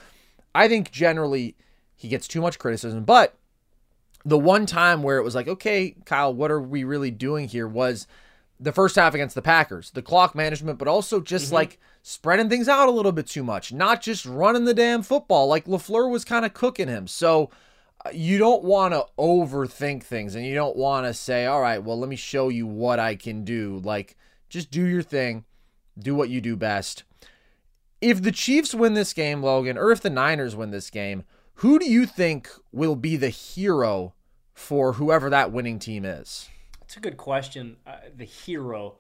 I 0.56 0.70
think 0.70 0.89
generally 0.91 1.56
he 1.95 2.08
gets 2.08 2.28
too 2.28 2.41
much 2.41 2.58
criticism, 2.58 3.03
but 3.03 3.36
the 4.24 4.39
one 4.39 4.66
time 4.66 5.03
where 5.03 5.18
it 5.18 5.24
was 5.24 5.36
like, 5.36 5.47
okay, 5.47 5.95
Kyle, 6.06 6.34
what 6.34 6.49
are 6.49 6.62
we 6.62 6.84
really 6.84 7.12
doing 7.12 7.47
here 7.47 7.68
was 7.68 8.08
the 8.60 8.72
first 8.72 8.95
half 8.95 9.14
against 9.14 9.36
the 9.36 9.41
Packers, 9.41 9.91
the 9.91 10.01
clock 10.01 10.34
management, 10.34 10.80
but 10.80 10.88
also 10.88 11.20
just 11.20 11.47
mm-hmm. 11.47 11.56
like 11.56 11.80
spreading 12.01 12.49
things 12.49 12.70
out 12.70 12.88
a 12.88 12.91
little 12.91 13.12
bit 13.12 13.28
too 13.28 13.43
much, 13.43 13.74
not 13.74 14.01
just 14.01 14.26
running 14.26 14.66
the 14.66 14.74
damn 14.74 15.03
football. 15.03 15.47
Like 15.47 15.66
LaFleur 15.66 16.10
was 16.10 16.24
kind 16.24 16.45
of 16.45 16.53
cooking 16.53 16.88
him. 16.88 17.06
So 17.06 17.49
uh, 18.06 18.12
you 18.14 18.38
don't 18.38 18.64
want 18.64 18.93
to 18.93 19.06
overthink 19.20 20.03
things 20.03 20.36
and 20.36 20.45
you 20.45 20.56
don't 20.56 20.78
want 20.78 21.06
to 21.06 21.14
say, 21.14 21.45
all 21.45 21.62
right, 21.62 21.84
well, 21.84 21.99
let 21.99 22.10
me 22.10 22.16
show 22.16 22.47
you 22.47 22.66
what 22.66 22.97
I 22.97 23.16
can 23.16 23.43
do. 23.43 23.82
Like, 23.84 24.16
just 24.47 24.72
do 24.72 24.86
your 24.86 25.03
thing, 25.03 25.43
do 25.99 26.16
what 26.16 26.30
you 26.30 26.39
do 26.39 26.56
best 26.56 27.03
if 28.06 28.22
the 28.22 28.32
Chiefs 28.32 28.76
win 28.76 28.93
this 28.93 29.14
game, 29.14 29.41
Logan, 29.41 29.80
or 29.80 29.91
if 29.91 29.99
the 29.99 30.12
Niners 30.12 30.56
win 30.56 30.70
this 30.70 30.91
game, 30.91 31.24
who 31.56 31.80
do 31.80 31.89
you 31.89 32.06
think 32.06 32.49
will 32.72 32.95
be 32.95 33.18
the 33.18 33.30
hero 33.30 34.14
for 34.53 34.93
whoever 34.93 35.28
that 35.32 35.51
winning 35.51 35.80
team 35.80 36.06
is? 36.06 36.47
That's 36.80 36.97
a 36.97 36.99
good 36.99 37.18
question. 37.18 37.78
Uh, 37.86 37.95
the 38.16 38.26
hero. 38.26 38.97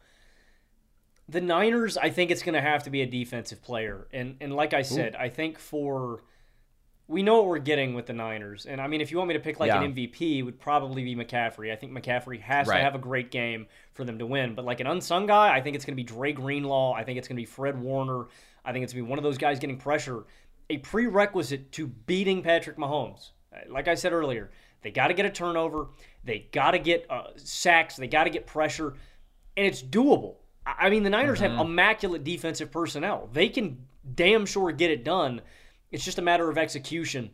The 1.29 1.39
Niners, 1.39 1.97
I 1.97 2.09
think 2.09 2.31
it's 2.31 2.41
going 2.41 2.55
to 2.55 2.61
have 2.61 2.83
to 2.83 2.89
be 2.89 3.03
a 3.03 3.05
defensive 3.05 3.61
player. 3.61 4.07
And 4.11 4.37
and 4.41 4.55
like 4.55 4.73
I 4.73 4.81
said, 4.81 5.13
Ooh. 5.13 5.19
I 5.19 5.29
think 5.29 5.59
for 5.59 6.23
we 7.07 7.21
know 7.21 7.35
what 7.35 7.45
we're 7.45 7.59
getting 7.59 7.93
with 7.93 8.07
the 8.07 8.13
Niners. 8.13 8.65
And 8.65 8.81
I 8.81 8.87
mean, 8.87 9.01
if 9.01 9.11
you 9.11 9.17
want 9.17 9.27
me 9.27 9.35
to 9.35 9.39
pick 9.39 9.59
like 9.59 9.67
yeah. 9.67 9.83
an 9.83 9.93
MVP, 9.93 10.39
it 10.39 10.41
would 10.41 10.59
probably 10.59 11.03
be 11.03 11.15
McCaffrey. 11.15 11.71
I 11.71 11.75
think 11.75 11.91
McCaffrey 11.91 12.41
has 12.41 12.67
right. 12.67 12.77
to 12.77 12.83
have 12.83 12.95
a 12.95 12.99
great 12.99 13.29
game 13.29 13.67
for 13.93 14.03
them 14.03 14.17
to 14.17 14.25
win. 14.25 14.55
But 14.55 14.65
like 14.65 14.79
an 14.79 14.87
unsung 14.87 15.27
guy, 15.27 15.55
I 15.55 15.61
think 15.61 15.75
it's 15.75 15.85
going 15.85 15.93
to 15.93 16.03
be 16.03 16.03
Dre 16.03 16.33
Greenlaw. 16.33 16.93
I 16.93 17.03
think 17.03 17.19
it's 17.19 17.27
going 17.27 17.35
to 17.35 17.41
be 17.41 17.45
Fred 17.45 17.79
Warner. 17.79 18.25
I 18.65 18.73
think 18.73 18.83
it's 18.83 18.93
going 18.93 19.03
to 19.03 19.07
be 19.07 19.09
one 19.09 19.19
of 19.19 19.23
those 19.23 19.37
guys 19.37 19.59
getting 19.59 19.77
pressure. 19.77 20.25
A 20.69 20.77
prerequisite 20.77 21.71
to 21.73 21.87
beating 21.87 22.41
Patrick 22.41 22.77
Mahomes. 22.77 23.29
Like 23.69 23.87
I 23.87 23.95
said 23.95 24.11
earlier, 24.11 24.51
they 24.81 24.91
got 24.91 25.07
to 25.07 25.13
get 25.13 25.25
a 25.25 25.29
turnover. 25.29 25.87
They 26.23 26.47
got 26.51 26.71
to 26.71 26.79
get 26.79 27.05
uh, 27.09 27.27
sacks. 27.37 27.95
They 27.95 28.07
got 28.07 28.25
to 28.25 28.29
get 28.29 28.47
pressure. 28.47 28.95
And 29.55 29.65
it's 29.65 29.81
doable. 29.81 30.35
I 30.65 30.89
mean, 30.89 31.03
the 31.03 31.09
Niners 31.09 31.39
mm-hmm. 31.39 31.57
have 31.57 31.65
immaculate 31.65 32.23
defensive 32.23 32.71
personnel. 32.71 33.29
They 33.31 33.49
can 33.49 33.85
damn 34.15 34.45
sure 34.45 34.71
get 34.71 34.91
it 34.91 35.03
done 35.03 35.41
it's 35.95 36.03
just 36.03 36.19
a 36.19 36.21
matter 36.21 36.49
of 36.49 36.57
execution. 36.57 37.31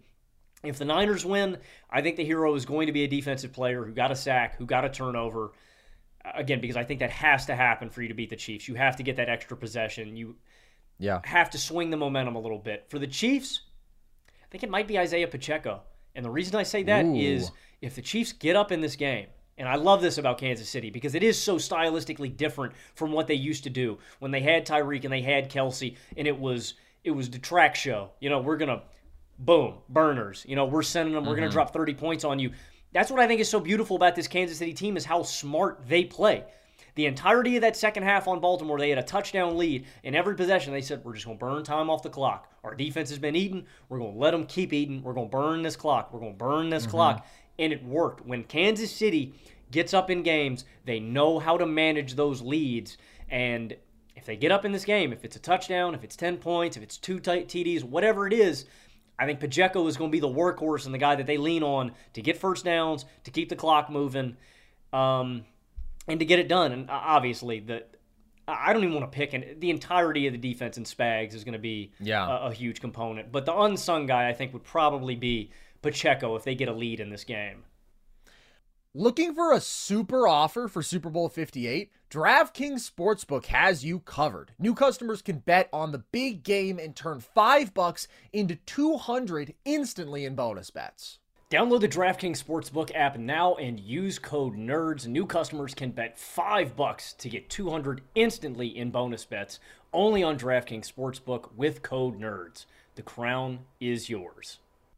If 0.64 0.78
the 0.78 0.86
Niners 0.86 1.26
win, 1.26 1.58
I 1.90 2.02
think 2.02 2.18
the 2.18 2.24
hero 2.24 2.54
is 2.54 2.66
going 2.66 2.86
to 2.86 2.94
be 2.94 3.04
a 3.04 3.08
defensive 3.08 3.52
player 3.52 3.84
who 3.84 3.92
got 3.92 4.12
a 4.12 4.16
sack, 4.16 4.58
who 4.58 4.68
got 4.68 4.86
a 4.86 4.90
turnover. 4.90 5.54
Again, 6.36 6.62
because 6.62 6.78
I 6.78 6.84
think 6.84 7.00
that 7.00 7.10
has 7.10 7.48
to 7.48 7.56
happen 7.56 7.90
for 7.90 8.04
you 8.04 8.10
to 8.10 8.14
beat 8.14 8.30
the 8.30 8.36
Chiefs. 8.36 8.68
You 8.68 8.76
have 8.76 8.98
to 8.98 9.04
get 9.04 9.16
that 9.16 9.30
extra 9.30 9.58
possession. 9.58 10.16
You 10.16 10.36
yeah. 11.02 11.20
have 11.24 11.50
to 11.52 11.58
swing 11.58 11.90
the 11.90 11.98
momentum 11.98 12.36
a 12.36 12.40
little 12.40 12.60
bit. 12.60 12.86
For 12.90 13.00
the 13.00 13.08
Chiefs, 13.08 13.62
I 14.28 14.46
think 14.50 14.64
it 14.64 14.70
might 14.70 14.88
be 14.88 14.98
Isaiah 14.98 15.28
Pacheco. 15.28 15.82
And 16.16 16.26
the 16.26 16.30
reason 16.30 16.56
I 16.56 16.64
say 16.64 16.84
that 16.84 17.06
Ooh. 17.06 17.16
is 17.16 17.52
if 17.82 17.96
the 17.96 18.02
Chiefs 18.02 18.34
get 18.34 18.56
up 18.56 18.72
in 18.72 18.82
this 18.82 18.96
game, 18.96 19.28
and 19.58 19.68
I 19.68 19.76
love 19.76 20.02
this 20.02 20.18
about 20.18 20.38
Kansas 20.38 20.70
City 20.70 20.90
because 20.90 21.16
it 21.16 21.24
is 21.24 21.42
so 21.42 21.58
stylistically 21.58 22.36
different 22.36 22.74
from 22.96 23.12
what 23.12 23.28
they 23.28 23.36
used 23.36 23.64
to 23.66 23.70
do 23.70 23.98
when 24.20 24.32
they 24.32 24.42
had 24.42 24.66
Tyreek 24.66 25.04
and 25.04 25.14
they 25.14 25.22
had 25.22 25.52
Kelce, 25.52 25.96
and 26.18 26.28
it 26.28 26.38
was 26.38 26.76
it 27.04 27.12
was 27.12 27.30
the 27.30 27.40
track 27.40 27.76
show. 27.76 28.12
You 28.20 28.30
know, 28.30 28.40
we're 28.40 28.58
gonna 28.58 28.84
boom 29.40 29.76
burners. 29.90 30.46
You 30.48 30.56
know, 30.56 30.66
we're 30.66 30.84
sending 30.84 31.14
them. 31.14 31.26
We're 31.26 31.36
gonna 31.36 31.48
mm-hmm. 31.48 31.54
drop 31.54 31.74
30 31.74 31.94
points 31.96 32.24
on 32.24 32.40
you. 32.40 32.52
That's 32.94 33.10
what 33.10 33.20
I 33.20 33.28
think 33.28 33.40
is 33.40 33.50
so 33.50 33.60
beautiful 33.60 33.96
about 33.96 34.16
this 34.16 34.28
Kansas 34.28 34.58
City 34.58 34.74
team 34.74 34.98
is 34.98 35.06
how 35.06 35.24
smart 35.24 35.88
they 35.88 36.04
play. 36.04 36.44
The 36.96 37.06
entirety 37.06 37.56
of 37.56 37.62
that 37.62 37.78
second 37.78 38.04
half 38.04 38.28
on 38.28 38.40
Baltimore, 38.40 38.78
they 38.78 38.90
had 38.90 39.00
a 39.00 39.04
touchdown 39.04 39.58
lead 39.58 39.86
in 40.04 40.16
every 40.16 40.36
possession. 40.36 40.74
They 40.74 40.82
said, 40.82 41.04
We're 41.04 41.14
just 41.14 41.26
going 41.26 41.38
to 41.38 41.46
burn 41.46 41.64
time 41.64 41.90
off 41.90 42.04
the 42.04 42.10
clock. 42.10 42.52
Our 42.64 42.76
defense 42.76 43.10
has 43.10 43.20
been 43.20 43.36
eating. 43.36 43.66
We're 43.90 44.00
going 44.00 44.14
to 44.14 44.20
let 44.20 44.32
them 44.32 44.46
keep 44.46 44.74
eating. 44.74 45.02
We're 45.02 45.14
going 45.14 45.30
to 45.30 45.32
burn 45.32 45.62
this 45.62 45.76
clock. 45.76 46.14
We're 46.14 46.20
going 46.20 46.34
to 46.34 46.38
burn 46.38 46.70
this 46.70 46.84
mm-hmm. 46.84 46.92
clock. 46.92 47.28
And 47.58 47.72
it 47.72 47.84
worked. 47.84 48.26
When 48.26 48.44
Kansas 48.44 48.92
City 48.92 49.34
gets 49.72 49.94
up 49.94 50.10
in 50.10 50.24
games, 50.24 50.66
they 50.86 51.00
know 51.00 51.40
how 51.40 51.58
to 51.58 51.66
manage 51.66 52.16
those 52.16 52.42
leads. 52.42 52.98
And 53.30 53.76
if 54.16 54.26
they 54.26 54.36
get 54.36 54.52
up 54.52 54.66
in 54.66 54.72
this 54.72 54.86
game, 54.86 55.14
if 55.14 55.24
it's 55.24 55.36
a 55.36 55.40
touchdown, 55.40 55.96
if 55.96 56.04
it's 56.04 56.16
10 56.16 56.38
points, 56.38 56.78
if 56.78 56.84
it's 56.84 56.98
two 56.98 57.20
tight 57.20 57.48
TDs, 57.48 57.84
whatever 57.84 58.28
it 58.28 58.34
is, 58.34 58.66
I 59.18 59.26
think 59.26 59.40
Pacheco 59.40 59.86
is 59.88 59.98
going 59.98 60.10
to 60.10 60.12
be 60.12 60.20
the 60.20 60.28
workhorse 60.28 60.86
and 60.86 60.94
the 60.94 61.00
guy 61.00 61.16
that 61.16 61.28
they 61.28 61.38
lean 61.38 61.64
on 61.64 61.92
to 62.14 62.22
get 62.22 62.38
first 62.38 62.66
downs, 62.66 63.06
to 63.24 63.32
keep 63.32 63.50
the 63.50 63.56
clock 63.56 63.90
moving, 63.90 64.36
um, 64.94 65.46
and 66.08 66.20
to 66.20 66.26
get 66.26 66.40
it 66.40 66.48
done. 66.48 66.72
And 66.72 66.90
uh, 66.90 66.94
obviously, 66.94 67.60
the 67.60 67.86
I 68.48 68.74
don't 68.74 68.84
even 68.84 68.96
want 68.96 69.12
to 69.12 69.16
pick, 69.16 69.34
and 69.34 69.60
the 69.60 69.70
entirety 69.70 70.28
of 70.28 70.34
the 70.34 70.40
defense 70.40 70.78
in 70.78 70.84
Spags 70.84 71.34
is 71.34 71.44
going 71.44 71.54
to 71.54 71.60
be 71.60 71.92
yeah. 72.00 72.28
a, 72.28 72.48
a 72.48 72.54
huge 72.54 72.82
component. 72.82 73.32
But 73.32 73.46
the 73.46 73.56
unsung 73.56 74.08
guy, 74.08 74.30
I 74.30 74.34
think, 74.34 74.54
would 74.54 74.64
probably 74.64 75.16
be 75.16 75.52
Pacheco 75.82 76.36
if 76.36 76.44
they 76.44 76.56
get 76.56 76.68
a 76.68 76.74
lead 76.74 77.00
in 77.00 77.10
this 77.10 77.24
game. 77.24 77.64
Looking 78.94 79.34
for 79.34 79.54
a 79.54 79.62
super 79.62 80.28
offer 80.28 80.68
for 80.68 80.82
Super 80.82 81.10
Bowl 81.10 81.30
58? 81.30 81.94
DraftKings 82.10 82.92
Sportsbook 82.92 83.46
has 83.46 83.86
you 83.86 84.00
covered. 84.00 84.52
New 84.60 84.76
customers 84.76 85.22
can 85.22 85.38
bet 85.38 85.70
on 85.72 85.94
the 85.94 86.04
big 86.12 86.44
game 86.44 86.78
and 86.78 86.94
turn 86.94 87.22
5 87.22 87.74
bucks 87.74 88.10
into 88.34 88.56
200 88.56 89.54
instantly 89.64 90.26
in 90.26 90.36
bonus 90.36 90.72
bets. 90.72 91.20
Download 91.52 91.82
the 91.82 91.88
DraftKings 91.90 92.42
Sportsbook 92.42 92.96
app 92.96 93.18
now 93.18 93.56
and 93.56 93.78
use 93.78 94.18
code 94.18 94.56
NERDS. 94.56 95.08
New 95.08 95.26
customers 95.26 95.74
can 95.74 95.92
bet 95.92 96.18
5 96.18 96.78
bucks 96.78 97.12
to 97.12 97.28
get 97.28 97.50
200 97.50 98.00
instantly 98.16 98.68
in 98.68 98.90
bonus 98.90 99.26
bets 99.26 99.60
only 99.92 100.24
on 100.24 100.40
DraftKings 100.40 100.90
Sportsbook 100.90 101.50
with 101.58 101.82
code 101.82 102.18
NERDS. 102.18 102.68
The 102.96 103.02
crown 103.02 103.66
is 103.82 104.10
yours. 104.10 104.60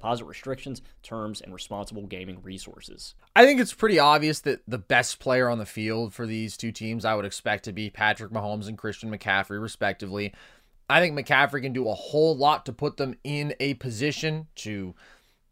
deposit 0.00 0.24
restrictions, 0.24 0.80
terms, 1.02 1.42
and 1.42 1.52
responsible 1.52 2.06
gaming 2.06 2.40
resources. 2.42 3.14
I 3.36 3.44
think 3.44 3.60
it's 3.60 3.74
pretty 3.74 3.98
obvious 3.98 4.40
that 4.40 4.62
the 4.66 4.78
best 4.78 5.18
player 5.18 5.48
on 5.50 5.58
the 5.58 5.66
field 5.66 6.14
for 6.14 6.26
these 6.26 6.56
two 6.56 6.72
teams 6.72 7.04
I 7.04 7.14
would 7.14 7.26
expect 7.26 7.64
to 7.64 7.72
be 7.72 7.90
Patrick 7.90 8.32
Mahomes 8.32 8.66
and 8.66 8.78
Christian 8.78 9.10
McCaffrey, 9.10 9.60
respectively. 9.60 10.32
I 10.88 11.00
think 11.00 11.18
McCaffrey 11.18 11.60
can 11.60 11.74
do 11.74 11.88
a 11.88 11.94
whole 11.94 12.34
lot 12.34 12.64
to 12.66 12.72
put 12.72 12.96
them 12.96 13.14
in 13.24 13.54
a 13.60 13.74
position 13.74 14.46
to 14.56 14.94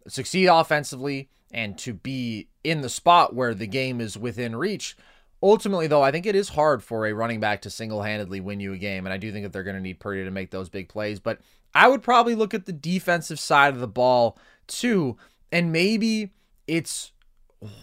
succeed 0.09 0.47
offensively 0.47 1.29
and 1.53 1.77
to 1.79 1.93
be 1.93 2.49
in 2.65 2.81
the 2.81 2.89
spot 2.89 3.35
where 3.35 3.53
the 3.53 3.67
game 3.67 4.01
is 4.01 4.17
within 4.17 4.57
reach. 4.57 4.97
Ultimately, 5.43 5.87
though, 5.87 6.03
I 6.03 6.11
think 6.11 6.27
it 6.27 6.35
is 6.35 6.49
hard 6.49 6.83
for 6.83 7.07
a 7.07 7.13
running 7.13 7.39
back 7.39 7.63
to 7.63 7.71
single 7.71 8.03
handedly 8.03 8.41
win 8.41 8.61
you 8.61 8.73
a 8.73 8.79
game. 8.79 9.07
And 9.07 9.13
I 9.13 9.19
do 9.19 9.31
think 9.31 9.45
that 9.45 9.53
they're 9.53 9.63
going 9.63 9.77
to 9.77 9.83
need 9.83 10.01
Purdy 10.01 10.25
to 10.25 10.31
make 10.31 10.51
those 10.51 10.69
big 10.69 10.89
plays. 10.89 11.21
But 11.21 11.39
I 11.79 11.87
would 11.87 12.03
probably 12.03 12.35
look 12.35 12.55
at 12.55 12.66
the 12.66 12.72
defensive 12.72 13.39
side 13.39 13.72
of 13.72 13.79
the 13.79 13.87
ball 13.87 14.37
too. 14.66 15.16
And 15.53 15.70
maybe 15.70 16.33
it's 16.66 17.12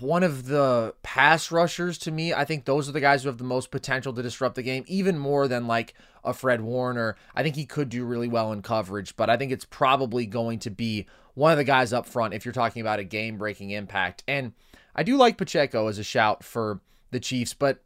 one 0.02 0.22
of 0.22 0.48
the 0.48 0.94
pass 1.02 1.50
rushers 1.50 1.98
to 2.00 2.12
me. 2.12 2.34
I 2.34 2.44
think 2.44 2.66
those 2.66 2.90
are 2.90 2.92
the 2.92 3.00
guys 3.00 3.24
who 3.24 3.30
have 3.30 3.38
the 3.38 3.46
most 3.46 3.72
potential 3.72 4.12
to 4.12 4.22
disrupt 4.22 4.56
the 4.56 4.64
game, 4.64 4.84
even 4.88 5.18
more 5.18 5.48
than 5.48 5.66
like 5.66 5.94
a 6.26 6.34
Fred 6.34 6.60
Warner. 6.60 7.16
I 7.36 7.42
think 7.42 7.56
he 7.56 7.66
could 7.66 7.88
do 7.88 8.04
really 8.04 8.28
well 8.28 8.52
in 8.52 8.62
coverage, 8.62 9.16
but 9.16 9.30
I 9.30 9.38
think 9.38 9.54
it's 9.54 9.64
probably 9.64 10.26
going 10.26 10.60
to 10.60 10.70
be 10.70 11.06
one 11.34 11.54
of 11.54 11.58
the 11.58 11.64
guys 11.64 11.94
up 11.94 12.06
front 12.06 12.34
if 12.34 12.44
you're 12.44 12.52
talking 12.52 12.82
about 12.82 13.00
a 13.00 13.06
game 13.06 13.38
breaking 13.38 13.70
impact. 13.70 14.26
And 14.28 14.52
I 14.94 15.04
do 15.04 15.16
like 15.16 15.38
Pacheco 15.38 15.88
as 15.88 16.00
a 16.00 16.04
shout 16.04 16.44
for 16.44 16.82
the 17.12 17.22
Chiefs, 17.22 17.54
but 17.54 17.82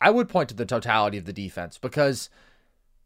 I 0.00 0.10
would 0.10 0.28
point 0.28 0.50
to 0.50 0.54
the 0.54 0.64
totality 0.64 1.18
of 1.18 1.24
the 1.24 1.32
defense 1.32 1.78
because 1.78 2.30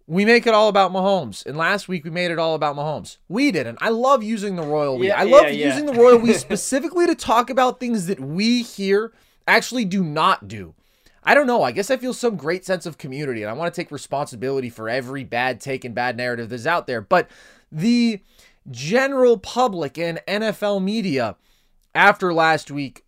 we 0.07 0.25
make 0.25 0.47
it 0.47 0.55
all 0.55 0.69
about 0.69 0.93
Mahomes. 0.93 1.45
And 1.47 1.57
last 1.57 1.89
week 1.89 2.05
we 2.05 2.11
made 2.11 2.31
it 2.31 2.39
all 2.39 2.55
about 2.55 2.77
Mahomes. 2.77 3.19
We 3.29 3.51
didn't. 3.51 3.79
I 3.81 3.91
love 3.91 4.23
using 4.23 4.57
the 4.57 4.63
royal 4.63 4.99
we. 4.99 5.09
Yeah, 5.09 5.21
I 5.21 5.25
love 5.25 5.45
yeah, 5.45 5.51
yeah. 5.51 5.67
using 5.69 5.87
the 5.87 5.95
royal 5.95 6.19
we 6.19 6.33
specifically 6.35 7.07
to 7.07 7.15
talk 7.15 7.51
about 7.51 7.81
things 7.81 8.07
that 8.07 8.21
we 8.21 8.63
here 8.63 9.13
actually 9.47 9.85
do 9.85 10.03
not 10.03 10.49
do. 10.49 10.75
I 11.25 11.35
don't 11.35 11.47
know. 11.47 11.63
I 11.63 11.71
guess 11.71 11.91
I 11.91 11.97
feel 11.97 12.15
some 12.15 12.37
great 12.37 12.65
sense 12.65 12.85
of 12.85 12.99
community 12.99 13.43
and 13.43 13.51
I 13.51 13.55
want 13.55 13.73
to 13.73 13.81
take 13.81 13.93
responsibility 13.93 14.69
for 14.69 14.89
every 14.89 15.23
bad 15.23 15.61
take 15.61 15.85
and 15.85 15.95
bad 15.95 16.17
narrative 16.17 16.49
that's 16.49 16.67
out 16.67 16.87
there. 16.87 17.01
But 17.01 17.29
the 17.71 18.21
general 18.71 19.39
public 19.39 19.99
and 19.99 20.21
NFL 20.27 20.83
media 20.83 21.37
after 21.95 22.33
last 22.35 22.71
week 22.71 23.02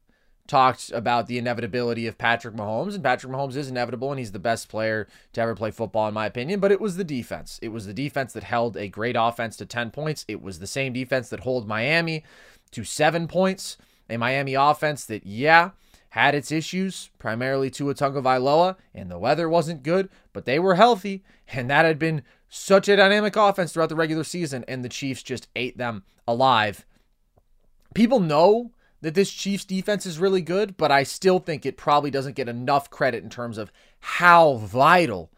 talked 0.46 0.90
about 0.92 1.26
the 1.26 1.38
inevitability 1.38 2.06
of 2.06 2.18
Patrick 2.18 2.54
Mahomes, 2.54 2.94
and 2.94 3.02
Patrick 3.02 3.32
Mahomes 3.32 3.56
is 3.56 3.68
inevitable, 3.68 4.10
and 4.10 4.18
he's 4.18 4.32
the 4.32 4.38
best 4.38 4.68
player 4.68 5.08
to 5.32 5.40
ever 5.40 5.54
play 5.54 5.70
football, 5.70 6.06
in 6.08 6.14
my 6.14 6.26
opinion. 6.26 6.60
But 6.60 6.72
it 6.72 6.80
was 6.80 6.96
the 6.96 7.04
defense. 7.04 7.58
It 7.62 7.68
was 7.68 7.86
the 7.86 7.94
defense 7.94 8.32
that 8.34 8.44
held 8.44 8.76
a 8.76 8.88
great 8.88 9.16
offense 9.18 9.56
to 9.56 9.66
10 9.66 9.90
points. 9.90 10.24
It 10.28 10.42
was 10.42 10.58
the 10.58 10.66
same 10.66 10.92
defense 10.92 11.30
that 11.30 11.40
held 11.40 11.66
Miami 11.66 12.24
to 12.72 12.84
seven 12.84 13.26
points. 13.26 13.78
A 14.10 14.18
Miami 14.18 14.54
offense 14.54 15.06
that, 15.06 15.24
yeah, 15.24 15.70
had 16.10 16.34
its 16.34 16.52
issues, 16.52 17.10
primarily 17.18 17.70
to 17.70 17.78
Tua 17.78 17.94
Tagovailoa, 17.94 18.76
and 18.94 19.10
the 19.10 19.18
weather 19.18 19.48
wasn't 19.48 19.82
good, 19.82 20.10
but 20.32 20.44
they 20.44 20.58
were 20.58 20.74
healthy, 20.74 21.24
and 21.48 21.70
that 21.70 21.84
had 21.84 21.98
been 21.98 22.22
such 22.48 22.88
a 22.88 22.96
dynamic 22.96 23.34
offense 23.34 23.72
throughout 23.72 23.88
the 23.88 23.96
regular 23.96 24.22
season, 24.22 24.64
and 24.68 24.84
the 24.84 24.88
Chiefs 24.88 25.24
just 25.24 25.48
ate 25.56 25.76
them 25.76 26.04
alive. 26.28 26.84
People 27.94 28.20
know 28.20 28.70
that 29.04 29.12
this 29.12 29.30
Chiefs 29.30 29.66
defense 29.66 30.06
is 30.06 30.18
really 30.18 30.40
good, 30.40 30.78
but 30.78 30.90
I 30.90 31.02
still 31.02 31.38
think 31.38 31.66
it 31.66 31.76
probably 31.76 32.10
doesn't 32.10 32.36
get 32.36 32.48
enough 32.48 32.88
credit 32.88 33.22
in 33.22 33.28
terms 33.28 33.58
of 33.58 33.70
how 34.00 34.54
vital 34.54 35.30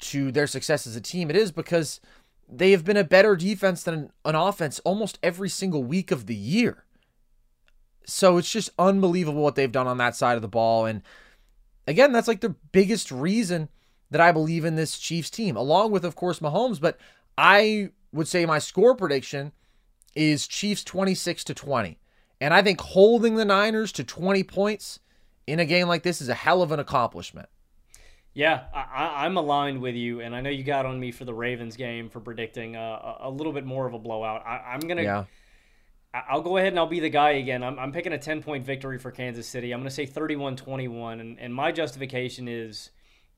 to 0.00 0.32
their 0.32 0.48
success 0.48 0.88
as 0.88 0.96
a 0.96 1.00
team 1.00 1.30
it 1.30 1.36
is 1.36 1.52
because 1.52 2.00
they 2.48 2.72
have 2.72 2.84
been 2.84 2.96
a 2.96 3.04
better 3.04 3.36
defense 3.36 3.84
than 3.84 4.10
an 4.24 4.34
offense 4.34 4.80
almost 4.80 5.20
every 5.22 5.48
single 5.48 5.84
week 5.84 6.10
of 6.10 6.26
the 6.26 6.34
year. 6.34 6.82
So 8.04 8.38
it's 8.38 8.50
just 8.50 8.70
unbelievable 8.76 9.44
what 9.44 9.54
they've 9.54 9.70
done 9.70 9.86
on 9.86 9.98
that 9.98 10.16
side 10.16 10.34
of 10.34 10.42
the 10.42 10.48
ball. 10.48 10.86
And 10.86 11.02
again, 11.86 12.10
that's 12.10 12.26
like 12.26 12.40
the 12.40 12.56
biggest 12.72 13.12
reason 13.12 13.68
that 14.10 14.20
I 14.20 14.32
believe 14.32 14.64
in 14.64 14.74
this 14.74 14.98
Chiefs 14.98 15.30
team, 15.30 15.56
along 15.56 15.92
with, 15.92 16.04
of 16.04 16.16
course, 16.16 16.40
Mahomes. 16.40 16.80
But 16.80 16.98
I 17.38 17.90
would 18.12 18.26
say 18.26 18.44
my 18.46 18.58
score 18.58 18.96
prediction 18.96 19.52
is 20.16 20.48
Chiefs 20.48 20.82
26 20.82 21.44
to 21.44 21.54
20. 21.54 22.00
And 22.42 22.52
I 22.52 22.60
think 22.60 22.80
holding 22.80 23.36
the 23.36 23.44
Niners 23.44 23.92
to 23.92 24.02
20 24.02 24.42
points 24.42 24.98
in 25.46 25.60
a 25.60 25.64
game 25.64 25.86
like 25.86 26.02
this 26.02 26.20
is 26.20 26.28
a 26.28 26.34
hell 26.34 26.60
of 26.60 26.72
an 26.72 26.80
accomplishment. 26.80 27.48
Yeah, 28.34 28.64
I, 28.74 29.26
am 29.26 29.36
aligned 29.36 29.80
with 29.80 29.94
you, 29.94 30.20
and 30.20 30.34
I 30.34 30.40
know 30.40 30.50
you 30.50 30.64
got 30.64 30.84
on 30.84 30.98
me 30.98 31.12
for 31.12 31.24
the 31.24 31.34
Ravens 31.34 31.76
game 31.76 32.08
for 32.08 32.18
predicting 32.18 32.74
uh, 32.74 32.80
a, 33.20 33.28
a 33.28 33.30
little 33.30 33.52
bit 33.52 33.64
more 33.64 33.86
of 33.86 33.94
a 33.94 33.98
blowout. 33.98 34.44
I, 34.44 34.74
am 34.74 34.80
gonna, 34.80 35.02
yeah. 35.02 35.24
I'll 36.12 36.40
go 36.40 36.56
ahead 36.56 36.70
and 36.72 36.80
I'll 36.80 36.88
be 36.88 36.98
the 36.98 37.10
guy 37.10 37.32
again. 37.32 37.62
I'm, 37.62 37.78
I'm 37.78 37.92
picking 37.92 38.12
a 38.12 38.18
10 38.18 38.42
point 38.42 38.64
victory 38.64 38.98
for 38.98 39.12
Kansas 39.12 39.46
City. 39.46 39.70
I'm 39.70 39.78
gonna 39.78 39.90
say 39.90 40.06
31-21, 40.06 41.20
and, 41.20 41.38
and 41.38 41.54
my 41.54 41.70
justification 41.70 42.48
is 42.48 42.90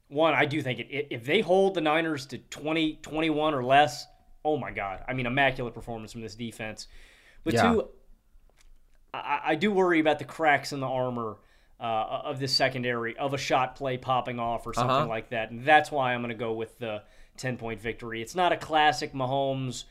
one. 0.09 0.33
I 0.33 0.47
do 0.47 0.63
think 0.63 0.79
it, 0.79 1.09
if 1.11 1.27
they 1.27 1.43
hold 1.43 1.75
the 1.75 1.83
Niners 1.83 2.25
to 2.27 2.39
20, 2.39 3.01
21 3.03 3.53
or 3.53 3.63
less, 3.63 4.07
oh 4.47 4.57
my 4.57 4.71
god, 4.71 5.05
I 5.07 5.13
mean 5.13 5.27
immaculate 5.27 5.75
performance 5.75 6.13
from 6.13 6.23
this 6.23 6.35
defense. 6.35 6.89
But 7.43 7.53
yeah. 7.53 7.73
two, 7.73 7.89
I, 9.15 9.41
I 9.45 9.55
do 9.55 9.71
worry 9.71 10.01
about 10.01 10.19
the 10.19 10.25
cracks 10.25 10.73
in 10.73 10.81
the 10.81 10.89
armor 10.89 11.37
uh, 11.81 12.23
of 12.25 12.39
this 12.39 12.55
secondary 12.55 13.17
of 13.17 13.35
a 13.35 13.39
shot 13.39 13.77
play 13.77 13.97
popping 13.97 14.39
off 14.39 14.67
or 14.67 14.75
something 14.75 14.91
uh-huh. 14.91 15.07
like 15.07 15.31
that. 15.31 15.51
And 15.51 15.65
that's 15.65 15.91
why 15.91 16.15
I'm 16.15 16.21
going 16.21 16.31
to 16.31 16.35
go 16.35 16.53
with 16.53 16.79
the 16.79 17.03
10 17.37 17.57
point 17.57 17.81
victory. 17.81 18.23
It's 18.23 18.35
not 18.35 18.53
a 18.53 18.57
classic 18.57 19.13
Mahomes 19.13 19.85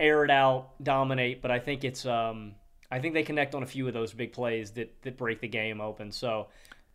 air 0.00 0.24
it 0.24 0.30
out, 0.30 0.70
dominate, 0.82 1.42
but 1.42 1.50
I 1.50 1.58
think 1.58 1.84
it's 1.84 2.06
um, 2.06 2.54
I 2.90 2.98
think 2.98 3.14
they 3.14 3.22
connect 3.22 3.54
on 3.54 3.62
a 3.62 3.66
few 3.66 3.86
of 3.88 3.94
those 3.94 4.12
big 4.12 4.32
plays 4.32 4.72
that 4.72 5.02
that 5.02 5.16
break 5.16 5.40
the 5.40 5.48
game 5.48 5.80
open. 5.80 6.12
So 6.12 6.48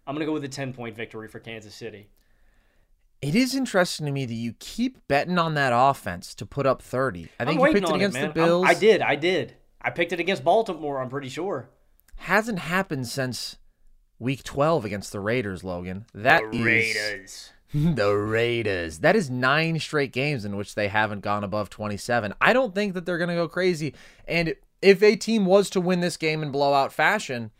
I'm 0.07 0.15
going 0.15 0.21
to 0.21 0.25
go 0.25 0.33
with 0.33 0.43
a 0.43 0.49
10 0.49 0.73
point 0.73 0.95
victory 0.95 1.27
for 1.27 1.39
Kansas 1.39 1.75
City. 1.75 2.09
It 3.21 3.35
is 3.35 3.53
interesting 3.53 4.05
to 4.05 4.11
me 4.13 4.25
that 4.25 4.33
you 4.33 4.53
keep 4.59 5.05
betting 5.09 5.37
on 5.37 5.55
that 5.55 5.73
offense 5.75 6.33
to 6.35 6.45
put 6.45 6.65
up 6.65 6.81
30. 6.81 7.27
I 7.37 7.45
think 7.45 7.59
you 7.59 7.73
picked 7.73 7.89
it 7.89 7.95
against 7.95 8.17
it, 8.17 8.21
the 8.21 8.29
Bills. 8.29 8.63
I'm, 8.63 8.69
I 8.69 8.73
did. 8.79 9.01
I 9.01 9.15
did. 9.15 9.55
I 9.81 9.89
picked 9.89 10.11
it 10.13 10.19
against 10.19 10.43
Baltimore, 10.43 11.01
I'm 11.01 11.09
pretty 11.09 11.29
sure. 11.29 11.69
Hasn't 12.17 12.59
happened 12.59 13.07
since 13.07 13.57
Week 14.19 14.43
12 14.43 14.83
against 14.85 15.11
the 15.11 15.21
Raiders, 15.21 15.63
Logan. 15.63 16.05
That 16.13 16.51
the 16.51 16.61
Raiders. 16.61 17.23
Is, 17.23 17.51
the 17.95 18.13
Raiders. 18.13 18.99
That 18.99 19.15
is 19.15 19.29
nine 19.29 19.79
straight 19.79 20.11
games 20.11 20.43
in 20.43 20.57
which 20.57 20.75
they 20.75 20.89
haven't 20.89 21.21
gone 21.21 21.43
above 21.43 21.69
27. 21.69 22.33
I 22.41 22.51
don't 22.51 22.75
think 22.75 22.93
that 22.93 23.05
they're 23.05 23.17
going 23.17 23.29
to 23.29 23.35
go 23.35 23.47
crazy. 23.47 23.93
And 24.27 24.55
if 24.81 25.01
a 25.01 25.15
team 25.15 25.45
was 25.45 25.69
to 25.71 25.81
win 25.81 26.01
this 26.01 26.17
game 26.17 26.43
in 26.43 26.51
blowout 26.51 26.91
fashion, 26.91 27.51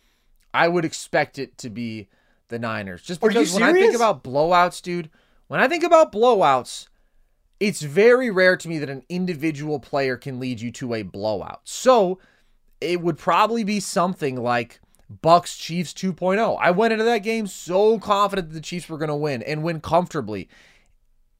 I 0.53 0.67
would 0.67 0.83
expect 0.83 1.39
it 1.39 1.57
to 1.59 1.69
be 1.69 2.09
the 2.49 2.59
Niners. 2.59 3.01
Just 3.01 3.21
because 3.21 3.53
when 3.53 3.63
I 3.63 3.71
think 3.71 3.95
about 3.95 4.23
blowouts, 4.23 4.81
dude, 4.81 5.09
when 5.47 5.59
I 5.59 5.67
think 5.67 5.83
about 5.83 6.11
blowouts, 6.11 6.87
it's 7.59 7.81
very 7.81 8.29
rare 8.29 8.55
to 8.57 8.69
me 8.69 8.79
that 8.79 8.89
an 8.89 9.03
individual 9.09 9.79
player 9.79 10.15
can 10.15 10.39
lead 10.39 10.61
you 10.61 10.71
to 10.71 10.93
a 10.93 11.03
blowout. 11.03 11.61
So 11.65 12.19
it 12.79 13.01
would 13.01 13.17
probably 13.17 13.63
be 13.63 13.79
something 13.79 14.41
like 14.41 14.79
Bucs 15.23 15.59
Chiefs 15.59 15.93
2.0. 15.93 16.57
I 16.61 16.71
went 16.71 16.93
into 16.93 17.05
that 17.05 17.19
game 17.19 17.47
so 17.47 17.99
confident 17.99 18.49
that 18.49 18.53
the 18.53 18.61
Chiefs 18.61 18.87
were 18.87 18.97
going 18.97 19.09
to 19.09 19.15
win 19.15 19.43
and 19.43 19.63
win 19.63 19.81
comfortably. 19.81 20.47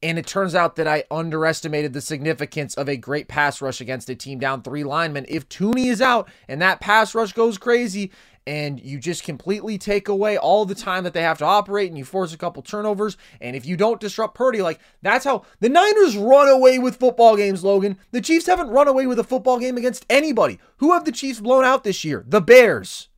And 0.02 0.18
it 0.18 0.26
turns 0.26 0.54
out 0.54 0.76
that 0.76 0.88
I 0.88 1.04
underestimated 1.10 1.92
the 1.92 2.00
significance 2.00 2.74
of 2.74 2.88
a 2.88 2.96
great 2.96 3.28
pass 3.28 3.60
rush 3.60 3.80
against 3.80 4.08
a 4.08 4.14
team 4.14 4.38
down 4.38 4.62
three 4.62 4.82
linemen. 4.82 5.26
If 5.28 5.48
Thuney 5.48 5.86
is 5.86 6.00
out 6.00 6.28
and 6.48 6.60
that 6.62 6.80
pass 6.80 7.14
rush 7.14 7.32
goes 7.32 7.58
crazy 7.58 8.10
and 8.50 8.80
you 8.80 8.98
just 8.98 9.22
completely 9.22 9.78
take 9.78 10.08
away 10.08 10.36
all 10.36 10.64
the 10.64 10.74
time 10.74 11.04
that 11.04 11.12
they 11.12 11.22
have 11.22 11.38
to 11.38 11.44
operate 11.44 11.88
and 11.88 11.96
you 11.96 12.04
force 12.04 12.34
a 12.34 12.36
couple 12.36 12.64
turnovers, 12.64 13.16
and 13.40 13.54
if 13.54 13.64
you 13.64 13.76
don't 13.76 14.00
disrupt 14.00 14.34
Purdy, 14.34 14.60
like 14.60 14.80
that's 15.02 15.24
how 15.24 15.44
the 15.60 15.68
Niners 15.68 16.16
run 16.16 16.48
away 16.48 16.80
with 16.80 16.96
football 16.96 17.36
games, 17.36 17.62
Logan. 17.62 17.96
The 18.10 18.20
Chiefs 18.20 18.46
haven't 18.46 18.70
run 18.70 18.88
away 18.88 19.06
with 19.06 19.20
a 19.20 19.24
football 19.24 19.60
game 19.60 19.76
against 19.76 20.04
anybody. 20.10 20.58
Who 20.78 20.92
have 20.94 21.04
the 21.04 21.12
Chiefs 21.12 21.38
blown 21.38 21.62
out 21.64 21.84
this 21.84 22.04
year? 22.04 22.24
The 22.26 22.40
Bears. 22.40 23.08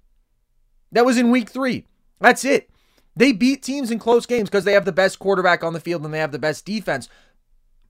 That 0.93 1.07
was 1.07 1.17
in 1.17 1.31
week 1.31 1.49
three. 1.49 1.87
That's 2.21 2.45
it. 2.45 2.69
They 3.17 3.33
beat 3.33 3.63
teams 3.63 3.91
in 3.91 3.99
close 3.99 4.27
games 4.27 4.51
because 4.51 4.65
they 4.65 4.75
have 4.75 4.85
the 4.85 4.93
best 4.93 5.19
quarterback 5.19 5.65
on 5.65 5.73
the 5.73 5.81
field 5.81 6.05
and 6.05 6.13
they 6.13 6.19
have 6.19 6.33
the 6.33 6.39
best 6.39 6.67
defense. 6.67 7.09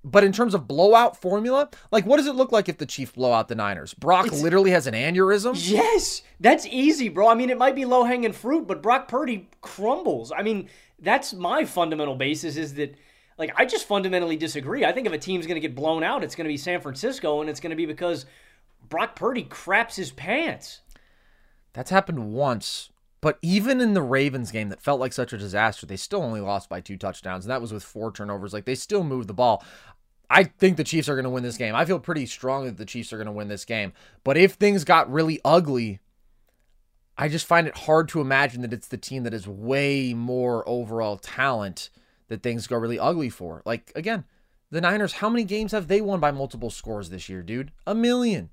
But 0.05 0.25
in 0.25 0.33
terms 0.33 0.55
of 0.55 0.67
blowout 0.67 1.17
formula, 1.17 1.69
like 1.93 2.05
what 2.07 2.17
does 2.17 2.27
it 2.27 2.35
look 2.35 2.51
like 2.51 2.69
if 2.69 2.79
the 2.79 2.87
Chiefs 2.87 3.13
blow 3.13 3.33
out 3.33 3.49
the 3.49 3.55
Niners? 3.55 3.95
Brock 3.95 4.27
it's, 4.27 4.43
literally 4.43 4.73
has 4.73 4.87
an 4.87 4.95
aneurysm? 4.95 5.55
Yes. 5.57 6.23
That's 6.41 6.67
easy, 6.67 7.09
bro. 7.09 7.29
I 7.29 7.35
mean, 7.35 7.51
it 7.51 7.59
might 7.59 7.77
be 7.77 7.85
low 7.85 8.05
hanging 8.05 8.33
fruit, 8.33 8.67
but 8.67 8.83
Brock 8.83 9.07
Purdy 9.07 9.49
crumbles. 9.61 10.33
I 10.37 10.43
mean, 10.43 10.69
that's 10.99 11.33
my 11.33 11.65
fundamental 11.65 12.17
basis 12.17 12.57
is 12.57 12.75
that 12.75 12.97
like 13.39 13.53
I 13.57 13.65
just 13.65 13.87
fundamentally 13.87 14.37
disagree. 14.37 14.85
I 14.85 14.93
think 14.93 15.07
if 15.07 15.13
a 15.13 15.19
team's 15.19 15.47
going 15.47 15.61
to 15.61 15.67
get 15.67 15.77
blown 15.77 16.03
out, 16.03 16.25
it's 16.25 16.35
going 16.35 16.47
to 16.47 16.53
be 16.53 16.57
San 16.57 16.81
Francisco 16.81 17.41
and 17.41 17.49
it's 17.49 17.61
going 17.61 17.71
to 17.71 17.77
be 17.77 17.87
because 17.87 18.27
Brock 18.89 19.15
Purdy 19.15 19.45
craps 19.45 19.97
his 19.97 20.11
pants. 20.11 20.81
That's 21.75 21.91
happened 21.91 22.33
once 22.33 22.91
but 23.23 23.39
even 23.41 23.81
in 23.81 23.95
the 23.95 24.03
Ravens 24.03 24.51
game 24.51 24.69
that 24.71 24.83
felt 24.83 24.99
like 24.99 25.13
such 25.13 25.33
a 25.33 25.39
disaster, 25.39 25.87
they 25.87 25.97
still 25.97 26.23
only 26.23 26.41
lost 26.41 26.69
by 26.69 26.81
two 26.81 26.97
touchdowns, 26.97 27.45
and 27.45 27.53
that 27.53 27.61
was 27.61 27.73
with 27.73 27.85
four 27.85 28.11
turnovers. 28.11 28.53
Like 28.53 28.65
they 28.65 28.75
still 28.75 29.05
moved 29.05 29.29
the 29.29 29.33
ball. 29.33 29.65
I 30.31 30.45
think 30.45 30.77
the 30.77 30.85
Chiefs 30.85 31.09
are 31.09 31.15
going 31.15 31.25
to 31.25 31.31
win 31.31 31.43
this 31.43 31.57
game. 31.57 31.75
I 31.75 31.85
feel 31.85 31.99
pretty 31.99 32.27
strongly 32.27 32.71
that 32.71 32.79
the 32.79 32.87
Chiefs 32.87 33.13
are 33.13 33.17
going 33.17 33.27
to 33.27 33.33
win 33.33 33.49
this 33.49 33.65
game. 33.65 33.93
But 34.25 34.37
if 34.37 34.53
things 34.53 34.85
got 34.85 35.13
really 35.13 35.41
ugly, 35.45 36.01
I 37.19 37.29
just 37.29 37.47
find 37.47 37.67
it 37.67 37.77
hard 37.77 38.09
to 38.11 38.21
imagine 38.21 38.63
that 38.63 38.73
it's 38.73 38.89
the 38.89 38.97
team 38.97 39.25
that 39.25 39.35
is 39.35 39.47
way 39.47 40.15
more 40.15 40.67
overall 40.67 41.19
talent 41.19 41.91
that 42.29 42.43
things 42.43 42.67
go 42.67 42.77
really 42.77 42.99
ugly 42.99 43.29
for. 43.29 43.63
Like, 43.67 43.93
again, 43.95 44.25
the 44.71 44.81
Niners, 44.81 45.15
how 45.15 45.29
many 45.29 45.45
games 45.45 45.73
have 45.73 45.89
they 45.89 46.01
won 46.01 46.21
by 46.21 46.31
multiple 46.31 46.71
scores 46.71 47.11
this 47.11 47.29
year, 47.29 47.43
dude? 47.43 47.73
A 47.87 47.95
million 47.95 48.49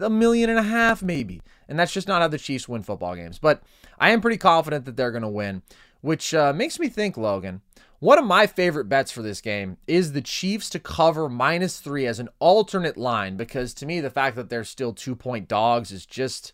a 0.00 0.10
million 0.10 0.50
and 0.50 0.58
a 0.58 0.64
half, 0.64 1.02
maybe. 1.02 1.42
And 1.68 1.78
that's 1.78 1.92
just 1.92 2.08
not 2.08 2.22
how 2.22 2.28
the 2.28 2.38
Chiefs 2.38 2.68
win 2.68 2.82
football 2.82 3.14
games. 3.14 3.38
But 3.38 3.62
I 3.98 4.10
am 4.10 4.20
pretty 4.20 4.38
confident 4.38 4.84
that 4.84 4.96
they're 4.96 5.10
going 5.10 5.22
to 5.22 5.28
win, 5.28 5.62
which 6.00 6.34
uh, 6.34 6.52
makes 6.52 6.78
me 6.78 6.88
think, 6.88 7.16
Logan. 7.16 7.60
One 8.02 8.18
of 8.18 8.24
my 8.24 8.48
favorite 8.48 8.88
bets 8.88 9.12
for 9.12 9.22
this 9.22 9.40
game 9.40 9.76
is 9.86 10.10
the 10.10 10.20
Chiefs 10.20 10.68
to 10.70 10.80
cover 10.80 11.28
minus 11.28 11.78
three 11.78 12.04
as 12.04 12.18
an 12.18 12.30
alternate 12.40 12.96
line 12.96 13.36
because 13.36 13.72
to 13.74 13.86
me, 13.86 14.00
the 14.00 14.10
fact 14.10 14.34
that 14.34 14.50
they're 14.50 14.64
still 14.64 14.92
two 14.92 15.14
point 15.14 15.46
dogs 15.46 15.92
is 15.92 16.04
just 16.04 16.52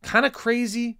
kind 0.00 0.24
of 0.24 0.32
crazy. 0.32 0.96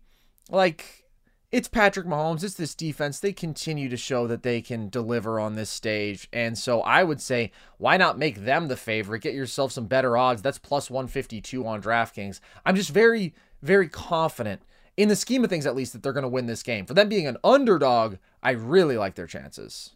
Like, 0.51 1.07
it's 1.51 1.66
Patrick 1.66 2.07
Mahomes. 2.07 2.45
It's 2.45 2.57
this 2.57 2.74
defense. 2.74 3.20
They 3.20 3.33
continue 3.33 3.89
to 3.89 3.97
show 3.97 4.26
that 4.26 4.43
they 4.43 4.61
can 4.61 4.91
deliver 4.91 5.41
on 5.41 5.55
this 5.55 5.70
stage. 5.70 6.28
And 6.31 6.59
so 6.59 6.83
I 6.83 7.03
would 7.03 7.22
say, 7.22 7.51
why 7.78 7.97
not 7.97 8.18
make 8.18 8.45
them 8.45 8.68
the 8.68 8.76
favorite? 8.76 9.22
Get 9.22 9.33
yourself 9.33 9.72
some 9.72 9.87
better 9.87 10.14
odds. 10.14 10.43
That's 10.43 10.59
plus 10.59 10.91
152 10.91 11.66
on 11.66 11.81
DraftKings. 11.81 12.41
I'm 12.66 12.76
just 12.76 12.91
very, 12.91 13.33
very 13.62 13.89
confident 13.89 14.61
in 14.99 15.09
the 15.09 15.16
scheme 15.16 15.43
of 15.43 15.49
things, 15.49 15.64
at 15.64 15.74
least, 15.74 15.95
that 15.95 16.03
they're 16.03 16.12
going 16.12 16.20
to 16.20 16.28
win 16.28 16.45
this 16.45 16.62
game. 16.62 16.85
For 16.85 16.93
them 16.93 17.09
being 17.09 17.26
an 17.26 17.39
underdog, 17.43 18.16
I 18.43 18.53
really 18.53 18.97
like 18.97 19.14
their 19.14 19.26
chances. 19.26 19.91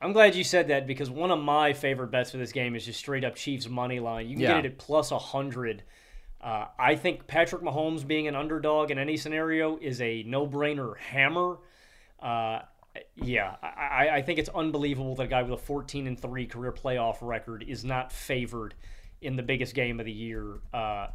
I'm 0.00 0.12
glad 0.12 0.34
you 0.34 0.42
said 0.42 0.68
that 0.68 0.86
because 0.86 1.10
one 1.10 1.30
of 1.30 1.38
my 1.38 1.72
favorite 1.72 2.10
bets 2.10 2.32
for 2.32 2.36
this 2.36 2.52
game 2.52 2.74
is 2.74 2.84
just 2.84 2.98
straight 2.98 3.24
up 3.24 3.36
Chiefs 3.36 3.68
money 3.68 4.00
line. 4.00 4.28
You 4.28 4.34
can 4.34 4.42
yeah. 4.42 4.54
get 4.56 4.64
it 4.64 4.72
at 4.72 4.78
plus 4.78 5.10
100 5.10 5.84
uh, 6.42 6.66
I 6.76 6.96
think 6.96 7.26
Patrick 7.28 7.62
Mahomes 7.62 8.06
being 8.06 8.26
an 8.26 8.34
underdog 8.34 8.90
in 8.90 8.98
any 8.98 9.16
scenario 9.16 9.76
is 9.76 10.00
a 10.00 10.24
no-brainer 10.24 10.98
hammer. 10.98 11.58
Uh, 12.20 12.60
yeah, 13.14 13.56
I, 13.62 14.08
I, 14.14 14.22
think 14.22 14.38
it's 14.38 14.48
unbelievable 14.48 15.14
that 15.16 15.22
a 15.22 15.26
guy 15.28 15.42
with 15.42 15.52
a 15.52 15.62
14 15.62 16.06
and 16.06 16.18
three 16.18 16.46
career 16.46 16.72
playoff 16.72 17.18
record 17.20 17.64
is 17.66 17.84
not 17.84 18.12
favored 18.12 18.74
in 19.20 19.36
the 19.36 19.42
biggest 19.42 19.74
game 19.74 19.98
of 20.00 20.06
the 20.06 20.12
year. 20.12 20.60
Uh, 20.74 21.08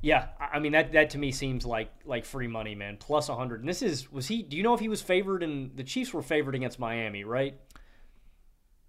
yeah, 0.00 0.28
I 0.40 0.58
mean 0.60 0.72
that 0.72 0.92
that 0.92 1.10
to 1.10 1.18
me 1.18 1.32
seems 1.32 1.66
like 1.66 1.90
like 2.04 2.24
free 2.24 2.46
money, 2.46 2.74
man. 2.74 2.96
Plus 2.98 3.28
100. 3.28 3.60
And 3.60 3.68
this 3.68 3.82
is 3.82 4.10
was 4.12 4.28
he? 4.28 4.42
Do 4.42 4.56
you 4.56 4.62
know 4.62 4.74
if 4.74 4.80
he 4.80 4.88
was 4.88 5.02
favored? 5.02 5.42
And 5.42 5.76
the 5.76 5.84
Chiefs 5.84 6.14
were 6.14 6.22
favored 6.22 6.54
against 6.54 6.78
Miami, 6.78 7.24
right? 7.24 7.58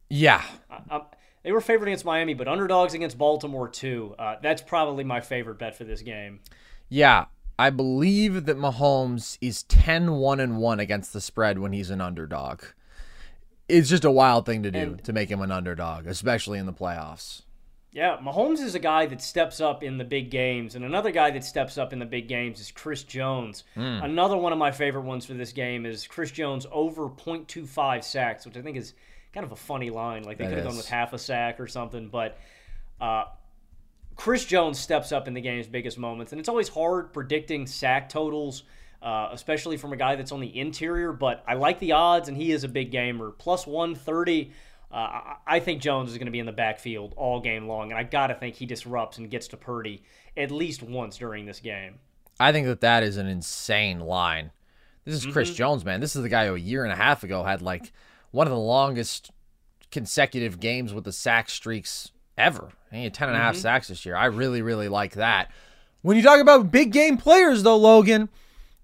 Yeah. 0.09 0.43
I, 0.69 1.01
they 1.43 1.51
were 1.51 1.61
favored 1.61 1.87
against 1.87 2.05
Miami, 2.05 2.33
but 2.33 2.47
underdogs 2.47 2.93
against 2.93 3.17
Baltimore 3.17 3.69
too. 3.69 4.15
Uh, 4.19 4.35
that's 4.41 4.61
probably 4.61 5.03
my 5.03 5.21
favorite 5.21 5.57
bet 5.57 5.75
for 5.75 5.83
this 5.83 6.01
game. 6.01 6.41
Yeah, 6.89 7.25
I 7.57 7.69
believe 7.69 8.45
that 8.45 8.57
Mahomes 8.57 9.37
is 9.41 9.63
10-1 9.63 10.41
and 10.41 10.57
1 10.57 10.79
against 10.79 11.13
the 11.13 11.21
spread 11.21 11.59
when 11.59 11.71
he's 11.71 11.89
an 11.89 12.01
underdog. 12.01 12.61
It's 13.67 13.89
just 13.89 14.03
a 14.03 14.11
wild 14.11 14.45
thing 14.45 14.63
to 14.63 14.71
do 14.71 14.79
and, 14.79 15.03
to 15.03 15.13
make 15.13 15.29
him 15.29 15.41
an 15.41 15.51
underdog, 15.51 16.07
especially 16.07 16.57
in 16.57 16.65
the 16.65 16.73
playoffs. 16.73 17.43
Yeah, 17.91 18.17
Mahomes 18.17 18.59
is 18.59 18.75
a 18.75 18.79
guy 18.79 19.07
that 19.07 19.19
steps 19.19 19.59
up 19.59 19.81
in 19.81 19.97
the 19.97 20.03
big 20.03 20.29
games, 20.29 20.75
and 20.75 20.85
another 20.85 21.09
guy 21.09 21.31
that 21.31 21.43
steps 21.43 21.77
up 21.77 21.91
in 21.91 21.97
the 21.97 22.05
big 22.05 22.27
games 22.27 22.59
is 22.59 22.69
Chris 22.69 23.03
Jones. 23.03 23.63
Mm. 23.75 24.03
Another 24.03 24.37
one 24.37 24.53
of 24.53 24.59
my 24.59 24.69
favorite 24.69 25.05
ones 25.05 25.25
for 25.25 25.33
this 25.33 25.51
game 25.51 25.87
is 25.87 26.05
Chris 26.05 26.29
Jones 26.29 26.67
over 26.71 27.09
0.25 27.09 28.03
sacks, 28.03 28.45
which 28.45 28.57
I 28.57 28.61
think 28.61 28.77
is 28.77 28.93
kind 29.33 29.43
of 29.43 29.51
a 29.51 29.55
funny 29.55 29.89
line. 29.89 30.23
Like 30.23 30.37
they 30.37 30.45
could 30.45 30.57
have 30.57 30.67
gone 30.67 30.77
with 30.77 30.87
half 30.87 31.13
a 31.13 31.17
sack 31.17 31.59
or 31.59 31.65
something. 31.65 32.09
But 32.09 32.37
uh, 33.01 33.25
Chris 34.15 34.45
Jones 34.45 34.79
steps 34.79 35.11
up 35.11 35.27
in 35.27 35.33
the 35.33 35.41
game's 35.41 35.67
biggest 35.67 35.97
moments, 35.97 36.31
and 36.31 36.39
it's 36.39 36.49
always 36.49 36.69
hard 36.69 37.11
predicting 37.11 37.65
sack 37.65 38.07
totals, 38.07 38.63
uh, 39.01 39.29
especially 39.31 39.77
from 39.77 39.93
a 39.93 39.97
guy 39.97 40.15
that's 40.15 40.31
on 40.31 40.41
the 40.41 40.59
interior. 40.59 41.11
But 41.11 41.43
I 41.47 41.55
like 41.55 41.79
the 41.79 41.93
odds, 41.93 42.27
and 42.27 42.37
he 42.37 42.51
is 42.51 42.63
a 42.63 42.69
big 42.69 42.91
gamer. 42.91 43.31
Plus 43.31 43.65
130. 43.65 44.51
Uh, 44.91 44.95
I- 44.95 45.35
I 45.47 45.59
think 45.59 45.81
Jones 45.81 46.11
is 46.11 46.17
going 46.17 46.25
to 46.25 46.31
be 46.31 46.39
in 46.39 46.45
the 46.45 46.51
backfield 46.51 47.13
all 47.17 47.39
game 47.39 47.67
long, 47.67 47.91
and 47.91 47.99
I 47.99 48.03
got 48.03 48.27
to 48.27 48.33
think 48.35 48.55
he 48.55 48.65
disrupts 48.65 49.17
and 49.17 49.29
gets 49.29 49.47
to 49.49 49.57
Purdy 49.57 50.01
at 50.37 50.51
least 50.51 50.81
once 50.81 51.17
during 51.17 51.45
this 51.45 51.59
game. 51.59 51.99
I 52.39 52.51
think 52.51 52.67
that 52.67 52.81
that 52.81 53.03
is 53.03 53.17
an 53.17 53.27
insane 53.27 53.99
line. 53.99 54.51
This 55.05 55.15
is 55.15 55.23
Mm-hmm. 55.23 55.31
Chris 55.33 55.53
Jones, 55.53 55.83
man. 55.85 55.99
This 55.99 56.15
is 56.15 56.21
the 56.21 56.29
guy 56.29 56.47
who 56.47 56.55
a 56.55 56.59
year 56.59 56.83
and 56.83 56.91
a 56.93 56.95
half 56.95 57.23
ago 57.23 57.43
had 57.43 57.61
like 57.61 57.91
one 58.31 58.47
of 58.47 58.51
the 58.51 58.59
longest 58.59 59.31
consecutive 59.91 60.59
games 60.59 60.93
with 60.93 61.03
the 61.03 61.11
sack 61.11 61.49
streaks 61.49 62.11
ever. 62.37 62.69
He 62.91 63.03
had 63.03 63.13
10 63.13 63.29
and 63.29 63.37
a 63.37 63.39
half 63.41 63.55
Mm-hmm. 63.55 63.61
sacks 63.61 63.87
this 63.87 64.05
year. 64.05 64.15
I 64.15 64.25
really, 64.25 64.61
really 64.61 64.87
like 64.87 65.13
that. 65.13 65.51
When 66.01 66.15
you 66.15 66.23
talk 66.23 66.39
about 66.39 66.71
big 66.71 66.91
game 66.93 67.17
players, 67.17 67.63
though, 67.63 67.77
Logan, 67.77 68.29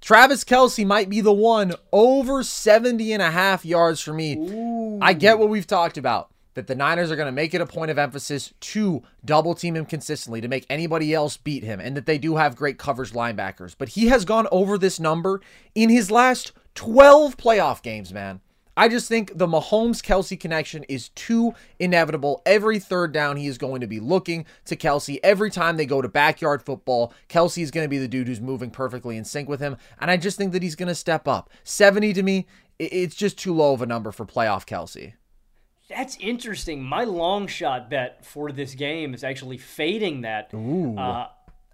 Travis 0.02 0.44
Kelce 0.44 0.86
might 0.86 1.10
be 1.10 1.22
the 1.22 1.34
one 1.34 1.74
over 1.92 2.44
70 2.44 3.12
and 3.12 3.22
a 3.22 3.32
half 3.32 3.66
yards 3.66 4.02
for 4.02 4.14
me. 4.14 5.00
I 5.02 5.14
get 5.14 5.40
what 5.40 5.50
we've 5.50 5.68
talked 5.68 5.98
about. 5.98 6.30
That 6.54 6.68
the 6.68 6.76
Niners 6.76 7.12
are 7.12 7.18
going 7.18 7.26
to 7.26 7.34
make 7.34 7.54
it 7.54 7.60
a 7.60 7.66
point 7.66 7.92
of 7.92 7.98
emphasis 7.98 8.54
to 8.62 9.04
double 9.26 9.56
team 9.56 9.76
him 9.76 9.86
consistently 9.86 10.40
to 10.40 10.48
make 10.48 10.66
anybody 10.70 11.14
else 11.14 11.36
beat 11.36 11.64
him, 11.64 11.82
and 11.82 11.98
that 11.98 12.06
they 12.06 12.18
do 12.18 12.38
have 12.38 12.56
great 12.56 12.78
coverage 12.78 13.12
linebackers. 13.12 13.76
But 13.78 13.90
he 13.90 14.08
has 14.08 14.24
gone 14.24 14.48
over 14.54 14.78
this 14.78 14.98
number 14.98 15.42
in 15.74 15.90
his 15.90 16.10
last 16.12 16.54
12 16.76 17.36
playoff 17.36 17.82
games, 17.82 18.14
man. 18.14 18.40
I 18.78 18.90
just 18.90 19.08
think 19.08 19.38
the 19.38 19.48
Mahomes 19.48 20.02
Kelce 20.02 20.40
connection 20.40 20.84
is 20.86 21.10
too 21.10 21.54
inevitable. 21.80 22.42
Every 22.46 22.80
third 22.80 23.14
down, 23.14 23.38
he 23.38 23.48
is 23.48 23.58
going 23.58 23.82
to 23.82 23.88
be 23.88 24.00
looking 24.00 24.46
to 24.66 24.76
Kelce. 24.76 25.20
Every 25.24 25.50
time 25.50 25.78
they 25.78 25.86
go 25.86 26.02
to 26.02 26.10
backyard 26.10 26.62
football, 26.62 27.14
Kelce 27.30 27.64
is 27.64 27.72
going 27.72 27.86
to 27.86 27.90
be 27.90 27.98
the 27.98 28.08
dude 28.08 28.28
who's 28.28 28.42
moving 28.42 28.70
perfectly 28.70 29.18
in 29.18 29.24
sync 29.24 29.48
with 29.48 29.62
him. 29.62 29.78
And 30.00 30.12
I 30.12 30.18
just 30.18 30.38
think 30.38 30.52
that 30.52 30.64
he's 30.64 30.76
going 30.76 30.90
to 30.90 30.96
step 30.96 31.28
up. 31.28 31.50
70 31.64 32.14
to 32.14 32.24
me, 32.24 32.48
it's 32.78 33.16
just 33.16 33.38
too 33.38 33.54
low 33.54 33.74
of 33.74 33.82
a 33.82 33.86
number 33.86 34.12
for 34.12 34.26
playoff 34.26 34.66
Kelce. 34.66 35.14
That's 35.88 36.18
interesting. 36.20 36.84
My 36.84 37.04
long 37.04 37.48
shot 37.48 37.90
bet 37.90 38.26
for 38.26 38.52
this 38.52 38.74
game 38.74 39.14
is 39.14 39.24
actually 39.24 39.58
fading 39.58 40.22
that. 40.22 40.50
Uh, 40.98 41.28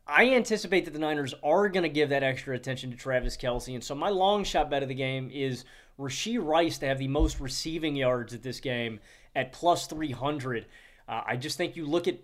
I 0.06 0.32
anticipate 0.32 0.86
that 0.86 0.92
the 0.92 1.00
Niners 1.00 1.34
are 1.42 1.70
going 1.70 1.84
to 1.84 1.90
give 1.90 2.10
that 2.10 2.22
extra 2.22 2.54
attention 2.54 2.92
to 2.92 2.98
Travis 2.98 3.38
Kelce. 3.38 3.74
And 3.74 3.84
so 3.84 3.96
my 3.96 4.10
long 4.10 4.44
shot 4.44 4.70
bet 4.70 4.84
of 4.84 4.90
the 4.90 4.96
game 4.96 5.32
is 5.34 5.64
Rashee 6.02 6.44
Rice 6.44 6.78
to 6.80 6.88
have 6.88 7.00
the 7.00 7.08
most 7.08 7.40
receiving 7.40 7.96
yards 7.96 8.34
at 8.34 8.44
this 8.44 8.60
game 8.60 9.00
at 9.36 9.52
plus 9.52 9.88
300. 9.88 10.66
Uh, 11.08 11.22
I 11.26 11.36
just 11.36 11.58
think 11.58 11.76
you 11.76 11.86
look 11.86 12.08
at, 12.08 12.18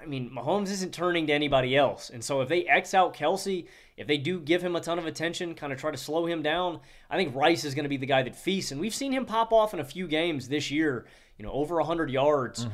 I 0.00 0.06
mean, 0.06 0.30
Mahomes 0.30 0.70
isn't 0.70 0.92
turning 0.92 1.26
to 1.28 1.32
anybody 1.32 1.76
else. 1.76 2.10
And 2.10 2.24
so 2.24 2.40
if 2.40 2.48
they 2.48 2.64
X 2.64 2.94
out 2.94 3.14
Kelce, 3.14 3.66
if 3.96 4.06
they 4.06 4.18
do 4.18 4.40
give 4.40 4.62
him 4.62 4.74
a 4.74 4.80
ton 4.80 4.98
of 4.98 5.06
attention, 5.06 5.54
kind 5.54 5.72
of 5.72 5.78
try 5.78 5.90
to 5.90 5.96
slow 5.96 6.26
him 6.26 6.42
down, 6.42 6.80
I 7.10 7.16
think 7.16 7.34
Rice 7.34 7.64
is 7.64 7.74
going 7.74 7.84
to 7.84 7.88
be 7.88 7.96
the 7.96 8.06
guy 8.06 8.22
that 8.22 8.34
feasts. 8.34 8.72
And 8.72 8.80
we've 8.80 8.94
seen 8.94 9.12
him 9.12 9.26
pop 9.26 9.52
off 9.52 9.74
in 9.74 9.80
a 9.80 9.84
few 9.84 10.08
games 10.08 10.48
this 10.48 10.70
year, 10.70 11.06
you 11.38 11.44
know, 11.44 11.52
over 11.52 11.76
100 11.76 12.10
yards. 12.10 12.66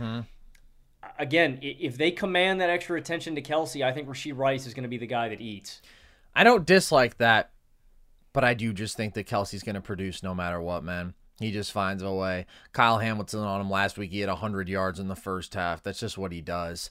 Again, 1.19 1.59
if 1.63 1.97
they 1.97 2.11
command 2.11 2.61
that 2.61 2.71
extra 2.71 2.99
attention 2.99 3.35
to 3.35 3.43
Kelce, 3.43 3.85
I 3.85 3.93
think 3.93 4.09
Rashee 4.09 4.37
Rice 4.37 4.67
is 4.67 4.75
going 4.75 4.83
to 4.85 4.89
be 4.89 4.99
the 4.99 5.07
guy 5.07 5.29
that 5.29 5.41
eats. 5.41 5.81
I 6.35 6.45
don't 6.45 6.65
dislike 6.67 7.19
that, 7.19 7.51
but 8.39 8.45
I 8.45 8.55
do 8.55 8.73
just 8.73 8.97
think 8.97 9.15
that 9.15 9.27
Kelce's 9.27 9.65
going 9.65 9.75
to 9.75 9.81
produce 9.81 10.23
no 10.23 10.33
matter 10.33 10.61
what, 10.61 10.85
man. 10.85 11.13
He 11.41 11.51
just 11.51 11.73
finds 11.73 12.05
a 12.05 12.13
way. 12.13 12.47
Kyle 12.73 12.99
Hamilton 12.99 13.41
on 13.41 13.61
him 13.61 13.69
last 13.69 13.99
week. 13.99 14.13
He 14.13 14.21
had 14.21 14.29
100 14.29 14.69
yards 14.69 15.01
in 15.01 15.09
the 15.09 15.17
first 15.17 15.55
half. 15.55 15.83
That's 15.83 15.99
just 15.99 16.17
what 16.17 16.31
he 16.31 16.41
does. 16.41 16.89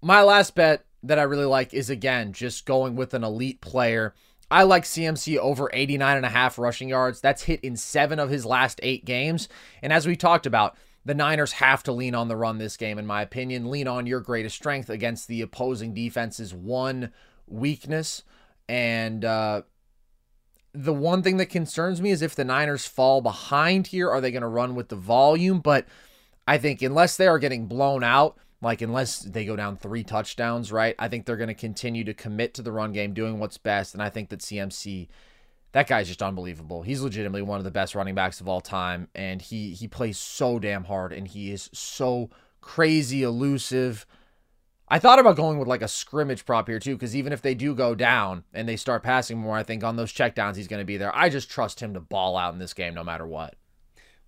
My 0.00 0.22
last 0.22 0.54
bet 0.54 0.84
that 1.02 1.18
I 1.18 1.24
really 1.24 1.46
like 1.46 1.74
is, 1.74 1.90
again, 1.90 2.32
just 2.32 2.64
going 2.64 2.94
with 2.94 3.12
an 3.12 3.24
elite 3.24 3.60
player. 3.60 4.14
I 4.48 4.62
like 4.62 4.84
CMC 4.84 5.36
over 5.36 5.68
89 5.72 6.16
and 6.16 6.24
a 6.24 6.28
half 6.28 6.60
rushing 6.60 6.90
yards. 6.90 7.20
That's 7.20 7.42
hit 7.42 7.58
in 7.62 7.76
seven 7.76 8.20
of 8.20 8.30
his 8.30 8.46
last 8.46 8.78
eight 8.84 9.04
games. 9.04 9.48
And 9.82 9.92
as 9.92 10.06
we 10.06 10.14
talked 10.14 10.46
about, 10.46 10.76
the 11.04 11.14
Niners 11.14 11.54
have 11.54 11.82
to 11.82 11.92
lean 11.92 12.14
on 12.14 12.28
the 12.28 12.36
run 12.36 12.58
this 12.58 12.76
game, 12.76 13.00
in 13.00 13.06
my 13.06 13.22
opinion. 13.22 13.68
Lean 13.68 13.88
on 13.88 14.06
your 14.06 14.20
greatest 14.20 14.54
strength 14.54 14.90
against 14.90 15.26
the 15.26 15.42
opposing 15.42 15.92
defense's 15.92 16.54
one 16.54 17.12
weakness. 17.48 18.22
And 18.68 19.24
uh, 19.24 19.62
the 20.76 20.92
one 20.92 21.22
thing 21.22 21.38
that 21.38 21.46
concerns 21.46 22.02
me 22.02 22.10
is 22.10 22.20
if 22.20 22.34
the 22.34 22.44
Niners 22.44 22.86
fall 22.86 23.22
behind 23.22 23.88
here, 23.88 24.10
are 24.10 24.20
they 24.20 24.30
going 24.30 24.42
to 24.42 24.48
run 24.48 24.74
with 24.74 24.88
the 24.90 24.96
volume? 24.96 25.60
But 25.60 25.86
I 26.46 26.58
think 26.58 26.82
unless 26.82 27.16
they 27.16 27.26
are 27.26 27.38
getting 27.38 27.66
blown 27.66 28.04
out, 28.04 28.36
like 28.60 28.82
unless 28.82 29.20
they 29.20 29.46
go 29.46 29.56
down 29.56 29.76
three 29.76 30.04
touchdowns, 30.04 30.70
right? 30.70 30.94
I 30.98 31.08
think 31.08 31.24
they're 31.24 31.36
going 31.36 31.48
to 31.48 31.54
continue 31.54 32.04
to 32.04 32.14
commit 32.14 32.52
to 32.54 32.62
the 32.62 32.72
run 32.72 32.92
game, 32.92 33.14
doing 33.14 33.38
what's 33.38 33.56
best. 33.56 33.94
And 33.94 34.02
I 34.02 34.10
think 34.10 34.28
that 34.28 34.40
CMC, 34.40 35.08
that 35.72 35.88
guy's 35.88 36.08
just 36.08 36.22
unbelievable. 36.22 36.82
He's 36.82 37.00
legitimately 37.00 37.42
one 37.42 37.58
of 37.58 37.64
the 37.64 37.70
best 37.70 37.94
running 37.94 38.14
backs 38.14 38.40
of 38.40 38.48
all 38.48 38.60
time, 38.60 39.08
and 39.14 39.40
he 39.40 39.70
he 39.70 39.88
plays 39.88 40.18
so 40.18 40.58
damn 40.58 40.84
hard, 40.84 41.12
and 41.12 41.26
he 41.26 41.50
is 41.52 41.70
so 41.72 42.30
crazy 42.60 43.22
elusive. 43.22 44.06
I 44.88 44.98
thought 44.98 45.18
about 45.18 45.36
going 45.36 45.58
with 45.58 45.66
like 45.66 45.82
a 45.82 45.88
scrimmage 45.88 46.44
prop 46.44 46.68
here 46.68 46.78
too, 46.78 46.94
because 46.94 47.16
even 47.16 47.32
if 47.32 47.42
they 47.42 47.54
do 47.54 47.74
go 47.74 47.94
down 47.94 48.44
and 48.54 48.68
they 48.68 48.76
start 48.76 49.02
passing 49.02 49.38
more, 49.38 49.56
I 49.56 49.62
think 49.62 49.82
on 49.82 49.96
those 49.96 50.12
checkdowns 50.12 50.56
he's 50.56 50.68
going 50.68 50.80
to 50.80 50.86
be 50.86 50.96
there. 50.96 51.14
I 51.14 51.28
just 51.28 51.50
trust 51.50 51.80
him 51.80 51.94
to 51.94 52.00
ball 52.00 52.36
out 52.36 52.52
in 52.52 52.60
this 52.60 52.72
game 52.72 52.94
no 52.94 53.02
matter 53.02 53.26
what. 53.26 53.56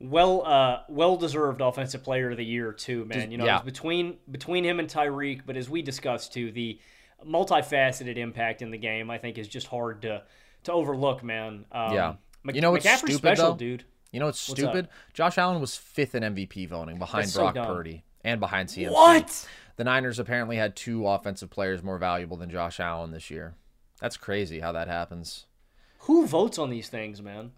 Well, 0.01 0.45
uh, 0.47 0.81
well 0.89 1.17
deserved 1.17 1.61
offensive 1.61 2.05
player 2.05 2.31
of 2.31 2.37
the 2.37 2.45
year 2.45 2.73
too, 2.73 3.05
man. 3.05 3.31
You 3.31 3.39
know, 3.39 3.45
yeah. 3.45 3.57
it's 3.57 3.65
between 3.65 4.19
between 4.31 4.65
him 4.65 4.79
and 4.81 4.89
Tyreek, 4.89 5.43
but 5.45 5.57
as 5.57 5.69
we 5.69 5.83
discussed 5.83 6.33
too, 6.33 6.53
the 6.53 6.81
multifaceted 7.27 8.17
impact 8.17 8.63
in 8.63 8.71
the 8.71 8.79
game, 8.79 9.11
I 9.11 9.19
think, 9.19 9.39
is 9.39 9.49
just 9.49 9.67
hard 9.67 10.03
to 10.03 10.23
to 10.65 10.73
overlook, 10.73 11.23
man. 11.23 11.65
Um, 11.73 11.93
Yeah. 11.93 12.15
Mc- 12.45 12.55
You 12.55 12.61
know 12.61 12.71
what's 12.73 12.87
McCaffrey's 12.87 12.99
stupid, 12.99 13.19
special, 13.19 13.51
though? 13.53 13.57
dude. 13.57 13.85
You 14.13 14.21
know 14.21 14.27
what's 14.27 14.41
stupid? 14.41 14.89
Josh 15.13 15.37
Allen 15.37 15.61
was 15.61 15.77
fifth 15.77 16.15
in 16.15 16.23
MVP 16.23 16.69
voting 16.69 16.99
behind 16.99 17.25
That's 17.25 17.37
Brock 17.37 17.55
dumb. 17.55 17.67
Purdy 17.67 18.05
and 18.25 18.41
behind 18.41 18.69
CMC. 18.69 18.91
What? 18.91 19.47
The 19.79 19.85
Niners 19.85 20.19
apparently 20.19 20.57
had 20.57 20.75
two 20.75 21.07
offensive 21.07 21.51
players 21.51 21.83
more 21.85 21.99
valuable 21.99 22.37
than 22.37 22.51
Josh 22.51 22.81
Allen 22.81 23.13
this 23.13 23.31
year. 23.31 23.55
That's 24.01 24.17
crazy 24.17 24.59
how 24.61 24.73
that 24.73 24.89
happens. 24.89 25.47
Who 26.01 26.27
votes 26.27 26.59
on 26.59 26.69
these 26.69 26.89
things, 26.89 27.23
man? 27.23 27.53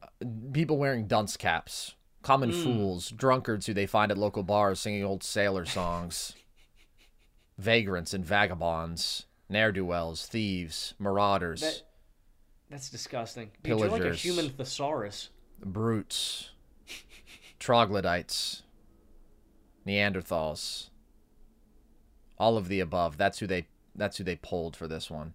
People 0.52 0.76
wearing 0.76 1.06
dunce 1.06 1.38
caps, 1.38 1.94
common 2.22 2.50
Hmm. 2.50 2.62
fools, 2.62 3.10
drunkards 3.10 3.64
who 3.66 3.72
they 3.74 3.86
find 3.86 4.12
at 4.12 4.18
local 4.18 4.42
bars 4.42 4.80
singing 4.80 5.02
old 5.02 5.22
sailor 5.24 5.64
songs, 5.64 6.34
vagrants 7.56 8.12
and 8.12 8.24
vagabonds, 8.24 9.24
ne'er 9.48 9.72
do 9.72 9.84
wells, 9.86 10.26
thieves, 10.26 10.92
marauders, 10.98 11.62
That 11.62 11.82
that's 12.68 12.90
disgusting. 12.90 13.50
Dude, 13.62 13.78
you're 13.78 13.88
like 13.88 13.92
a 13.92 14.04
Pillagers. 14.04 14.22
human 14.22 14.50
thesaurus. 14.50 15.30
brutes, 15.58 16.50
troglodytes, 17.58 18.62
Neanderthals, 19.86 20.89
all 22.40 22.56
of 22.56 22.66
the 22.66 22.80
above. 22.80 23.16
That's 23.16 23.38
who 23.38 23.46
they. 23.46 23.66
That's 23.94 24.16
who 24.16 24.24
they 24.24 24.36
pulled 24.36 24.74
for 24.76 24.88
this 24.88 25.08
one. 25.10 25.34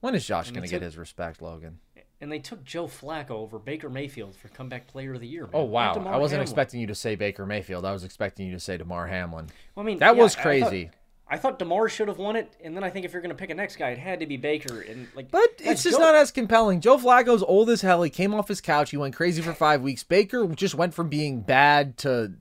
When 0.00 0.14
is 0.14 0.24
Josh 0.26 0.50
going 0.50 0.62
to 0.62 0.68
get 0.68 0.82
his 0.82 0.96
respect, 0.96 1.40
Logan? 1.42 1.78
And 2.20 2.30
they 2.30 2.38
took 2.38 2.64
Joe 2.64 2.86
Flacco 2.86 3.30
over 3.30 3.58
Baker 3.58 3.88
Mayfield 3.88 4.36
for 4.36 4.48
comeback 4.48 4.86
player 4.86 5.14
of 5.14 5.20
the 5.20 5.26
year. 5.26 5.42
Man. 5.44 5.50
Oh 5.54 5.64
wow! 5.64 5.92
I 5.94 6.16
wasn't 6.18 6.38
Hamlin. 6.38 6.40
expecting 6.42 6.80
you 6.80 6.86
to 6.88 6.94
say 6.94 7.14
Baker 7.16 7.46
Mayfield. 7.46 7.84
I 7.84 7.92
was 7.92 8.04
expecting 8.04 8.46
you 8.46 8.52
to 8.52 8.60
say 8.60 8.76
Damar 8.76 9.06
Hamlin. 9.06 9.46
Well, 9.74 9.84
I 9.84 9.86
mean, 9.86 9.98
That 9.98 10.16
yeah, 10.16 10.22
was 10.22 10.36
I- 10.36 10.38
I 10.38 10.42
thought- 10.60 10.68
crazy. 10.68 10.90
I 11.32 11.36
thought 11.38 11.60
Damar 11.60 11.88
should 11.88 12.08
have 12.08 12.18
won 12.18 12.34
it, 12.34 12.52
and 12.62 12.74
then 12.76 12.82
I 12.82 12.90
think 12.90 13.06
if 13.06 13.12
you're 13.12 13.22
going 13.22 13.30
to 13.30 13.36
pick 13.36 13.50
a 13.50 13.54
next 13.54 13.76
guy, 13.76 13.90
it 13.90 13.98
had 13.98 14.18
to 14.18 14.26
be 14.26 14.36
Baker. 14.36 14.80
And 14.80 15.06
like, 15.14 15.30
But 15.30 15.48
it's 15.60 15.84
just 15.84 15.96
Joe- 15.96 16.02
not 16.02 16.16
as 16.16 16.32
compelling. 16.32 16.80
Joe 16.80 16.98
Flacco's 16.98 17.44
old 17.44 17.70
as 17.70 17.82
hell. 17.82 18.02
He 18.02 18.10
came 18.10 18.34
off 18.34 18.48
his 18.48 18.60
couch. 18.60 18.90
He 18.90 18.96
went 18.96 19.14
crazy 19.14 19.40
for 19.40 19.52
five 19.54 19.80
weeks. 19.80 20.02
Baker 20.02 20.46
just 20.48 20.74
went 20.74 20.92
from 20.92 21.08
being 21.08 21.40
bad 21.42 21.96
to 21.98 22.32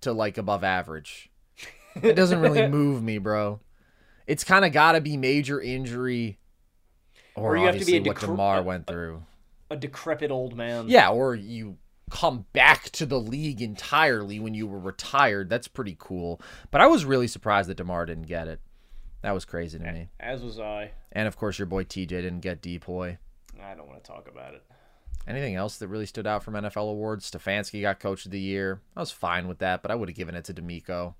to 0.00 0.12
like 0.14 0.38
above 0.38 0.64
average. 0.64 1.29
It 2.02 2.14
doesn't 2.14 2.40
really 2.40 2.66
move 2.68 3.02
me, 3.02 3.18
bro. 3.18 3.60
It's 4.26 4.44
kind 4.44 4.64
of 4.64 4.72
got 4.72 4.92
to 4.92 5.00
be 5.00 5.16
major 5.16 5.60
injury, 5.60 6.38
or, 7.34 7.52
Or 7.52 7.56
you 7.56 7.66
have 7.66 7.74
to 7.78 7.84
be 7.84 7.96
obviously 7.96 7.98
a 7.98 8.02
what 8.02 8.16
decre- 8.16 8.26
Damar 8.26 8.62
went 8.62 8.86
through. 8.86 9.22
a 9.70 9.76
decrepit 9.76 10.30
old 10.30 10.56
man. 10.56 10.88
Yeah, 10.88 11.10
or 11.10 11.34
you 11.34 11.78
come 12.10 12.46
back 12.52 12.90
to 12.90 13.06
the 13.06 13.18
league 13.20 13.60
entirely 13.62 14.38
when 14.40 14.54
you 14.54 14.66
were 14.66 14.78
retired. 14.78 15.48
That's 15.48 15.68
pretty 15.68 15.96
cool. 15.98 16.40
But 16.70 16.80
I 16.80 16.86
was 16.86 17.04
really 17.04 17.26
surprised 17.28 17.68
that 17.70 17.76
Damar 17.76 18.06
didn't 18.06 18.26
get 18.26 18.46
it. 18.48 18.60
That 19.22 19.32
was 19.32 19.44
crazy 19.44 19.78
to 19.78 19.92
me. 19.92 20.08
As 20.18 20.42
was 20.42 20.58
I. 20.58 20.92
And 21.12 21.26
of 21.28 21.36
course, 21.36 21.58
your 21.58 21.66
boy 21.66 21.84
TJ 21.84 22.08
didn't 22.08 22.40
get 22.40 22.62
DPOY. 22.62 23.18
I 23.62 23.74
don't 23.74 23.86
want 23.88 24.02
to 24.02 24.08
talk 24.10 24.28
about 24.28 24.54
it. 24.54 24.64
Anything 25.28 25.54
else 25.54 25.76
that 25.78 25.88
really 25.88 26.06
stood 26.06 26.26
out 26.26 26.42
from 26.42 26.54
NFL 26.54 26.90
awards? 26.90 27.30
Stefanski 27.30 27.82
got 27.82 28.00
Coach 28.00 28.24
of 28.24 28.30
the 28.32 28.40
Year. 28.40 28.80
I 28.96 29.00
was 29.00 29.10
fine 29.10 29.46
with 29.48 29.58
that, 29.58 29.82
but 29.82 29.90
I 29.90 29.94
would 29.94 30.08
have 30.08 30.16
given 30.16 30.34
it 30.34 30.44
to 30.46 30.54
DeMeco. 30.54 31.14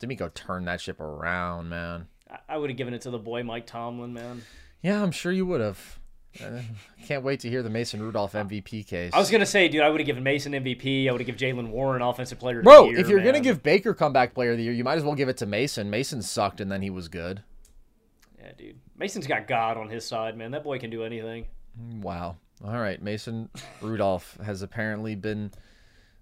DeMeco 0.00 0.32
turned 0.34 0.66
that 0.68 0.80
ship 0.80 1.00
around, 1.00 1.68
man. 1.68 2.08
I, 2.30 2.38
I 2.50 2.56
would 2.58 2.70
have 2.70 2.76
given 2.76 2.94
it 2.94 3.02
to 3.02 3.10
the 3.10 3.18
boy 3.18 3.42
Mike 3.42 3.66
Tomlin, 3.66 4.12
man. 4.12 4.42
Yeah, 4.82 5.02
I'm 5.02 5.12
sure 5.12 5.32
you 5.32 5.46
would 5.46 5.60
have. 5.60 5.98
Uh, 6.42 6.60
can't 7.06 7.22
wait 7.22 7.38
to 7.40 7.48
hear 7.48 7.62
the 7.62 7.70
Mason 7.70 8.02
Rudolph 8.02 8.32
MVP 8.32 8.86
case. 8.88 9.12
I 9.14 9.18
was 9.20 9.30
gonna 9.30 9.46
say, 9.46 9.68
dude, 9.68 9.82
I 9.82 9.88
would 9.88 10.00
have 10.00 10.06
given 10.06 10.24
Mason 10.24 10.52
MVP. 10.52 11.08
I 11.08 11.12
would 11.12 11.20
have 11.20 11.38
given 11.38 11.56
Jaylen 11.56 11.70
Warren 11.70 12.02
Offensive 12.02 12.40
Player 12.40 12.58
of 12.58 12.64
Bro, 12.64 12.86
the 12.86 12.90
Year. 12.90 12.98
if 12.98 13.08
you're 13.08 13.18
man. 13.18 13.26
gonna 13.26 13.40
give 13.40 13.62
Baker 13.62 13.94
comeback 13.94 14.34
player 14.34 14.50
of 14.50 14.56
the 14.58 14.64
year, 14.64 14.72
you 14.72 14.82
might 14.82 14.98
as 14.98 15.04
well 15.04 15.14
give 15.14 15.28
it 15.28 15.36
to 15.36 15.46
Mason. 15.46 15.90
Mason 15.90 16.22
sucked 16.22 16.60
and 16.60 16.72
then 16.72 16.82
he 16.82 16.90
was 16.90 17.06
good. 17.06 17.44
yeah, 18.40 18.50
dude, 18.58 18.80
Mason's 18.98 19.28
got 19.28 19.46
God 19.46 19.76
on 19.76 19.88
his 19.88 20.04
side, 20.04 20.36
man. 20.36 20.50
That 20.50 20.64
boy 20.64 20.80
can 20.80 20.90
do 20.90 21.04
anything. 21.04 21.46
Wow. 22.02 22.36
All 22.64 22.78
right, 22.80 23.00
Mason 23.00 23.48
Rudolph 23.80 24.36
has 24.44 24.60
apparently 24.60 25.14
been 25.14 25.52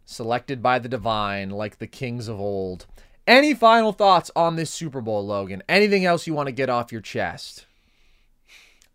selected 0.05 0.63
by 0.63 0.79
the 0.79 0.89
divine 0.91 1.49
like 1.51 1.79
the 1.79 1.87
kings 1.87 2.29
of 2.29 2.39
old. 2.39 2.87
Any 3.27 3.55
final 3.55 3.93
thoughts 3.93 4.31
on 4.35 4.57
this 4.57 4.71
Super 4.71 5.01
Bowl, 5.01 5.25
Logan? 5.25 5.63
Anything 5.69 6.05
else 6.05 6.27
you 6.27 6.35
want 6.35 6.49
to 6.49 6.53
get 6.53 6.69
off 6.69 6.91
your 6.91 7.01
chest? 7.01 7.67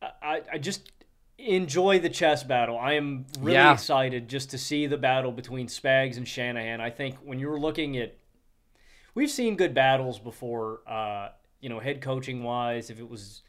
I, 0.01 0.41
I 0.53 0.57
just 0.57 0.91
enjoy 1.38 1.99
the 1.99 2.09
chess 2.09 2.43
battle. 2.43 2.78
I 2.78 2.93
am 2.93 3.25
really 3.39 3.53
Yeah. 3.53 3.73
excited 3.73 4.28
just 4.28 4.49
to 4.51 4.57
see 4.57 4.86
the 4.86 4.97
battle 4.97 5.32
between 5.32 5.67
Spags 5.67 6.17
and 6.17 6.28
Shanahan. 6.28 6.82
I 6.82 6.89
think 6.89 7.15
when 7.23 7.39
you're 7.39 7.59
looking 7.59 7.97
at, 7.97 8.15
we've 9.15 9.30
seen 9.32 9.55
good 9.55 9.73
battles 9.73 10.19
before. 10.19 10.82
Uh, 10.86 11.30
you 11.61 11.69
know, 11.69 11.80
head 11.80 12.01
coaching 12.01 12.43
wise, 12.43 12.89
if 12.89 12.99
it 12.99 13.09
was, 13.09 13.41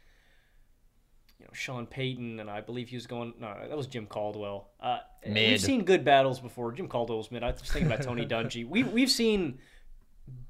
you 1.39 1.45
know, 1.45 1.51
Sean 1.53 1.85
Payton 1.85 2.39
and 2.39 2.49
I 2.49 2.61
believe 2.61 2.89
he 2.89 2.95
was 2.95 3.05
going. 3.05 3.33
No, 3.39 3.53
that 3.67 3.77
was 3.77 3.87
Jim 3.87 4.05
Caldwell. 4.07 4.69
Uh. 4.79 4.99
We've 5.27 5.59
seen 5.59 5.83
good 5.83 6.05
battles 6.05 6.39
before. 6.39 6.71
Jim 6.71 6.87
Caldwell 6.87 7.17
was 7.17 7.29
mid. 7.31 7.43
I 7.43 7.51
was 7.51 7.61
thinking 7.61 7.91
about 7.91 8.03
Tony 8.03 8.25
Dungy. 8.25 8.65
We 8.67 8.83
we've 8.83 9.11
seen 9.11 9.59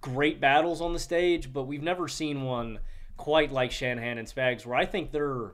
great 0.02 0.40
battles 0.40 0.82
on 0.82 0.94
the 0.94 1.00
stage, 1.00 1.52
but 1.52 1.64
we've 1.64 1.84
never 1.84 2.08
seen 2.08 2.44
one 2.44 2.80
quite 3.18 3.52
like 3.52 3.72
Shanahan 3.72 4.18
and 4.18 4.28
Spags, 4.28 4.66
where 4.66 4.78
I 4.78 4.86
think 4.86 5.12
they're. 5.12 5.52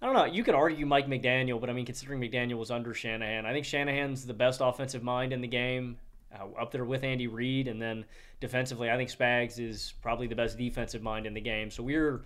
I 0.00 0.06
don't 0.06 0.14
know. 0.14 0.24
You 0.24 0.42
could 0.42 0.56
argue 0.56 0.84
Mike 0.84 1.06
McDaniel, 1.06 1.60
but 1.60 1.70
I 1.70 1.72
mean, 1.72 1.86
considering 1.86 2.20
McDaniel 2.20 2.58
was 2.58 2.72
under 2.72 2.92
Shanahan, 2.92 3.46
I 3.46 3.52
think 3.52 3.64
Shanahan's 3.64 4.26
the 4.26 4.34
best 4.34 4.60
offensive 4.60 5.02
mind 5.02 5.32
in 5.32 5.40
the 5.40 5.48
game, 5.48 5.96
uh, 6.34 6.60
up 6.60 6.72
there 6.72 6.84
with 6.84 7.04
Andy 7.04 7.28
Reid, 7.28 7.68
and 7.68 7.80
then 7.80 8.04
defensively, 8.40 8.90
I 8.90 8.96
think 8.96 9.10
Spags 9.10 9.60
is 9.60 9.94
probably 10.02 10.26
the 10.26 10.34
best 10.34 10.58
defensive 10.58 11.02
mind 11.02 11.26
in 11.26 11.34
the 11.34 11.40
game. 11.40 11.70
So 11.70 11.82
we're 11.82 12.24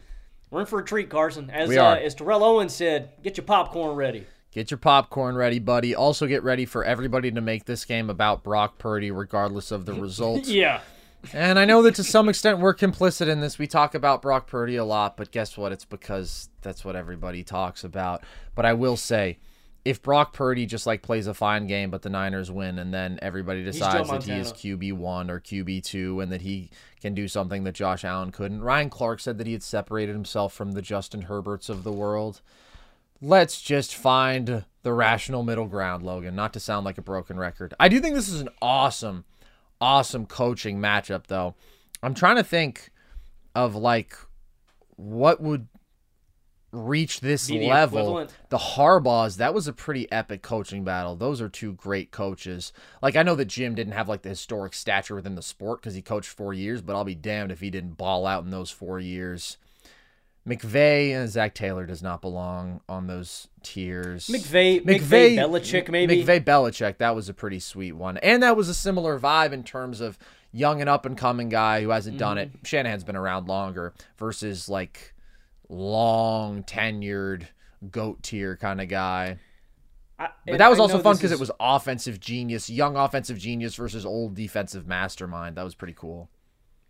we're 0.50 0.60
in 0.60 0.66
for 0.66 0.80
a 0.80 0.84
treat, 0.84 1.10
Carson. 1.10 1.50
As 1.50 1.76
uh, 1.76 1.98
as 2.02 2.14
Terrell 2.14 2.44
Owens 2.44 2.74
said, 2.74 3.10
get 3.22 3.36
your 3.36 3.44
popcorn 3.44 3.96
ready. 3.96 4.24
Get 4.56 4.70
your 4.70 4.78
popcorn 4.78 5.36
ready, 5.36 5.58
buddy. 5.58 5.94
Also, 5.94 6.26
get 6.26 6.42
ready 6.42 6.64
for 6.64 6.82
everybody 6.82 7.30
to 7.30 7.42
make 7.42 7.66
this 7.66 7.84
game 7.84 8.08
about 8.08 8.42
Brock 8.42 8.78
Purdy, 8.78 9.10
regardless 9.10 9.70
of 9.70 9.84
the 9.84 9.92
results. 10.00 10.48
Yeah. 10.48 10.80
And 11.34 11.58
I 11.58 11.66
know 11.66 11.82
that 11.82 11.96
to 11.96 12.02
some 12.02 12.26
extent 12.30 12.58
we're 12.60 12.74
complicit 12.74 13.28
in 13.28 13.42
this. 13.42 13.58
We 13.58 13.66
talk 13.66 13.94
about 13.94 14.22
Brock 14.22 14.46
Purdy 14.46 14.76
a 14.76 14.84
lot, 14.86 15.18
but 15.18 15.30
guess 15.30 15.58
what? 15.58 15.72
It's 15.72 15.84
because 15.84 16.48
that's 16.62 16.86
what 16.86 16.96
everybody 16.96 17.44
talks 17.44 17.84
about. 17.84 18.22
But 18.54 18.64
I 18.64 18.72
will 18.72 18.96
say, 18.96 19.36
if 19.84 20.02
Brock 20.02 20.32
Purdy 20.32 20.64
just 20.64 20.86
like 20.86 21.02
plays 21.02 21.26
a 21.26 21.34
fine 21.34 21.66
game, 21.66 21.90
but 21.90 22.00
the 22.00 22.08
Niners 22.08 22.50
win, 22.50 22.78
and 22.78 22.94
then 22.94 23.18
everybody 23.20 23.62
decides 23.62 24.08
that 24.08 24.22
he 24.22 24.32
is 24.32 24.54
QB 24.54 24.94
one 24.94 25.30
or 25.30 25.38
QB 25.38 25.84
two, 25.84 26.20
and 26.20 26.32
that 26.32 26.40
he 26.40 26.70
can 27.02 27.12
do 27.12 27.28
something 27.28 27.64
that 27.64 27.74
Josh 27.74 28.06
Allen 28.06 28.32
couldn't. 28.32 28.62
Ryan 28.62 28.88
Clark 28.88 29.20
said 29.20 29.36
that 29.36 29.46
he 29.46 29.52
had 29.52 29.62
separated 29.62 30.14
himself 30.14 30.54
from 30.54 30.72
the 30.72 30.80
Justin 30.80 31.24
Herberts 31.24 31.68
of 31.68 31.84
the 31.84 31.92
world. 31.92 32.40
Let's 33.20 33.60
just 33.60 33.94
find 33.94 34.64
the 34.82 34.92
rational 34.92 35.42
middle 35.42 35.66
ground, 35.66 36.02
Logan. 36.02 36.34
Not 36.34 36.52
to 36.52 36.60
sound 36.60 36.84
like 36.84 36.98
a 36.98 37.02
broken 37.02 37.38
record. 37.38 37.74
I 37.80 37.88
do 37.88 38.00
think 38.00 38.14
this 38.14 38.28
is 38.28 38.40
an 38.40 38.48
awesome, 38.60 39.24
awesome 39.80 40.26
coaching 40.26 40.78
matchup, 40.78 41.26
though. 41.26 41.54
I'm 42.02 42.14
trying 42.14 42.36
to 42.36 42.44
think 42.44 42.90
of 43.54 43.74
like 43.74 44.16
what 44.96 45.40
would 45.40 45.68
reach 46.72 47.20
this 47.20 47.50
level. 47.50 47.98
equivalent. 47.98 48.34
The 48.50 48.58
Harbaughs, 48.58 49.38
that 49.38 49.54
was 49.54 49.66
a 49.66 49.72
pretty 49.72 50.10
epic 50.12 50.42
coaching 50.42 50.84
battle. 50.84 51.16
Those 51.16 51.40
are 51.40 51.48
two 51.48 51.72
great 51.72 52.10
coaches. 52.10 52.72
Like 53.02 53.16
I 53.16 53.22
know 53.22 53.34
that 53.34 53.46
Jim 53.46 53.74
didn't 53.74 53.94
have 53.94 54.08
like 54.08 54.22
the 54.22 54.28
historic 54.28 54.74
stature 54.74 55.14
within 55.14 55.34
the 55.34 55.42
sport 55.42 55.80
because 55.80 55.94
he 55.94 56.02
coached 56.02 56.28
four 56.28 56.52
years, 56.52 56.82
but 56.82 56.94
I'll 56.94 57.04
be 57.04 57.14
damned 57.14 57.52
if 57.52 57.60
he 57.60 57.70
didn't 57.70 57.96
ball 57.96 58.26
out 58.26 58.44
in 58.44 58.50
those 58.50 58.70
four 58.70 59.00
years. 59.00 59.56
McVay 60.46 61.10
and 61.10 61.28
Zac 61.28 61.54
Taylor 61.54 61.86
does 61.86 62.02
not 62.02 62.20
belong 62.20 62.80
on 62.88 63.06
those 63.08 63.48
tiers. 63.62 64.28
McVay, 64.28 64.80
McVay, 64.84 65.36
Belichick, 65.36 65.88
maybe. 65.90 66.22
McVay 66.24 66.44
Belichick, 66.44 66.98
that 66.98 67.16
was 67.16 67.28
a 67.28 67.34
pretty 67.34 67.58
sweet 67.58 67.92
one. 67.92 68.16
And 68.18 68.42
that 68.42 68.56
was 68.56 68.68
a 68.68 68.74
similar 68.74 69.18
vibe 69.18 69.52
in 69.52 69.64
terms 69.64 70.00
of 70.00 70.16
young 70.52 70.80
and 70.80 70.88
up 70.88 71.04
and 71.04 71.18
coming 71.18 71.48
guy 71.48 71.82
who 71.82 71.90
hasn't 71.90 72.18
done 72.18 72.38
it. 72.38 72.48
Mm-hmm. 72.50 72.64
Shanahan's 72.64 73.02
been 73.04 73.16
around 73.16 73.48
longer 73.48 73.92
versus 74.18 74.68
like 74.68 75.14
long 75.68 76.62
tenured 76.62 77.46
goat 77.90 78.22
tier 78.22 78.56
kind 78.56 78.80
of 78.80 78.88
guy. 78.88 79.38
I- 80.18 80.28
But 80.46 80.58
that 80.58 80.70
was 80.70 80.78
I 80.78 80.82
also 80.82 81.00
fun 81.00 81.16
because 81.16 81.32
is- 81.32 81.38
it 81.38 81.40
was 81.40 81.50
offensive 81.58 82.20
genius, 82.20 82.70
young 82.70 82.96
offensive 82.96 83.36
genius 83.38 83.74
versus 83.74 84.06
old 84.06 84.34
defensive 84.34 84.86
mastermind. 84.86 85.56
That 85.56 85.64
was 85.64 85.74
pretty 85.74 85.94
cool. 85.94 86.30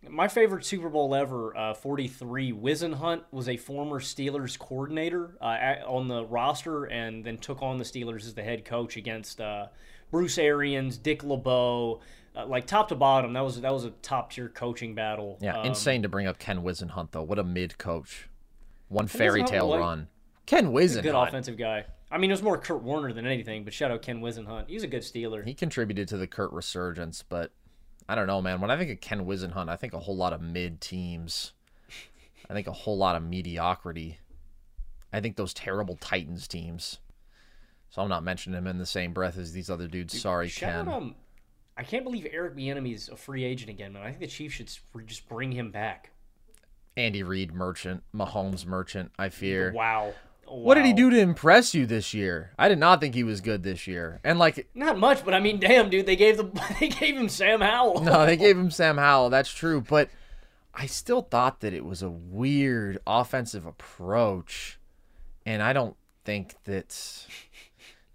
My 0.09 0.27
favorite 0.27 0.65
Super 0.65 0.89
Bowl 0.89 1.13
ever, 1.15 1.55
uh, 1.55 1.73
43, 1.73 2.53
Whisenhunt 2.53 3.23
was 3.31 3.47
a 3.49 3.57
former 3.57 3.99
Steelers 3.99 4.57
coordinator 4.57 5.37
uh, 5.41 5.57
at, 5.59 5.83
on 5.85 6.07
the 6.07 6.25
roster 6.25 6.85
and 6.85 7.23
then 7.23 7.37
took 7.37 7.61
on 7.61 7.77
the 7.77 7.83
Steelers 7.83 8.25
as 8.25 8.33
the 8.33 8.43
head 8.43 8.65
coach 8.65 8.97
against 8.97 9.41
uh, 9.41 9.67
Bruce 10.11 10.37
Arians, 10.37 10.97
Dick 10.97 11.23
LeBeau. 11.23 12.01
Uh, 12.35 12.45
like 12.45 12.67
top 12.67 12.89
to 12.89 12.95
bottom, 12.95 13.33
that 13.33 13.41
was 13.43 13.59
that 13.61 13.73
was 13.73 13.83
a 13.83 13.89
top 13.89 14.31
tier 14.31 14.47
coaching 14.47 14.93
battle. 14.93 15.39
Yeah, 15.41 15.59
Um, 15.59 15.65
insane 15.65 16.03
to 16.03 16.09
bring 16.09 16.27
up 16.27 16.37
Ken 16.37 16.61
Whisenhunt 16.61 17.09
though. 17.11 17.23
What 17.23 17.39
a 17.39 17.43
mid 17.43 17.77
coach. 17.79 18.29
One 18.89 19.07
fairy 19.07 19.43
tale 19.43 19.69
was- 19.69 19.79
run. 19.79 20.07
Ken 20.45 20.67
a 20.67 21.01
good 21.01 21.15
offensive 21.15 21.57
guy. 21.57 21.85
I 22.09 22.17
mean, 22.17 22.29
it 22.29 22.33
was 22.33 22.41
more 22.41 22.57
Kurt 22.57 22.81
Warner 22.81 23.11
than 23.11 23.25
anything, 23.25 23.65
but 23.65 23.73
shout 23.73 23.91
out 23.91 24.01
Ken 24.01 24.21
Whisenhunt. 24.21 24.69
He's 24.69 24.83
a 24.83 24.87
good 24.87 25.01
Steeler. 25.01 25.45
He 25.45 25.53
contributed 25.53 26.07
to 26.07 26.17
the 26.17 26.25
Kurt 26.25 26.53
resurgence, 26.53 27.21
but 27.21 27.51
I 28.09 28.15
don't 28.15 28.27
know, 28.27 28.41
man. 28.41 28.61
When 28.61 28.71
I 28.71 28.77
think 28.77 28.91
of 28.91 29.01
Ken 29.01 29.25
Whisenhunt, 29.25 29.69
I 29.69 29.75
think 29.75 29.93
a 29.93 29.99
whole 29.99 30.15
lot 30.15 30.33
of 30.33 30.41
mid 30.41 30.79
teams. 30.79 31.53
I 32.49 32.53
think 32.53 32.67
a 32.67 32.71
whole 32.71 32.97
lot 32.97 33.15
of 33.15 33.23
mediocrity. 33.23 34.19
I 35.11 35.19
think 35.19 35.35
those 35.35 35.53
terrible 35.53 35.97
Titans 35.99 36.47
teams. 36.47 36.99
So 37.89 38.01
I'm 38.01 38.09
not 38.09 38.23
mentioning 38.23 38.57
him 38.57 38.67
in 38.67 38.77
the 38.77 38.85
same 38.85 39.13
breath 39.13 39.37
as 39.37 39.53
these 39.53 39.69
other 39.69 39.87
dudes. 39.87 40.19
Sorry, 40.19 40.49
Ken. 40.49 40.87
out, 40.87 40.93
um, 40.93 41.15
I 41.77 41.83
can't 41.83 42.03
believe 42.03 42.27
Eric 42.31 42.55
Bieniemy 42.55 42.93
is 42.93 43.09
a 43.09 43.15
free 43.15 43.43
agent 43.43 43.69
again, 43.69 43.93
man. 43.93 44.03
I 44.03 44.07
think 44.07 44.19
the 44.19 44.27
Chiefs 44.27 44.55
should 44.55 44.69
just 45.05 45.29
bring 45.29 45.51
him 45.51 45.71
back. 45.71 46.11
Andy 46.95 47.23
Reid 47.23 47.53
merchant, 47.53 48.03
Mahomes 48.15 48.65
merchant. 48.65 49.11
I 49.19 49.29
fear. 49.29 49.71
Wow. 49.73 50.13
What 50.49 50.75
did 50.75 50.85
he 50.85 50.93
do 50.93 51.09
to 51.09 51.19
impress 51.19 51.73
you 51.73 51.85
this 51.85 52.13
year? 52.13 52.51
I 52.57 52.69
did 52.69 52.79
not 52.79 53.01
think 53.01 53.15
he 53.15 53.23
was 53.23 53.41
good 53.41 53.63
this 53.63 53.87
year. 53.87 54.19
And 54.23 54.39
like 54.39 54.69
Not 54.73 54.97
much, 54.97 55.23
but 55.25 55.33
I 55.33 55.39
mean, 55.39 55.59
damn, 55.59 55.89
dude, 55.89 56.05
they 56.05 56.15
gave 56.15 56.37
the 56.37 56.45
they 56.79 56.89
gave 56.89 57.17
him 57.17 57.29
Sam 57.29 57.61
Howell. 57.61 58.01
No, 58.01 58.25
they 58.25 58.37
gave 58.37 58.57
him 58.57 58.71
Sam 58.71 58.97
Howell. 58.97 59.29
That's 59.29 59.51
true, 59.51 59.81
but 59.81 60.09
I 60.73 60.85
still 60.85 61.21
thought 61.21 61.61
that 61.61 61.73
it 61.73 61.83
was 61.83 62.01
a 62.01 62.09
weird 62.09 62.99
offensive 63.07 63.65
approach, 63.65 64.79
and 65.45 65.61
I 65.61 65.73
don't 65.73 65.95
think 66.23 66.55
that 66.65 67.25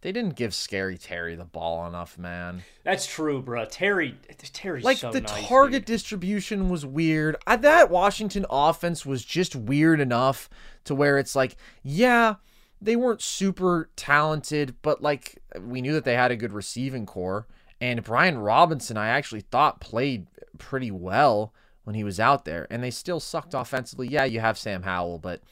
they 0.02 0.12
didn't 0.12 0.34
give 0.36 0.52
Scary 0.54 0.98
Terry 0.98 1.34
the 1.36 1.44
ball 1.44 1.86
enough, 1.86 2.18
man. 2.18 2.62
That's 2.84 3.06
true, 3.06 3.40
bro. 3.40 3.64
Terry, 3.64 4.16
Terry's 4.52 4.84
Like 4.84 4.98
so 4.98 5.10
the 5.12 5.22
nice, 5.22 5.46
target 5.46 5.86
dude. 5.86 5.94
distribution 5.94 6.68
was 6.68 6.84
weird. 6.84 7.36
I, 7.46 7.56
that 7.56 7.88
Washington 7.90 8.44
offense 8.50 9.06
was 9.06 9.24
just 9.24 9.56
weird 9.56 10.00
enough 10.00 10.50
to 10.84 10.94
where 10.94 11.18
it's 11.18 11.34
like, 11.36 11.56
yeah, 11.84 12.34
they 12.80 12.96
weren't 12.96 13.22
super 13.22 13.90
talented, 13.94 14.74
but 14.82 15.00
like 15.02 15.38
we 15.60 15.80
knew 15.80 15.92
that 15.92 16.04
they 16.04 16.16
had 16.16 16.32
a 16.32 16.36
good 16.36 16.52
receiving 16.52 17.06
corps. 17.06 17.46
And 17.80 18.02
Brian 18.02 18.38
Robinson, 18.38 18.96
I 18.96 19.08
actually 19.08 19.40
thought 19.42 19.80
played 19.80 20.26
pretty 20.58 20.90
well 20.90 21.54
when 21.84 21.94
he 21.94 22.04
was 22.04 22.20
out 22.20 22.44
there, 22.44 22.66
and 22.70 22.82
they 22.82 22.90
still 22.90 23.18
sucked 23.20 23.54
offensively. 23.54 24.06
Yeah, 24.08 24.24
you 24.24 24.40
have 24.40 24.58
Sam 24.58 24.82
Howell, 24.82 25.18
but 25.18 25.42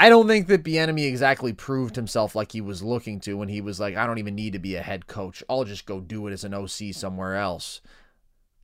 I 0.00 0.08
don't 0.08 0.28
think 0.28 0.46
that 0.46 0.62
Bieniemy 0.62 1.08
exactly 1.08 1.52
proved 1.52 1.96
himself 1.96 2.36
like 2.36 2.52
he 2.52 2.60
was 2.60 2.84
looking 2.84 3.18
to 3.20 3.34
when 3.34 3.48
he 3.48 3.60
was 3.60 3.80
like, 3.80 3.96
I 3.96 4.06
don't 4.06 4.18
even 4.18 4.36
need 4.36 4.52
to 4.52 4.60
be 4.60 4.76
a 4.76 4.82
head 4.82 5.08
coach. 5.08 5.42
I'll 5.48 5.64
just 5.64 5.86
go 5.86 6.00
do 6.00 6.28
it 6.28 6.32
as 6.32 6.44
an 6.44 6.54
OC 6.54 6.92
somewhere 6.92 7.36
else. 7.36 7.80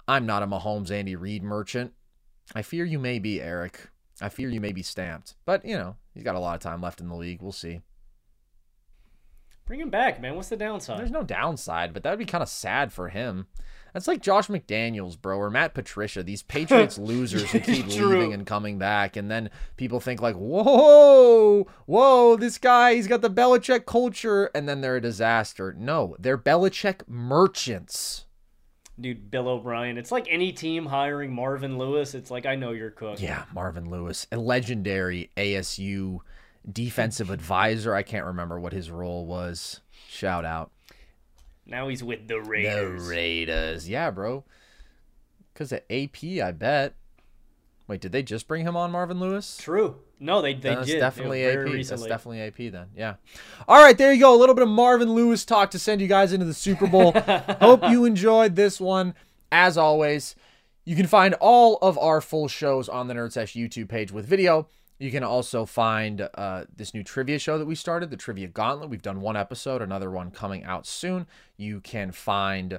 I'm 0.07 0.27
not 0.27 0.45
a 0.45 0.47
Mahomes 0.47 0.93
Andy 0.93 1.17
Reid 1.17 1.43
merchant. 1.43 1.93
I 2.55 2.63
fear 2.63 2.85
you 2.85 3.01
may 3.01 3.19
be, 3.19 3.41
Eric. 3.41 3.89
I 4.21 4.29
fear 4.29 4.49
you 4.49 4.61
may 4.61 4.73
be 4.73 4.83
stamped. 4.83 5.35
But, 5.45 5.65
you 5.65 5.77
know, 5.77 5.97
he's 6.13 6.23
got 6.23 6.37
a 6.37 6.41
lot 6.41 6.55
of 6.55 6.61
time 6.61 6.81
left 6.81 7.01
in 7.01 7.09
the 7.09 7.17
league. 7.17 7.43
We'll 7.43 7.51
see. 7.51 7.81
Bring 9.67 9.81
him 9.81 9.91
back, 9.91 10.21
man. 10.21 10.37
What's 10.37 10.51
the 10.51 10.57
downside? 10.57 10.99
There's 10.99 11.11
no 11.11 11.23
downside, 11.23 11.95
but 11.95 12.03
that 12.03 12.11
would 12.11 12.19
be 12.19 12.27
kind 12.27 12.43
of 12.43 12.49
sad 12.49 12.93
for 12.93 13.09
him. 13.09 13.47
That's 13.95 14.09
like 14.09 14.21
Josh 14.21 14.49
McDaniels, 14.49 15.19
bro, 15.19 15.39
or 15.39 15.51
Matt 15.51 15.73
Patricia. 15.73 16.23
These 16.23 16.43
Patriots 16.55 16.99
losers 16.99 17.51
who 17.51 17.61
keep 17.61 17.87
leaving 17.87 18.33
and 18.35 18.45
coming 18.45 18.77
back, 18.79 19.17
and 19.17 19.31
then 19.31 19.51
people 19.77 20.01
think 20.01 20.21
like, 20.21 20.35
"Whoa, 20.35 21.67
whoa, 21.87 22.37
this 22.37 22.59
guy, 22.59 22.95
he's 22.95 23.07
got 23.07 23.23
the 23.23 23.31
Belichick 23.31 23.87
culture," 23.87 24.51
and 24.55 24.69
then 24.69 24.81
they're 24.81 24.97
a 24.97 25.01
disaster. 25.01 25.73
No, 25.79 26.17
they're 26.19 26.37
Belichick 26.37 27.09
merchants. 27.09 28.27
Dude, 29.01 29.31
Bill 29.31 29.49
O'Brien. 29.49 29.97
It's 29.97 30.13
like 30.13 30.27
any 30.29 30.53
team 30.53 30.87
hiring 30.87 31.33
Marvin 31.33 31.79
Lewis. 31.79 32.15
It's 32.15 32.31
like 32.31 32.47
I 32.47 32.55
know 32.55 32.73
you're 32.73 32.91
cooked. 32.91 33.21
Yeah, 33.21 33.45
Marvin 33.53 33.89
Lewis, 33.89 34.27
a 34.31 34.37
legendary 34.37 35.31
ASU 35.37 36.19
defensive 36.71 37.31
advisor. 37.31 37.95
I 37.95 38.03
can't 38.03 38.27
remember 38.27 38.59
what 38.59 38.73
his 38.73 38.91
role 38.91 39.27
was. 39.27 39.81
Shout 40.09 40.45
out. 40.45 40.71
Now 41.67 41.89
he's 41.89 42.05
with 42.05 42.29
the 42.29 42.41
Raiders. 42.41 43.05
The 43.05 43.11
Raiders. 43.11 43.89
Yeah, 43.89 44.11
bro. 44.11 44.45
Because 45.53 45.73
at 45.73 45.85
AP, 45.91 46.25
I 46.43 46.53
bet. 46.53 46.95
Wait, 47.87 48.01
did 48.01 48.13
they 48.13 48.23
just 48.23 48.49
bring 48.49 48.67
him 48.67 48.77
on, 48.77 48.91
Marvin 48.91 49.21
Lewis? 49.21 49.59
True. 49.61 49.97
No, 50.19 50.41
they 50.41 50.55
they 50.55 50.75
That's 50.75 50.87
did. 50.87 51.01
definitely 51.01 51.45
AP. 51.45 51.59
Recently. 51.59 52.09
That's 52.09 52.23
definitely 52.23 52.41
AP 52.41 52.73
then. 52.73 52.87
Yeah. 52.97 53.15
All 53.69 53.83
right, 53.83 53.97
there 53.97 54.13
you 54.13 54.21
go. 54.21 54.35
A 54.35 54.39
little 54.39 54.55
bit 54.55 54.63
of 54.63 54.71
Marvin 54.71 55.13
Lewis 55.13 55.45
talk 55.45 55.71
to 55.73 55.79
send 55.79 56.01
you 56.01 56.07
guys 56.07 56.33
into 56.33 56.47
the 56.47 56.55
Super 56.55 56.87
Bowl. 56.87 57.13
Hope 57.61 57.83
you 57.91 58.05
enjoyed 58.07 58.57
this 58.57 58.81
one. 58.81 59.15
As 59.53 59.77
always, 59.77 60.35
you 60.87 60.97
can 60.97 61.07
find 61.07 61.35
all 61.41 61.77
of 61.83 61.99
our 61.99 62.21
full 62.23 62.49
shows 62.49 62.89
on 62.89 63.07
the 63.09 63.15
Nerd 63.15 63.33
Sesh 63.33 63.53
YouTube 63.53 63.89
page 63.89 64.11
with 64.11 64.27
video. 64.27 64.67
You 64.99 65.11
can 65.11 65.25
also 65.25 65.67
find 65.67 66.29
uh, 66.35 66.65
this 66.75 66.95
new 66.95 67.03
trivia 67.03 67.39
show 67.39 67.59
that 67.59 67.67
we 67.67 67.75
started, 67.75 68.11
the 68.11 68.17
Trivia 68.17 68.47
Gauntlet. 68.47 68.91
We've 68.91 69.03
done 69.03 69.21
one 69.21 69.37
episode, 69.37 69.83
another 69.83 70.11
one 70.11 70.31
coming 70.31 70.65
out 70.65 70.87
soon. 70.87 71.27
You 71.57 71.81
can 71.81 72.13
find 72.13 72.79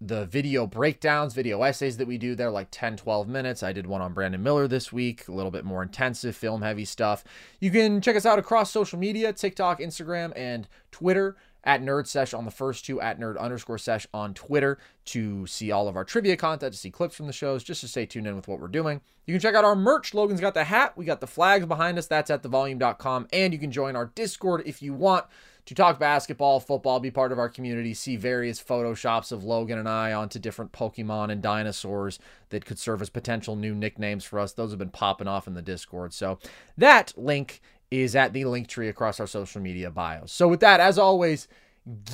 the 0.00 0.24
video 0.24 0.66
breakdowns, 0.66 1.34
video 1.34 1.62
essays 1.62 1.98
that 1.98 2.08
we 2.08 2.16
do. 2.16 2.34
They're 2.34 2.50
like 2.50 2.68
10, 2.70 2.96
12 2.96 3.28
minutes. 3.28 3.62
I 3.62 3.72
did 3.72 3.86
one 3.86 4.00
on 4.00 4.14
Brandon 4.14 4.42
Miller 4.42 4.66
this 4.66 4.92
week, 4.92 5.28
a 5.28 5.32
little 5.32 5.50
bit 5.50 5.64
more 5.64 5.82
intensive, 5.82 6.34
film 6.34 6.62
heavy 6.62 6.86
stuff. 6.86 7.22
You 7.60 7.70
can 7.70 8.00
check 8.00 8.16
us 8.16 8.24
out 8.24 8.38
across 8.38 8.70
social 8.70 8.98
media 8.98 9.32
TikTok, 9.32 9.80
Instagram, 9.80 10.32
and 10.36 10.68
Twitter 10.90 11.36
at 11.64 11.82
Nerd 11.82 12.06
Sesh 12.06 12.34
on 12.34 12.44
the 12.44 12.50
first 12.50 12.84
two, 12.84 13.00
at 13.00 13.18
Nerd 13.18 13.38
underscore 13.38 13.78
Sesh 13.78 14.06
on 14.14 14.34
Twitter 14.34 14.78
to 15.06 15.46
see 15.46 15.70
all 15.70 15.88
of 15.88 15.96
our 15.96 16.04
trivia 16.04 16.36
content, 16.36 16.72
to 16.72 16.78
see 16.78 16.90
clips 16.90 17.16
from 17.16 17.26
the 17.26 17.32
shows, 17.32 17.62
just 17.62 17.80
to 17.82 17.88
stay 17.88 18.06
tuned 18.06 18.26
in 18.26 18.36
with 18.36 18.48
what 18.48 18.60
we're 18.60 18.68
doing. 18.68 19.00
You 19.26 19.34
can 19.34 19.40
check 19.40 19.54
out 19.54 19.64
our 19.64 19.76
merch. 19.76 20.14
Logan's 20.14 20.40
got 20.40 20.54
the 20.54 20.64
hat. 20.64 20.96
We 20.96 21.04
got 21.04 21.20
the 21.20 21.26
flags 21.26 21.66
behind 21.66 21.98
us. 21.98 22.06
That's 22.06 22.30
at 22.30 22.42
thevolume.com. 22.42 23.28
And 23.32 23.52
you 23.52 23.58
can 23.58 23.70
join 23.70 23.96
our 23.96 24.06
Discord 24.06 24.62
if 24.66 24.82
you 24.82 24.92
want 24.94 25.26
to 25.66 25.74
talk 25.74 26.00
basketball, 26.00 26.58
football, 26.58 26.98
be 26.98 27.10
part 27.10 27.32
of 27.32 27.38
our 27.38 27.48
community, 27.48 27.94
see 27.94 28.16
various 28.16 28.60
photoshops 28.60 29.30
of 29.30 29.44
Logan 29.44 29.78
and 29.78 29.88
I 29.88 30.12
onto 30.12 30.38
different 30.38 30.72
Pokemon 30.72 31.30
and 31.30 31.40
dinosaurs 31.40 32.18
that 32.48 32.64
could 32.64 32.78
serve 32.78 33.00
as 33.02 33.10
potential 33.10 33.54
new 33.54 33.74
nicknames 33.74 34.24
for 34.24 34.40
us. 34.40 34.52
Those 34.52 34.70
have 34.70 34.78
been 34.78 34.90
popping 34.90 35.28
off 35.28 35.46
in 35.46 35.54
the 35.54 35.62
Discord. 35.62 36.12
So 36.12 36.38
that 36.76 37.12
link 37.16 37.60
is 37.90 38.14
at 38.14 38.32
the 38.32 38.44
link 38.44 38.68
tree 38.68 38.88
across 38.88 39.20
our 39.20 39.26
social 39.26 39.60
media 39.60 39.90
bios. 39.90 40.32
So 40.32 40.48
with 40.48 40.60
that, 40.60 40.80
as 40.80 40.98
always, 40.98 41.48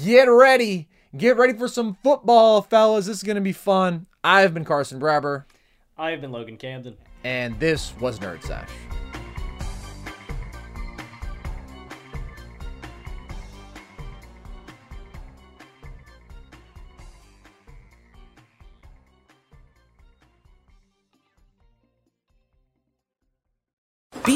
get 0.02 0.24
ready. 0.24 0.88
Get 1.16 1.36
ready 1.36 1.52
for 1.52 1.68
some 1.68 1.96
football, 2.02 2.62
fellas. 2.62 3.06
This 3.06 3.18
is 3.18 3.22
going 3.22 3.36
to 3.36 3.42
be 3.42 3.52
fun. 3.52 4.06
I've 4.22 4.52
been 4.54 4.64
Carson 4.64 5.00
Brabber. 5.00 5.44
I've 5.96 6.20
been 6.20 6.32
Logan 6.32 6.56
Camden. 6.56 6.96
And 7.24 7.58
this 7.58 7.94
was 7.98 8.18
Nerd 8.18 8.42
Sesh. 8.42 8.68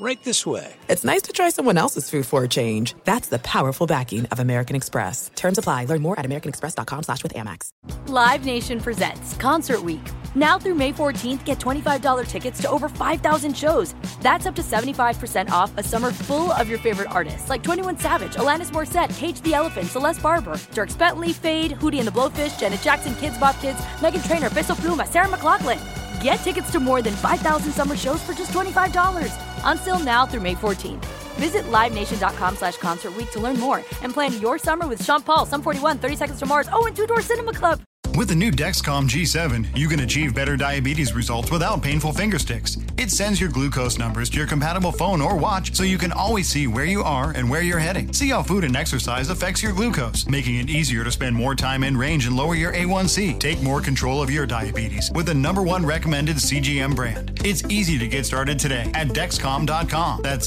Right 0.00 0.20
this 0.24 0.44
way. 0.44 0.74
it's 0.88 1.04
nice 1.04 1.22
to 1.22 1.32
try 1.32 1.50
someone 1.50 1.78
else's 1.78 2.10
food 2.10 2.26
for 2.26 2.42
a 2.42 2.48
change. 2.48 2.94
That's 3.04 3.28
the 3.28 3.38
powerful 3.38 3.86
backing 3.86 4.26
of 4.26 4.40
American 4.40 4.74
Express. 4.74 5.30
Terms 5.36 5.56
apply. 5.56 5.84
Learn 5.84 6.02
more 6.02 6.18
at 6.18 6.26
americanexpress.com 6.26 7.04
slash 7.04 7.22
with 7.22 7.32
Amex. 7.34 7.68
Live 8.08 8.44
Nation 8.44 8.80
presents 8.80 9.36
Concert 9.36 9.84
Week. 9.84 10.00
Now 10.34 10.58
through 10.58 10.74
May 10.74 10.92
14th, 10.92 11.44
get 11.44 11.60
$25 11.60 12.26
tickets 12.26 12.60
to 12.62 12.70
over 12.70 12.88
5,000 12.88 13.56
shows. 13.56 13.94
That's 14.20 14.46
up 14.46 14.56
to 14.56 14.62
75% 14.62 15.50
off 15.50 15.70
a 15.76 15.82
summer 15.84 16.10
full 16.10 16.50
of 16.50 16.68
your 16.68 16.80
favorite 16.80 17.10
artists 17.12 17.48
like 17.48 17.62
21 17.62 18.00
Savage, 18.00 18.34
Alanis 18.34 18.72
Morissette, 18.72 19.16
Cage 19.16 19.40
the 19.42 19.54
Elephant, 19.54 19.86
Celeste 19.86 20.20
Barber, 20.20 20.54
Dierks 20.74 20.98
Bentley, 20.98 21.32
Feid, 21.32 21.72
Hootie 21.72 21.98
and 21.98 22.08
the 22.08 22.10
Blowfish, 22.10 22.58
Janet 22.58 22.80
Jackson, 22.80 23.12
Kidz 23.14 23.38
Bop 23.38 23.58
Kids, 23.60 23.78
Meghan 24.00 24.26
Trainor, 24.26 24.50
Peso 24.50 24.74
Pluma, 24.74 25.06
Sarah 25.06 25.28
McLachlan. 25.28 25.78
Get 26.20 26.36
tickets 26.40 26.72
to 26.72 26.80
more 26.80 27.00
than 27.00 27.12
5,000 27.14 27.70
summer 27.70 27.96
shows 27.96 28.20
for 28.22 28.32
just 28.32 28.50
$25. 28.50 29.53
Until 29.64 29.98
now 29.98 30.24
through 30.26 30.42
May 30.42 30.54
14th. 30.54 31.02
Visit 31.34 31.64
LiveNation.com 31.64 32.56
slash 32.56 32.76
Concert 32.76 33.12
to 33.32 33.40
learn 33.40 33.58
more 33.58 33.78
and 34.02 34.12
plan 34.12 34.40
your 34.40 34.58
summer 34.58 34.86
with 34.86 35.04
Sean 35.04 35.22
Paul, 35.22 35.46
Sum 35.46 35.62
41, 35.62 35.98
30 35.98 36.16
Seconds 36.16 36.38
to 36.38 36.46
Mars, 36.46 36.68
oh, 36.72 36.86
and 36.86 36.96
Two 36.96 37.06
Door 37.06 37.22
Cinema 37.22 37.52
Club. 37.52 37.80
With 38.16 38.28
the 38.28 38.36
new 38.36 38.52
Dexcom 38.52 39.08
G7, 39.08 39.76
you 39.76 39.88
can 39.88 39.98
achieve 40.00 40.36
better 40.36 40.56
diabetes 40.56 41.14
results 41.14 41.50
without 41.50 41.82
painful 41.82 42.12
finger 42.12 42.38
sticks. 42.38 42.76
It 42.96 43.10
sends 43.10 43.40
your 43.40 43.50
glucose 43.50 43.98
numbers 43.98 44.30
to 44.30 44.38
your 44.38 44.46
compatible 44.46 44.92
phone 44.92 45.20
or 45.20 45.36
watch 45.36 45.74
so 45.74 45.82
you 45.82 45.98
can 45.98 46.12
always 46.12 46.48
see 46.48 46.68
where 46.68 46.84
you 46.84 47.02
are 47.02 47.32
and 47.32 47.50
where 47.50 47.62
you're 47.62 47.80
heading. 47.80 48.12
See 48.12 48.28
how 48.28 48.44
food 48.44 48.62
and 48.62 48.76
exercise 48.76 49.30
affects 49.30 49.64
your 49.64 49.72
glucose, 49.72 50.28
making 50.28 50.58
it 50.58 50.70
easier 50.70 51.02
to 51.02 51.10
spend 51.10 51.34
more 51.34 51.56
time 51.56 51.82
in 51.82 51.96
range 51.96 52.28
and 52.28 52.36
lower 52.36 52.54
your 52.54 52.72
A1C. 52.72 53.40
Take 53.40 53.60
more 53.62 53.80
control 53.80 54.22
of 54.22 54.30
your 54.30 54.46
diabetes 54.46 55.10
with 55.12 55.26
the 55.26 55.34
number 55.34 55.62
one 55.64 55.84
recommended 55.84 56.36
CGM 56.36 56.94
brand. 56.94 57.40
It's 57.44 57.64
easy 57.64 57.98
to 57.98 58.06
get 58.06 58.24
started 58.24 58.60
today 58.60 58.92
at 58.94 59.08
Dexcom.com. 59.08 60.22
That's 60.22 60.46